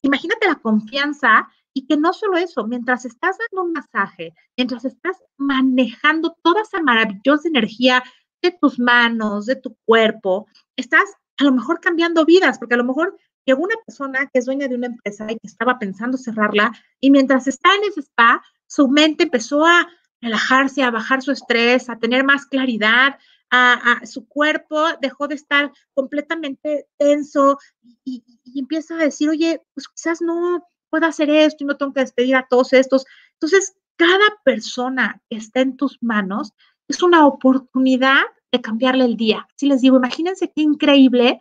imagínate 0.00 0.48
la 0.48 0.54
confianza 0.54 1.46
y 1.74 1.86
que 1.86 1.98
no 1.98 2.14
solo 2.14 2.38
eso, 2.38 2.66
mientras 2.66 3.04
estás 3.04 3.36
dando 3.36 3.66
un 3.66 3.72
masaje, 3.72 4.32
mientras 4.56 4.86
estás 4.86 5.18
manejando 5.36 6.34
toda 6.42 6.62
esa 6.62 6.80
maravillosa 6.80 7.48
energía 7.48 8.02
de 8.40 8.56
tus 8.58 8.78
manos, 8.78 9.44
de 9.44 9.56
tu 9.56 9.76
cuerpo, 9.84 10.46
estás 10.74 11.04
a 11.38 11.44
lo 11.44 11.52
mejor 11.52 11.80
cambiando 11.80 12.24
vidas, 12.24 12.58
porque 12.58 12.76
a 12.76 12.78
lo 12.78 12.84
mejor 12.84 13.18
llegó 13.44 13.62
una 13.62 13.76
persona 13.84 14.30
que 14.32 14.38
es 14.38 14.46
dueña 14.46 14.68
de 14.68 14.74
una 14.74 14.86
empresa 14.86 15.30
y 15.30 15.34
que 15.34 15.46
estaba 15.46 15.78
pensando 15.78 16.16
cerrarla, 16.16 16.72
y 16.98 17.10
mientras 17.10 17.46
está 17.46 17.68
en 17.74 17.90
ese 17.90 18.00
spa, 18.00 18.42
su 18.66 18.88
mente 18.88 19.24
empezó 19.24 19.66
a 19.66 19.86
relajarse, 20.22 20.82
a 20.82 20.90
bajar 20.90 21.20
su 21.20 21.30
estrés, 21.30 21.90
a 21.90 21.98
tener 21.98 22.24
más 22.24 22.46
claridad, 22.46 23.18
a, 23.50 24.00
su 24.04 24.26
cuerpo 24.26 24.84
dejó 25.00 25.28
de 25.28 25.36
estar 25.36 25.72
completamente 25.94 26.86
tenso 26.98 27.58
y, 28.04 28.22
empieza 28.54 28.94
a 28.94 29.04
decir, 29.04 29.28
oye, 29.28 29.62
pues 29.74 29.88
quizás 29.88 30.20
no 30.20 30.66
puedo 30.90 31.06
hacer 31.06 31.28
esto 31.30 31.64
y 31.64 31.66
no 31.66 31.76
tengo 31.76 31.92
que 31.92 32.00
despedir 32.00 32.36
a 32.36 32.46
todos 32.48 32.72
estos. 32.72 33.04
Entonces, 33.34 33.76
cada 33.96 34.24
persona 34.44 35.20
que 35.28 35.36
está 35.36 35.60
en 35.60 35.76
tus 35.76 36.02
manos 36.02 36.52
es 36.88 37.02
una 37.02 37.26
oportunidad 37.26 38.22
de 38.52 38.60
cambiarle 38.60 39.04
el 39.04 39.16
día. 39.16 39.46
Si 39.56 39.66
les 39.66 39.80
digo, 39.80 39.96
imagínense 39.96 40.50
qué 40.54 40.62
increíble 40.62 41.40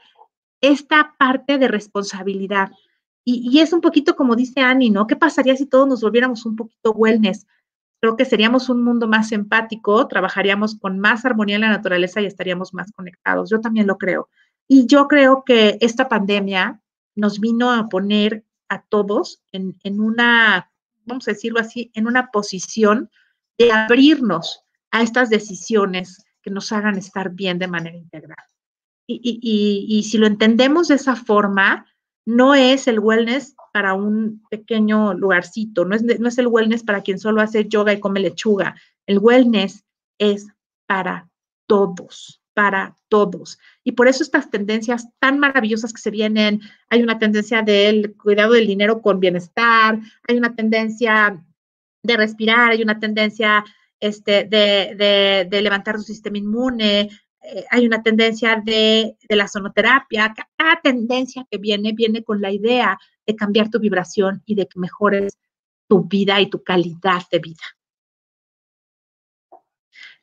esta 0.62 1.16
parte 1.18 1.58
de 1.58 1.68
responsabilidad. 1.68 2.72
Y, 3.24 3.49
y, 3.49 3.60
es 3.60 3.74
un 3.74 3.82
poquito 3.82 4.16
como 4.16 4.36
dice 4.36 4.62
Annie, 4.62 4.89
¿no? 4.89 5.08
¿Qué 5.08 5.16
pasaría 5.16 5.56
si 5.56 5.66
todos 5.66 5.88
nos 5.88 6.01
volviéramos 6.01 6.45
un 6.45 6.56
poquito 6.56 6.91
wellness? 6.91 7.45
Creo 8.00 8.18
que 8.18 8.26
seríamos 8.26 8.70
un 8.70 8.84
mundo 8.84 9.08
más 9.08 9.32
empático, 9.32 10.08
trabajaríamos 10.08 10.76
con 10.76 11.00
más 11.00 11.26
armonía 11.26 11.56
en 11.56 11.62
la 11.62 11.70
naturaleza 11.70 12.22
y 12.22 12.26
estaríamos 12.26 12.74
más 12.74 12.91
conectados. 12.91 13.50
Yo 13.50 13.62
también 13.62 13.88
lo 13.88 13.98
creo. 13.98 14.30
Y 14.68 14.86
yo 14.86 15.08
creo 15.08 15.43
que 15.46 15.78
esta 15.82 16.08
pandemia 16.10 16.82
nos 17.16 17.39
vino 17.39 17.72
a 17.72 17.88
poner 17.88 18.43
a 18.68 18.82
todos 18.84 19.41
en, 19.52 20.00
una, 20.00 20.72
vamos 21.06 21.28
a 21.28 21.32
decirlo 21.32 21.60
así, 21.60 21.91
en 21.93 22.08
una 22.08 22.32
posición 22.32 23.10
de 23.58 23.72
abrirnos 23.72 24.64
a 24.91 25.02
estas 25.02 25.30
decisiones 25.30 26.26
que 26.41 26.52
nos 26.52 26.72
hagan 26.72 26.98
estar 26.98 27.32
bien 27.32 27.58
de 27.60 27.68
manera 27.68 27.98
integral. 27.98 28.38
y 29.08 30.04
si 30.10 30.18
lo 30.18 30.28
entendemos 30.28 30.88
de 30.88 30.96
esa 30.96 31.16
forma, 31.16 31.86
no 32.26 32.56
es 32.56 32.88
el 32.88 33.00
wellness 33.00 33.55
para 33.76 33.93
un 33.93 34.41
pequeño 34.49 35.13
lugarcito, 35.15 35.84
no 35.84 35.97
es, 35.97 36.03
no 36.17 36.30
es 36.30 36.38
el 36.38 36.47
wellness 36.47 36.82
para 36.82 37.01
quien 37.01 37.19
solo 37.19 37.41
hace 37.41 37.67
yoga 37.67 37.91
y 37.91 37.99
come 37.99 38.21
lechuga. 38.21 38.73
El 39.05 39.19
wellness 39.19 39.84
es 40.17 40.47
para 40.88 41.28
todos, 41.67 42.41
para 42.53 42.95
todos. 43.09 43.59
Y 43.84 43.91
por 43.91 44.07
eso 44.07 44.23
estas 44.23 44.49
tendencias 44.49 45.09
tan 45.19 45.39
maravillosas 45.39 45.91
que 45.91 45.99
se 45.99 46.09
vienen, 46.09 46.61
hay 46.88 47.03
una 47.03 47.19
tendencia 47.19 47.63
del 47.63 48.15
cuidado 48.15 48.53
del 48.53 48.65
dinero 48.65 49.01
con 49.01 49.19
bienestar, 49.19 49.99
hay 50.26 50.38
una 50.38 50.55
tendencia 50.55 51.43
de 52.01 52.15
respirar, 52.15 52.71
hay 52.71 52.82
una 52.82 52.97
tendencia 52.97 53.65
este, 53.99 54.45
de, 54.45 54.95
de, 54.95 55.47
de 55.49 55.61
levantar 55.61 55.97
su 55.97 56.03
sistema 56.03 56.38
inmune, 56.38 57.09
eh, 57.47 57.65
hay 57.69 57.86
una 57.86 58.01
tendencia 58.01 58.61
de, 58.63 59.17
la 59.30 59.47
sonoterapia, 59.47 60.34
cada 60.55 60.80
tendencia 60.82 61.45
que 61.51 61.57
viene 61.57 61.91
viene 61.93 62.23
con 62.23 62.41
la 62.41 62.51
idea 62.51 62.97
de 63.26 63.36
cambiar 63.36 63.69
tu 63.69 63.80
vibración 63.80 64.41
y 64.45 64.55
de 64.55 64.67
que 64.67 64.80
mejores 64.80 65.38
tu 65.88 66.03
vida 66.03 66.41
y 66.41 66.49
tu 66.49 66.63
calidad 66.63 67.21
de 67.32 67.39
vida. 67.39 67.63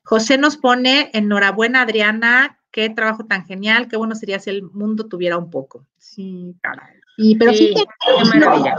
José 0.03 0.37
nos 0.37 0.57
pone, 0.57 1.09
enhorabuena 1.13 1.81
Adriana, 1.81 2.59
qué 2.71 2.89
trabajo 2.89 3.25
tan 3.25 3.45
genial, 3.45 3.87
qué 3.87 3.95
bueno 3.95 4.15
sería 4.15 4.39
si 4.39 4.49
el 4.49 4.63
mundo 4.63 5.07
tuviera 5.07 5.37
un 5.37 5.49
poco. 5.49 5.85
Sí, 5.97 6.55
caray. 6.61 6.99
Y, 7.17 7.37
pero 7.37 7.53
sí, 7.53 7.73
qué 7.73 8.39
maravilla. 8.39 8.75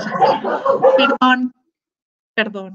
Perdón, 0.97 1.55
perdón. 2.35 2.75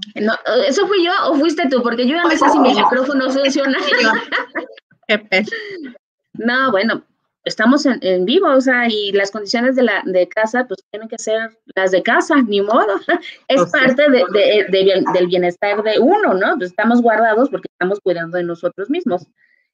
¿Eso 0.68 0.88
fui 0.88 1.06
yo 1.06 1.12
o 1.28 1.36
fuiste 1.36 1.68
tú? 1.70 1.84
Porque 1.84 2.08
yo 2.08 2.16
ya 2.16 2.24
no 2.24 2.32
sé 2.32 2.50
si 2.50 2.60
mi 2.60 2.74
micrófono 2.74 3.30
funciona. 3.30 3.78
No, 6.34 6.72
bueno, 6.72 7.04
estamos 7.50 7.86
en, 7.86 8.26
vivo, 8.26 8.48
o 8.48 8.62
sea, 8.62 8.88
y 8.88 9.12
las 9.12 9.32
condiciones 9.32 9.76
de 9.76 9.84
la 9.84 10.04
de 10.06 10.28
casa, 10.28 10.66
pues 10.68 10.80
tienen 10.92 11.10
que 11.10 11.18
ser 11.18 11.58
las 11.76 11.92
de 11.92 12.04
casa, 12.04 12.36
ni 12.42 12.62
modo. 12.62 13.00
Es 13.48 13.66
parte 13.72 14.04
de, 14.10 14.66
del 15.14 15.28
bienestar 15.28 15.84
de 15.84 16.00
uno, 16.00 16.34
¿no? 16.36 16.58
Pues 16.58 16.70
estamos 16.70 17.02
guardados 17.02 17.50
porque 17.50 17.68
estamos 17.72 18.00
cuidando 18.00 18.38
de 18.38 18.44
nosotros 18.44 18.90
mismos. 18.90 19.28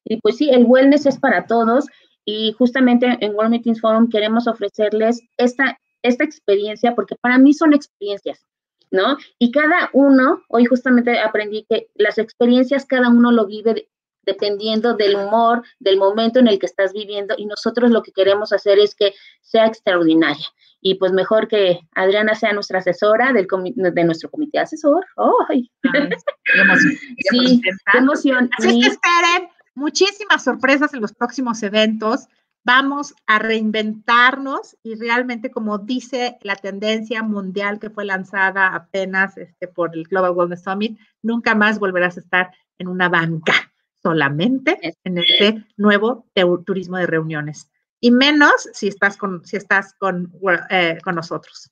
Y 0.04 0.20
pues 0.20 0.36
sí, 0.36 0.50
el 0.50 0.64
wellness 0.64 1.06
es 1.06 1.18
para 1.18 1.46
todos 1.46 1.86
y 2.24 2.52
justamente 2.58 3.18
en 3.20 3.34
World 3.34 3.50
Meetings 3.50 3.80
Forum 3.80 4.08
queremos 4.08 4.46
ofrecerles 4.46 5.20
esta, 5.36 5.78
esta 6.02 6.24
experiencia 6.24 6.94
porque 6.94 7.16
para 7.20 7.38
mí 7.38 7.52
son 7.52 7.74
experiencias. 7.74 8.44
¿No? 8.92 9.16
Y 9.40 9.50
cada 9.50 9.90
uno, 9.92 10.42
hoy 10.48 10.64
justamente 10.64 11.18
aprendí 11.18 11.66
que 11.68 11.88
las 11.96 12.18
experiencias 12.18 12.86
cada 12.86 13.08
uno 13.08 13.32
lo 13.32 13.44
vive 13.44 13.88
dependiendo 14.26 14.94
del 14.94 15.14
humor, 15.14 15.62
del 15.78 15.96
momento 15.96 16.40
en 16.40 16.48
el 16.48 16.58
que 16.58 16.66
estás 16.66 16.92
viviendo 16.92 17.34
y 17.38 17.46
nosotros 17.46 17.90
lo 17.90 18.02
que 18.02 18.12
queremos 18.12 18.52
hacer 18.52 18.78
es 18.78 18.94
que 18.94 19.14
sea 19.40 19.66
extraordinaria. 19.66 20.46
Y 20.80 20.96
pues 20.96 21.12
mejor 21.12 21.48
que 21.48 21.80
Adriana 21.94 22.34
sea 22.34 22.52
nuestra 22.52 22.80
asesora 22.80 23.32
del 23.32 23.46
de 23.48 24.04
nuestro 24.04 24.30
comité 24.30 24.58
asesor. 24.58 25.06
¡Ay! 25.48 25.70
qué 25.82 25.88
emoción. 26.60 26.92
Sí, 27.30 27.60
qué 27.62 27.98
emoción. 27.98 28.50
Así 28.58 28.80
que 28.80 28.88
esperen 28.88 29.48
muchísimas 29.74 30.44
sorpresas 30.44 30.92
en 30.92 31.00
los 31.00 31.12
próximos 31.12 31.62
eventos. 31.62 32.26
Vamos 32.64 33.14
a 33.26 33.38
reinventarnos 33.38 34.76
y 34.82 34.96
realmente, 34.96 35.52
como 35.52 35.78
dice 35.78 36.36
la 36.42 36.56
tendencia 36.56 37.22
mundial 37.22 37.78
que 37.78 37.90
fue 37.90 38.04
lanzada 38.04 38.74
apenas 38.74 39.38
este, 39.38 39.68
por 39.68 39.94
el 39.94 40.02
Global 40.04 40.32
Wellness 40.32 40.64
Summit, 40.64 40.98
nunca 41.22 41.54
más 41.54 41.78
volverás 41.78 42.16
a 42.16 42.20
estar 42.20 42.50
en 42.78 42.88
una 42.88 43.08
banca 43.08 43.65
solamente 44.02 44.78
en 45.04 45.18
este 45.18 45.64
nuevo 45.76 46.26
turismo 46.64 46.96
de 46.96 47.06
reuniones 47.06 47.70
y 48.00 48.10
menos 48.10 48.68
si 48.72 48.88
estás 48.88 49.16
con, 49.16 49.44
si 49.44 49.56
estás 49.56 49.94
con, 49.94 50.32
eh, 50.70 50.98
con 51.02 51.14
nosotros. 51.14 51.70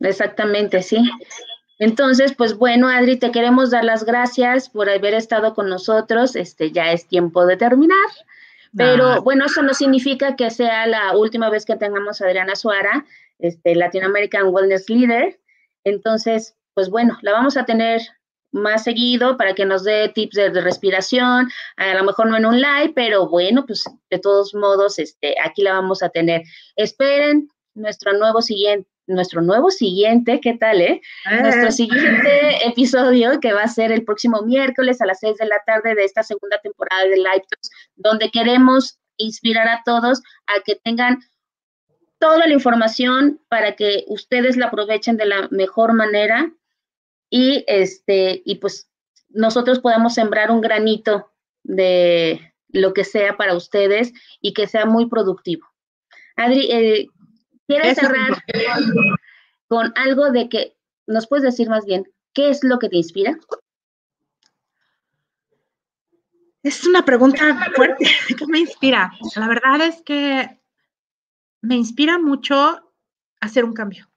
Exactamente, 0.00 0.82
sí. 0.82 0.98
Entonces, 1.78 2.34
pues 2.36 2.54
bueno, 2.54 2.88
Adri, 2.88 3.18
te 3.18 3.30
queremos 3.30 3.70
dar 3.70 3.84
las 3.84 4.04
gracias 4.04 4.68
por 4.68 4.88
haber 4.88 5.14
estado 5.14 5.54
con 5.54 5.68
nosotros. 5.68 6.36
Este 6.36 6.72
ya 6.72 6.92
es 6.92 7.06
tiempo 7.06 7.46
de 7.46 7.56
terminar. 7.56 8.08
Pero 8.76 9.22
bueno, 9.22 9.46
eso 9.46 9.62
no 9.62 9.72
significa 9.72 10.36
que 10.36 10.50
sea 10.50 10.86
la 10.86 11.16
última 11.16 11.48
vez 11.48 11.64
que 11.64 11.76
tengamos 11.76 12.20
a 12.20 12.26
Adriana 12.26 12.56
Suara. 12.56 13.06
este, 13.38 13.74
Latin 13.74 14.04
American 14.04 14.48
Wellness 14.48 14.90
Leader. 14.90 15.38
Entonces, 15.84 16.56
pues 16.74 16.90
bueno, 16.90 17.16
la 17.22 17.32
vamos 17.32 17.56
a 17.56 17.64
tener 17.64 18.02
más 18.56 18.84
seguido 18.84 19.36
para 19.36 19.54
que 19.54 19.64
nos 19.64 19.84
dé 19.84 20.08
tips 20.08 20.34
de, 20.34 20.60
respiración, 20.60 21.48
a 21.76 21.94
lo 21.94 22.04
mejor 22.04 22.28
no 22.28 22.36
en 22.36 22.46
un 22.46 22.60
live, 22.60 22.92
pero 22.94 23.28
bueno, 23.28 23.64
pues 23.66 23.84
de 24.10 24.18
todos 24.18 24.54
modos, 24.54 24.98
este, 24.98 25.36
aquí 25.44 25.62
la 25.62 25.74
vamos 25.74 26.02
a 26.02 26.08
tener. 26.08 26.42
Esperen 26.74 27.48
nuestro 27.74 28.12
nuevo 28.14 28.42
siguiente, 28.42 28.88
nuestro 29.06 29.40
nuevo 29.42 29.70
siguiente, 29.70 30.40
¿qué 30.40 30.54
tal, 30.54 30.80
eh? 30.80 31.00
Nuestro 31.40 31.70
siguiente 31.70 32.66
episodio 32.66 33.38
que 33.40 33.52
va 33.52 33.62
a 33.62 33.68
ser 33.68 33.92
el 33.92 34.04
próximo 34.04 34.42
miércoles 34.42 35.00
a 35.00 35.06
las 35.06 35.20
6 35.20 35.36
de 35.36 35.46
la 35.46 35.62
tarde 35.64 35.94
de 35.94 36.04
esta 36.04 36.22
segunda 36.22 36.58
temporada 36.58 37.04
de 37.04 37.16
Live 37.16 37.44
Talks, 37.48 37.70
donde 37.94 38.30
queremos 38.30 38.98
inspirar 39.16 39.68
a 39.68 39.82
todos 39.84 40.22
a 40.46 40.60
que 40.64 40.76
tengan 40.76 41.20
toda 42.18 42.46
la 42.46 42.54
información 42.54 43.40
para 43.48 43.76
que 43.76 44.04
ustedes 44.08 44.56
la 44.56 44.66
aprovechen 44.66 45.16
de 45.16 45.26
la 45.26 45.48
mejor 45.50 45.92
manera 45.92 46.50
y 47.30 47.64
este 47.66 48.42
y 48.44 48.56
pues 48.56 48.90
nosotros 49.28 49.80
podamos 49.80 50.14
sembrar 50.14 50.50
un 50.50 50.60
granito 50.60 51.32
de 51.62 52.54
lo 52.68 52.92
que 52.92 53.04
sea 53.04 53.36
para 53.36 53.54
ustedes 53.54 54.12
y 54.40 54.52
que 54.52 54.66
sea 54.66 54.86
muy 54.86 55.06
productivo. 55.06 55.66
Adri, 56.36 56.70
eh, 56.70 57.08
¿quieres 57.66 57.96
cerrar 57.98 58.42
con 59.68 59.92
algo 59.96 60.30
de 60.30 60.48
que 60.48 60.76
nos 61.06 61.26
puedes 61.26 61.44
decir 61.44 61.68
más 61.68 61.84
bien 61.84 62.04
qué 62.32 62.50
es 62.50 62.62
lo 62.62 62.78
que 62.78 62.88
te 62.88 62.96
inspira? 62.96 63.38
Es 66.62 66.84
una 66.84 67.04
pregunta 67.04 67.70
fuerte. 67.74 68.06
¿Qué 68.38 68.46
me 68.48 68.58
inspira? 68.58 69.12
La 69.36 69.48
verdad 69.48 69.80
es 69.82 70.02
que 70.02 70.60
me 71.62 71.76
inspira 71.76 72.18
mucho 72.18 72.92
hacer 73.40 73.64
un 73.64 73.72
cambio. 73.72 74.10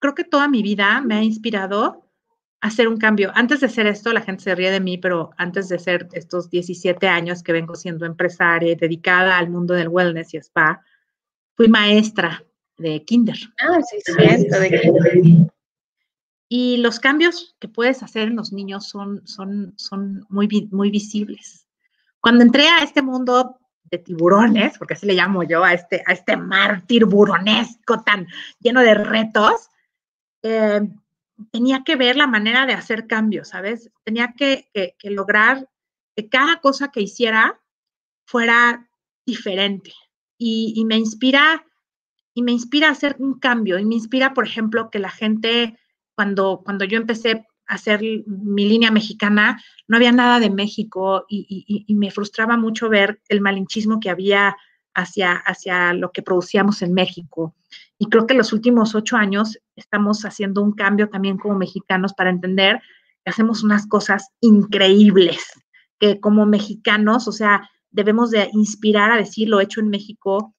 Creo 0.00 0.14
que 0.14 0.24
toda 0.24 0.48
mi 0.48 0.62
vida 0.62 1.00
me 1.00 1.16
ha 1.16 1.22
inspirado 1.22 2.05
hacer 2.60 2.88
un 2.88 2.96
cambio. 2.96 3.30
Antes 3.34 3.60
de 3.60 3.66
hacer 3.66 3.86
esto, 3.86 4.12
la 4.12 4.22
gente 4.22 4.44
se 4.44 4.54
ríe 4.54 4.70
de 4.70 4.80
mí, 4.80 4.98
pero 4.98 5.30
antes 5.36 5.68
de 5.68 5.78
ser 5.78 6.08
estos 6.12 6.50
17 6.50 7.06
años 7.06 7.42
que 7.42 7.52
vengo 7.52 7.74
siendo 7.74 8.06
empresaria 8.06 8.72
y 8.72 8.76
dedicada 8.76 9.38
al 9.38 9.50
mundo 9.50 9.74
del 9.74 9.88
wellness 9.88 10.34
y 10.34 10.38
spa, 10.38 10.82
fui 11.54 11.68
maestra 11.68 12.42
de 12.78 13.04
kinder. 13.04 13.36
Ah, 13.60 13.80
sí, 13.82 13.98
cierto, 14.04 14.60
de 14.60 14.80
kinder. 14.80 15.52
Y 16.48 16.76
los 16.78 17.00
cambios 17.00 17.56
que 17.58 17.68
puedes 17.68 18.02
hacer 18.02 18.28
en 18.28 18.36
los 18.36 18.52
niños 18.52 18.88
son, 18.88 19.26
son, 19.26 19.74
son 19.76 20.24
muy, 20.28 20.68
muy 20.70 20.90
visibles. 20.90 21.66
Cuando 22.20 22.44
entré 22.44 22.68
a 22.68 22.84
este 22.84 23.02
mundo 23.02 23.58
de 23.84 23.98
tiburones, 23.98 24.78
porque 24.78 24.94
así 24.94 25.06
le 25.06 25.14
llamo 25.14 25.42
yo 25.42 25.64
a 25.64 25.72
este, 25.72 26.02
a 26.06 26.12
este 26.12 26.36
mar 26.36 26.82
tiburonesco 26.86 28.02
tan 28.02 28.26
lleno 28.60 28.80
de 28.80 28.94
retos, 28.94 29.70
eh, 30.42 30.80
tenía 31.50 31.82
que 31.84 31.96
ver 31.96 32.16
la 32.16 32.26
manera 32.26 32.66
de 32.66 32.72
hacer 32.72 33.06
cambios, 33.06 33.48
¿sabes? 33.48 33.90
Tenía 34.04 34.34
que, 34.36 34.68
lograr 35.04 35.68
que 36.14 36.28
cada 36.28 36.60
cosa 36.60 36.90
que 36.90 37.00
hiciera 37.00 37.60
fuera 38.26 38.88
diferente. 39.24 39.92
Y, 40.38 40.84
me 40.86 40.96
inspira, 40.96 41.64
y 42.34 42.42
me 42.42 42.52
inspira 42.52 42.88
a 42.88 42.92
hacer 42.92 43.16
un 43.18 43.38
cambio. 43.38 43.78
Y 43.78 43.84
me 43.84 43.94
inspira, 43.94 44.34
por 44.34 44.46
ejemplo, 44.46 44.90
que 44.90 44.98
la 44.98 45.10
gente, 45.10 45.78
cuando, 46.14 46.62
cuando 46.64 46.84
yo 46.84 46.98
empecé 46.98 47.46
hacer 47.66 48.00
mi 48.26 48.68
línea 48.68 48.90
mexicana, 48.90 49.62
no 49.88 49.96
había 49.96 50.12
nada 50.12 50.40
de 50.40 50.50
México 50.50 51.26
y, 51.28 51.84
me 51.88 52.10
frustraba 52.10 52.56
mucho 52.56 52.88
ver 52.88 53.20
el 53.28 53.40
malinchismo 53.40 54.00
que 54.00 54.10
había 54.10 54.56
hacia, 54.94 55.32
hacia 55.32 55.92
lo 55.92 56.12
que 56.12 56.22
producíamos 56.22 56.82
en 56.82 56.94
México. 56.94 57.54
Y 57.98 58.06
creo 58.06 58.26
que 58.26 58.34
los 58.34 58.52
últimos 58.52 58.94
ocho 58.94 59.16
años 59.16 59.58
estamos 59.74 60.24
haciendo 60.24 60.62
un 60.62 60.72
cambio 60.72 61.08
también 61.08 61.38
como 61.38 61.56
mexicanos 61.56 62.12
para 62.14 62.30
entender 62.30 62.80
que 63.24 63.30
hacemos 63.30 63.62
unas 63.62 63.86
cosas 63.86 64.28
increíbles, 64.40 65.38
que 65.98 66.20
como 66.20 66.46
mexicanos, 66.46 67.26
o 67.26 67.32
sea, 67.32 67.68
debemos 67.90 68.30
de 68.30 68.50
inspirar 68.52 69.10
a 69.10 69.16
decir 69.16 69.48
lo 69.48 69.60
hecho 69.60 69.80
en 69.80 69.88
México 69.88 70.54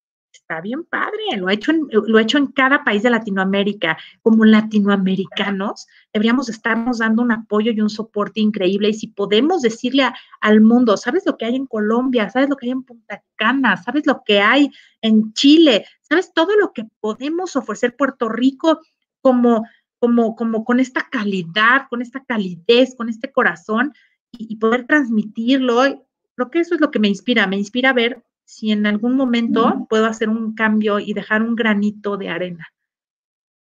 está 0.47 0.61
bien 0.61 0.85
padre, 0.85 1.19
lo 1.35 1.49
he 1.49 1.55
hecho 1.55 1.71
en, 1.71 1.89
lo 1.91 2.17
he 2.17 2.21
hecho 2.21 2.37
en 2.37 2.47
cada 2.47 2.85
país 2.85 3.03
de 3.03 3.09
Latinoamérica. 3.09 3.97
Como 4.21 4.45
latinoamericanos, 4.45 5.87
deberíamos 6.13 6.47
estarnos 6.47 6.99
dando 6.99 7.21
un 7.21 7.33
apoyo 7.33 7.73
y 7.73 7.81
un 7.81 7.89
soporte 7.89 8.39
increíble. 8.39 8.89
Y 8.89 8.93
si 8.93 9.07
podemos 9.07 9.61
decirle 9.61 10.09
al 10.39 10.61
mundo, 10.61 10.95
¿sabes 10.95 11.25
lo 11.25 11.37
que 11.37 11.45
hay 11.45 11.57
en 11.57 11.65
Colombia? 11.65 12.29
¿Sabes 12.29 12.49
lo 12.49 12.55
que 12.55 12.67
hay 12.67 12.71
en 12.71 12.83
Punta 12.83 13.21
Cana? 13.35 13.75
¿Sabes 13.75 14.07
lo 14.07 14.23
que 14.23 14.39
hay 14.39 14.71
en 15.01 15.33
Chile? 15.33 15.85
¿Sabes 16.01 16.31
todo 16.33 16.55
lo 16.55 16.71
que 16.71 16.85
podemos 17.01 17.57
ofrecer 17.57 17.97
Puerto 17.97 18.29
Rico 18.29 18.79
como, 19.19 19.65
como, 19.99 20.37
como 20.37 20.63
con 20.63 20.79
esta 20.79 21.09
calidad, 21.09 21.87
con 21.89 22.01
esta 22.01 22.23
calidez, 22.23 22.95
con 22.95 23.09
este 23.09 23.33
corazón 23.33 23.93
y, 24.31 24.55
poder 24.55 24.87
transmitirlo? 24.87 26.05
Creo 26.35 26.51
que 26.51 26.59
eso 26.59 26.75
es 26.75 26.79
lo 26.79 26.89
que 26.89 26.99
me 26.99 27.09
inspira, 27.09 27.47
me 27.47 27.57
inspira 27.57 27.91
ver 27.91 28.23
si 28.47 28.71
en 28.71 28.85
algún 28.87 29.17
momento 29.17 29.85
puedo 29.89 30.05
hacer 30.05 30.29
un 30.29 30.55
cambio 30.55 30.99
y 30.99 31.13
dejar 31.13 31.41
un 31.41 31.53
granito 31.53 32.15
de 32.15 32.29
arena. 32.29 32.65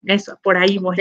Eso, 0.03 0.39
por 0.43 0.55
ahí 0.55 0.77
voy. 0.77 0.97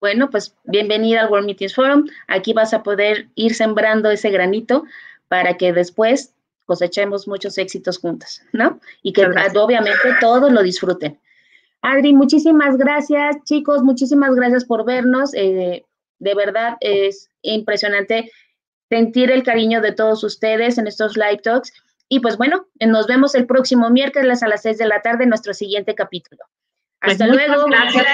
Bueno, 0.00 0.30
pues 0.30 0.56
bienvenida 0.64 1.20
al 1.20 1.30
World 1.30 1.46
Meetings 1.46 1.74
Forum. 1.74 2.06
Aquí 2.28 2.54
vas 2.54 2.72
a 2.72 2.82
poder 2.82 3.28
ir 3.34 3.54
sembrando 3.54 4.10
ese 4.10 4.30
granito 4.30 4.84
para 5.28 5.58
que 5.58 5.74
después 5.74 6.34
cosechemos 6.64 7.28
muchos 7.28 7.58
éxitos 7.58 7.98
juntos, 7.98 8.40
¿no? 8.52 8.80
Y 9.02 9.12
que 9.12 9.26
obviamente 9.26 10.16
todos 10.18 10.50
lo 10.50 10.62
disfruten. 10.62 11.20
Adri, 11.82 12.14
muchísimas 12.14 12.78
gracias, 12.78 13.36
chicos, 13.44 13.82
muchísimas 13.82 14.34
gracias 14.34 14.64
por 14.64 14.86
vernos. 14.86 15.34
Eh, 15.34 15.84
de 16.20 16.34
verdad 16.34 16.78
es 16.80 17.28
impresionante 17.42 18.32
sentir 18.88 19.30
el 19.30 19.42
cariño 19.42 19.82
de 19.82 19.92
todos 19.92 20.24
ustedes 20.24 20.78
en 20.78 20.86
estos 20.86 21.18
live 21.18 21.42
talks. 21.42 21.74
Y 22.12 22.20
pues 22.20 22.36
bueno, 22.36 22.66
nos 22.78 23.06
vemos 23.06 23.34
el 23.34 23.46
próximo 23.46 23.88
miércoles 23.88 24.42
a 24.42 24.48
las 24.48 24.60
6 24.60 24.76
de 24.76 24.86
la 24.86 25.00
tarde 25.00 25.22
en 25.22 25.30
nuestro 25.30 25.54
siguiente 25.54 25.94
capítulo. 25.94 26.44
Pues 27.00 27.12
Hasta 27.14 27.26
luego. 27.26 27.64
Gracias. 27.70 28.06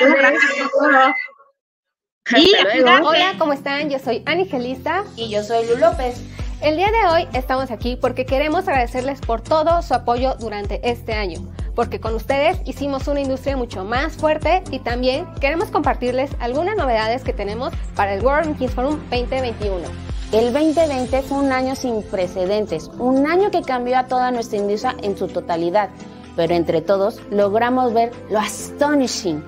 Hola, 3.03 3.35
¿cómo 3.41 3.55
están? 3.55 3.91
Yo 3.91 3.99
soy 3.99 4.23
Angelista. 4.25 5.03
Y 5.17 5.29
yo 5.29 5.43
soy 5.43 5.67
Lu 5.67 5.79
López. 5.79 6.23
El 6.63 6.77
día 6.77 6.93
de 6.93 7.09
hoy 7.09 7.29
estamos 7.33 7.73
aquí 7.73 7.99
porque 8.01 8.25
queremos 8.25 8.69
agradecerles 8.69 9.21
por 9.21 9.41
todo 9.41 9.83
su 9.83 9.95
apoyo 9.95 10.37
durante 10.39 10.79
este 10.89 11.15
año, 11.15 11.41
porque 11.75 11.99
con 11.99 12.15
ustedes 12.15 12.61
hicimos 12.67 13.09
una 13.09 13.19
industria 13.19 13.57
mucho 13.57 13.85
más 13.85 14.17
fuerte 14.17 14.63
y 14.71 14.79
también 14.79 15.27
queremos 15.41 15.73
compartirles 15.73 16.31
algunas 16.39 16.77
novedades 16.77 17.25
que 17.25 17.33
tenemos 17.33 17.73
para 17.97 18.15
el 18.15 18.25
World 18.25 18.59
Kings 18.59 18.75
Forum 18.75 19.01
2021. 19.11 20.18
El 20.31 20.53
2020 20.53 21.23
fue 21.23 21.39
un 21.39 21.53
año 21.53 21.75
sin 21.75 22.03
precedentes, 22.03 22.91
un 22.99 23.27
año 23.27 23.51
que 23.51 23.63
cambió 23.63 23.97
a 23.97 24.09
toda 24.09 24.31
nuestra 24.31 24.59
industria 24.59 24.95
en 25.01 25.17
su 25.17 25.27
totalidad, 25.27 25.89
pero 26.37 26.53
entre 26.53 26.83
todos 26.83 27.19
logramos 27.31 27.95
ver 27.95 28.13
lo 28.29 28.39
astonishing 28.39 29.43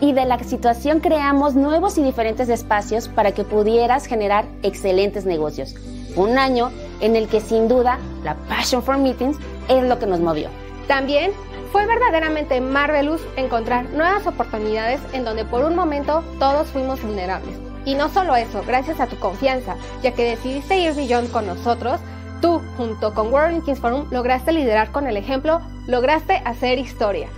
y 0.00 0.12
de 0.12 0.24
la 0.24 0.38
situación 0.38 1.00
creamos 1.00 1.56
nuevos 1.56 1.98
y 1.98 2.04
diferentes 2.04 2.48
espacios 2.50 3.08
para 3.08 3.32
que 3.32 3.42
pudieras 3.42 4.06
generar 4.06 4.44
excelentes 4.62 5.24
negocios. 5.24 5.74
Un 6.14 6.38
año 6.38 6.70
en 7.00 7.16
el 7.16 7.26
que 7.26 7.40
sin 7.40 7.66
duda 7.66 7.98
la 8.22 8.36
Passion 8.48 8.80
for 8.80 8.98
Meetings 8.98 9.38
es 9.68 9.82
lo 9.82 9.98
que 9.98 10.06
nos 10.06 10.20
movió. 10.20 10.50
También 10.86 11.32
fue 11.72 11.84
verdaderamente 11.84 12.60
marvelous 12.60 13.22
encontrar 13.34 13.90
nuevas 13.90 14.24
oportunidades 14.28 15.00
en 15.14 15.24
donde 15.24 15.44
por 15.44 15.64
un 15.64 15.74
momento 15.74 16.22
todos 16.38 16.68
fuimos 16.68 17.02
vulnerables 17.02 17.71
y 17.84 17.94
no 17.94 18.08
solo 18.08 18.36
eso, 18.36 18.62
gracias 18.66 19.00
a 19.00 19.06
tu 19.06 19.16
confianza, 19.16 19.76
ya 20.02 20.12
que 20.12 20.24
decidiste 20.24 20.78
ir 20.78 20.94
beyond 20.94 21.30
con 21.30 21.46
nosotros, 21.46 22.00
tú, 22.40 22.60
junto 22.76 23.14
con 23.14 23.32
World 23.32 23.64
Kings 23.64 23.80
Forum, 23.80 24.06
lograste 24.10 24.52
liderar 24.52 24.92
con 24.92 25.06
el 25.06 25.16
ejemplo, 25.16 25.60
lograste 25.86 26.42
hacer 26.44 26.78
historia. 26.78 27.28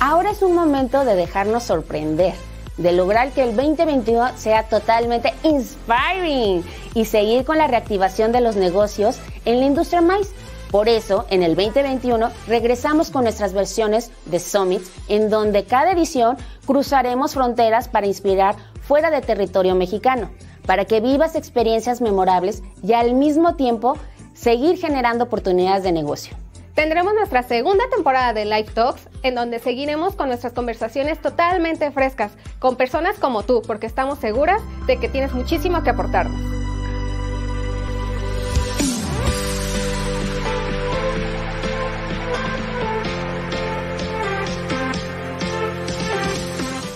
Ahora 0.00 0.30
es 0.30 0.42
un 0.42 0.54
momento 0.54 1.04
de 1.04 1.14
dejarnos 1.14 1.62
sorprender 1.62 2.34
de 2.76 2.92
lograr 2.92 3.30
que 3.32 3.42
el 3.42 3.56
2021 3.56 4.36
sea 4.36 4.64
totalmente 4.64 5.34
inspiring 5.42 6.64
y 6.94 7.04
seguir 7.04 7.44
con 7.44 7.58
la 7.58 7.66
reactivación 7.66 8.32
de 8.32 8.40
los 8.40 8.56
negocios 8.56 9.18
en 9.44 9.60
la 9.60 9.66
industria 9.66 10.00
maíz. 10.00 10.30
Por 10.70 10.88
eso, 10.88 11.26
en 11.28 11.42
el 11.42 11.54
2021 11.54 12.30
regresamos 12.48 13.10
con 13.10 13.24
nuestras 13.24 13.52
versiones 13.52 14.10
de 14.24 14.40
Summits, 14.40 14.90
en 15.08 15.28
donde 15.28 15.64
cada 15.64 15.92
edición 15.92 16.38
cruzaremos 16.64 17.34
fronteras 17.34 17.88
para 17.88 18.06
inspirar 18.06 18.56
fuera 18.80 19.10
de 19.10 19.20
territorio 19.20 19.74
mexicano, 19.74 20.30
para 20.64 20.86
que 20.86 21.00
vivas 21.00 21.36
experiencias 21.36 22.00
memorables 22.00 22.62
y 22.82 22.94
al 22.94 23.12
mismo 23.12 23.54
tiempo 23.54 23.98
seguir 24.32 24.78
generando 24.78 25.24
oportunidades 25.24 25.84
de 25.84 25.92
negocio. 25.92 26.41
Tendremos 26.74 27.12
nuestra 27.12 27.42
segunda 27.42 27.84
temporada 27.94 28.32
de 28.32 28.46
Live 28.46 28.70
Talks, 28.72 29.06
en 29.22 29.34
donde 29.34 29.58
seguiremos 29.58 30.14
con 30.14 30.28
nuestras 30.28 30.54
conversaciones 30.54 31.20
totalmente 31.20 31.90
frescas, 31.90 32.32
con 32.58 32.76
personas 32.76 33.18
como 33.18 33.42
tú, 33.42 33.60
porque 33.66 33.86
estamos 33.86 34.18
seguras 34.18 34.62
de 34.86 34.98
que 34.98 35.10
tienes 35.10 35.34
muchísimo 35.34 35.82
que 35.82 35.90
aportarnos. 35.90 36.40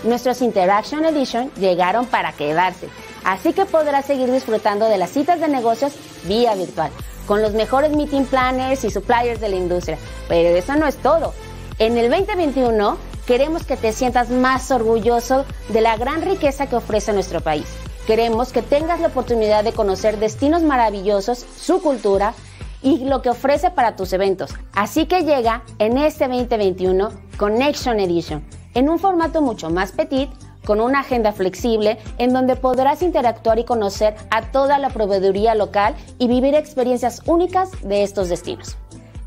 Nuestros 0.04 0.40
Interaction 0.40 1.04
Edition 1.04 1.50
llegaron 1.56 2.06
para 2.06 2.32
quedarse, 2.32 2.88
así 3.24 3.52
que 3.52 3.66
podrás 3.66 4.06
seguir 4.06 4.30
disfrutando 4.30 4.88
de 4.88 4.96
las 4.96 5.10
citas 5.10 5.40
de 5.40 5.48
negocios 5.48 5.94
vía 6.24 6.54
virtual, 6.54 6.92
con 7.26 7.42
los 7.42 7.52
mejores 7.52 7.92
meeting 7.92 8.24
planners 8.24 8.84
y 8.84 8.90
suppliers 8.90 9.40
de 9.40 9.48
la 9.48 9.56
industria. 9.56 9.98
Pero 10.28 10.56
eso 10.56 10.76
no 10.76 10.86
es 10.86 10.96
todo. 10.96 11.34
En 11.78 11.98
el 11.98 12.10
2021 12.10 12.96
queremos 13.26 13.64
que 13.64 13.76
te 13.76 13.92
sientas 13.92 14.30
más 14.30 14.70
orgulloso 14.70 15.44
de 15.68 15.80
la 15.80 15.96
gran 15.96 16.22
riqueza 16.22 16.68
que 16.68 16.76
ofrece 16.76 17.12
nuestro 17.12 17.40
país. 17.40 17.66
Queremos 18.06 18.52
que 18.52 18.62
tengas 18.62 19.00
la 19.00 19.08
oportunidad 19.08 19.64
de 19.64 19.72
conocer 19.72 20.18
destinos 20.18 20.62
maravillosos, 20.62 21.44
su 21.58 21.82
cultura 21.82 22.34
y 22.82 23.04
lo 23.04 23.20
que 23.20 23.30
ofrece 23.30 23.70
para 23.70 23.96
tus 23.96 24.12
eventos. 24.12 24.54
Así 24.72 25.06
que 25.06 25.22
llega 25.22 25.64
en 25.78 25.98
este 25.98 26.28
2021 26.28 27.10
Connection 27.36 27.98
Edition 27.98 28.44
en 28.74 28.88
un 28.88 28.98
formato 28.98 29.42
mucho 29.42 29.70
más 29.70 29.90
petit, 29.90 30.30
con 30.66 30.82
una 30.82 31.00
agenda 31.00 31.32
flexible 31.32 31.96
en 32.18 32.34
donde 32.34 32.56
podrás 32.56 33.00
interactuar 33.00 33.58
y 33.58 33.64
conocer 33.64 34.14
a 34.30 34.42
toda 34.50 34.78
la 34.78 34.90
proveeduría 34.90 35.54
local 35.54 35.94
y 36.18 36.28
vivir 36.28 36.54
experiencias 36.54 37.22
únicas 37.24 37.70
de 37.82 38.02
estos 38.02 38.28
destinos. 38.28 38.76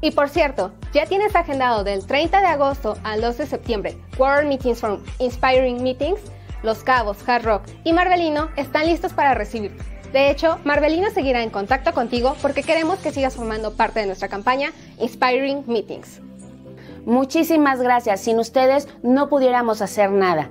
Y 0.01 0.11
por 0.11 0.29
cierto, 0.29 0.71
ya 0.93 1.05
tienes 1.05 1.35
agendado 1.35 1.83
del 1.83 2.05
30 2.05 2.39
de 2.39 2.47
agosto 2.47 2.95
al 3.03 3.21
2 3.21 3.37
de 3.39 3.47
septiembre 3.47 3.97
World 4.17 4.47
Meetings 4.47 4.79
from 4.79 4.99
Inspiring 5.17 5.81
Meetings. 5.81 6.19
Los 6.61 6.83
Cabos, 6.83 7.17
Hard 7.27 7.45
Rock 7.45 7.63
y 7.85 7.93
Marvelino 7.93 8.49
están 8.57 8.85
listos 8.85 9.13
para 9.13 9.33
recibirte. 9.33 9.81
De 10.11 10.29
hecho, 10.29 10.57
Marvelino 10.65 11.09
seguirá 11.11 11.41
en 11.43 11.51
contacto 11.51 11.93
contigo 11.93 12.35
porque 12.41 12.63
queremos 12.63 12.99
que 12.99 13.11
sigas 13.11 13.35
formando 13.35 13.73
parte 13.73 14.01
de 14.01 14.07
nuestra 14.07 14.27
campaña 14.27 14.71
Inspiring 14.99 15.63
Meetings. 15.67 16.21
Muchísimas 17.05 17.81
gracias. 17.81 18.21
Sin 18.21 18.39
ustedes 18.39 18.87
no 19.03 19.29
pudiéramos 19.29 19.81
hacer 19.81 20.11
nada. 20.11 20.49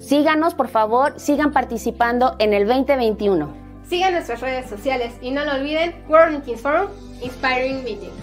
Síganos, 0.00 0.54
por 0.54 0.68
favor, 0.68 1.12
sigan 1.20 1.52
participando 1.52 2.34
en 2.38 2.54
el 2.54 2.66
2021. 2.66 3.52
Sigan 3.86 4.14
nuestras 4.14 4.40
redes 4.40 4.68
sociales 4.68 5.12
y 5.20 5.30
no 5.30 5.44
lo 5.44 5.52
olviden, 5.52 5.94
World 6.08 6.38
Meetings 6.38 6.62
Forum, 6.62 6.88
Inspiring 7.22 7.84
Meetings. 7.84 8.14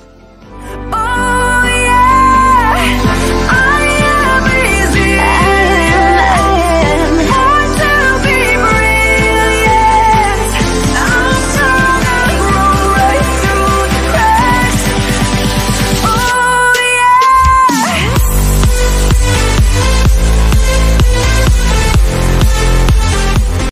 Oh, 0.91 1.47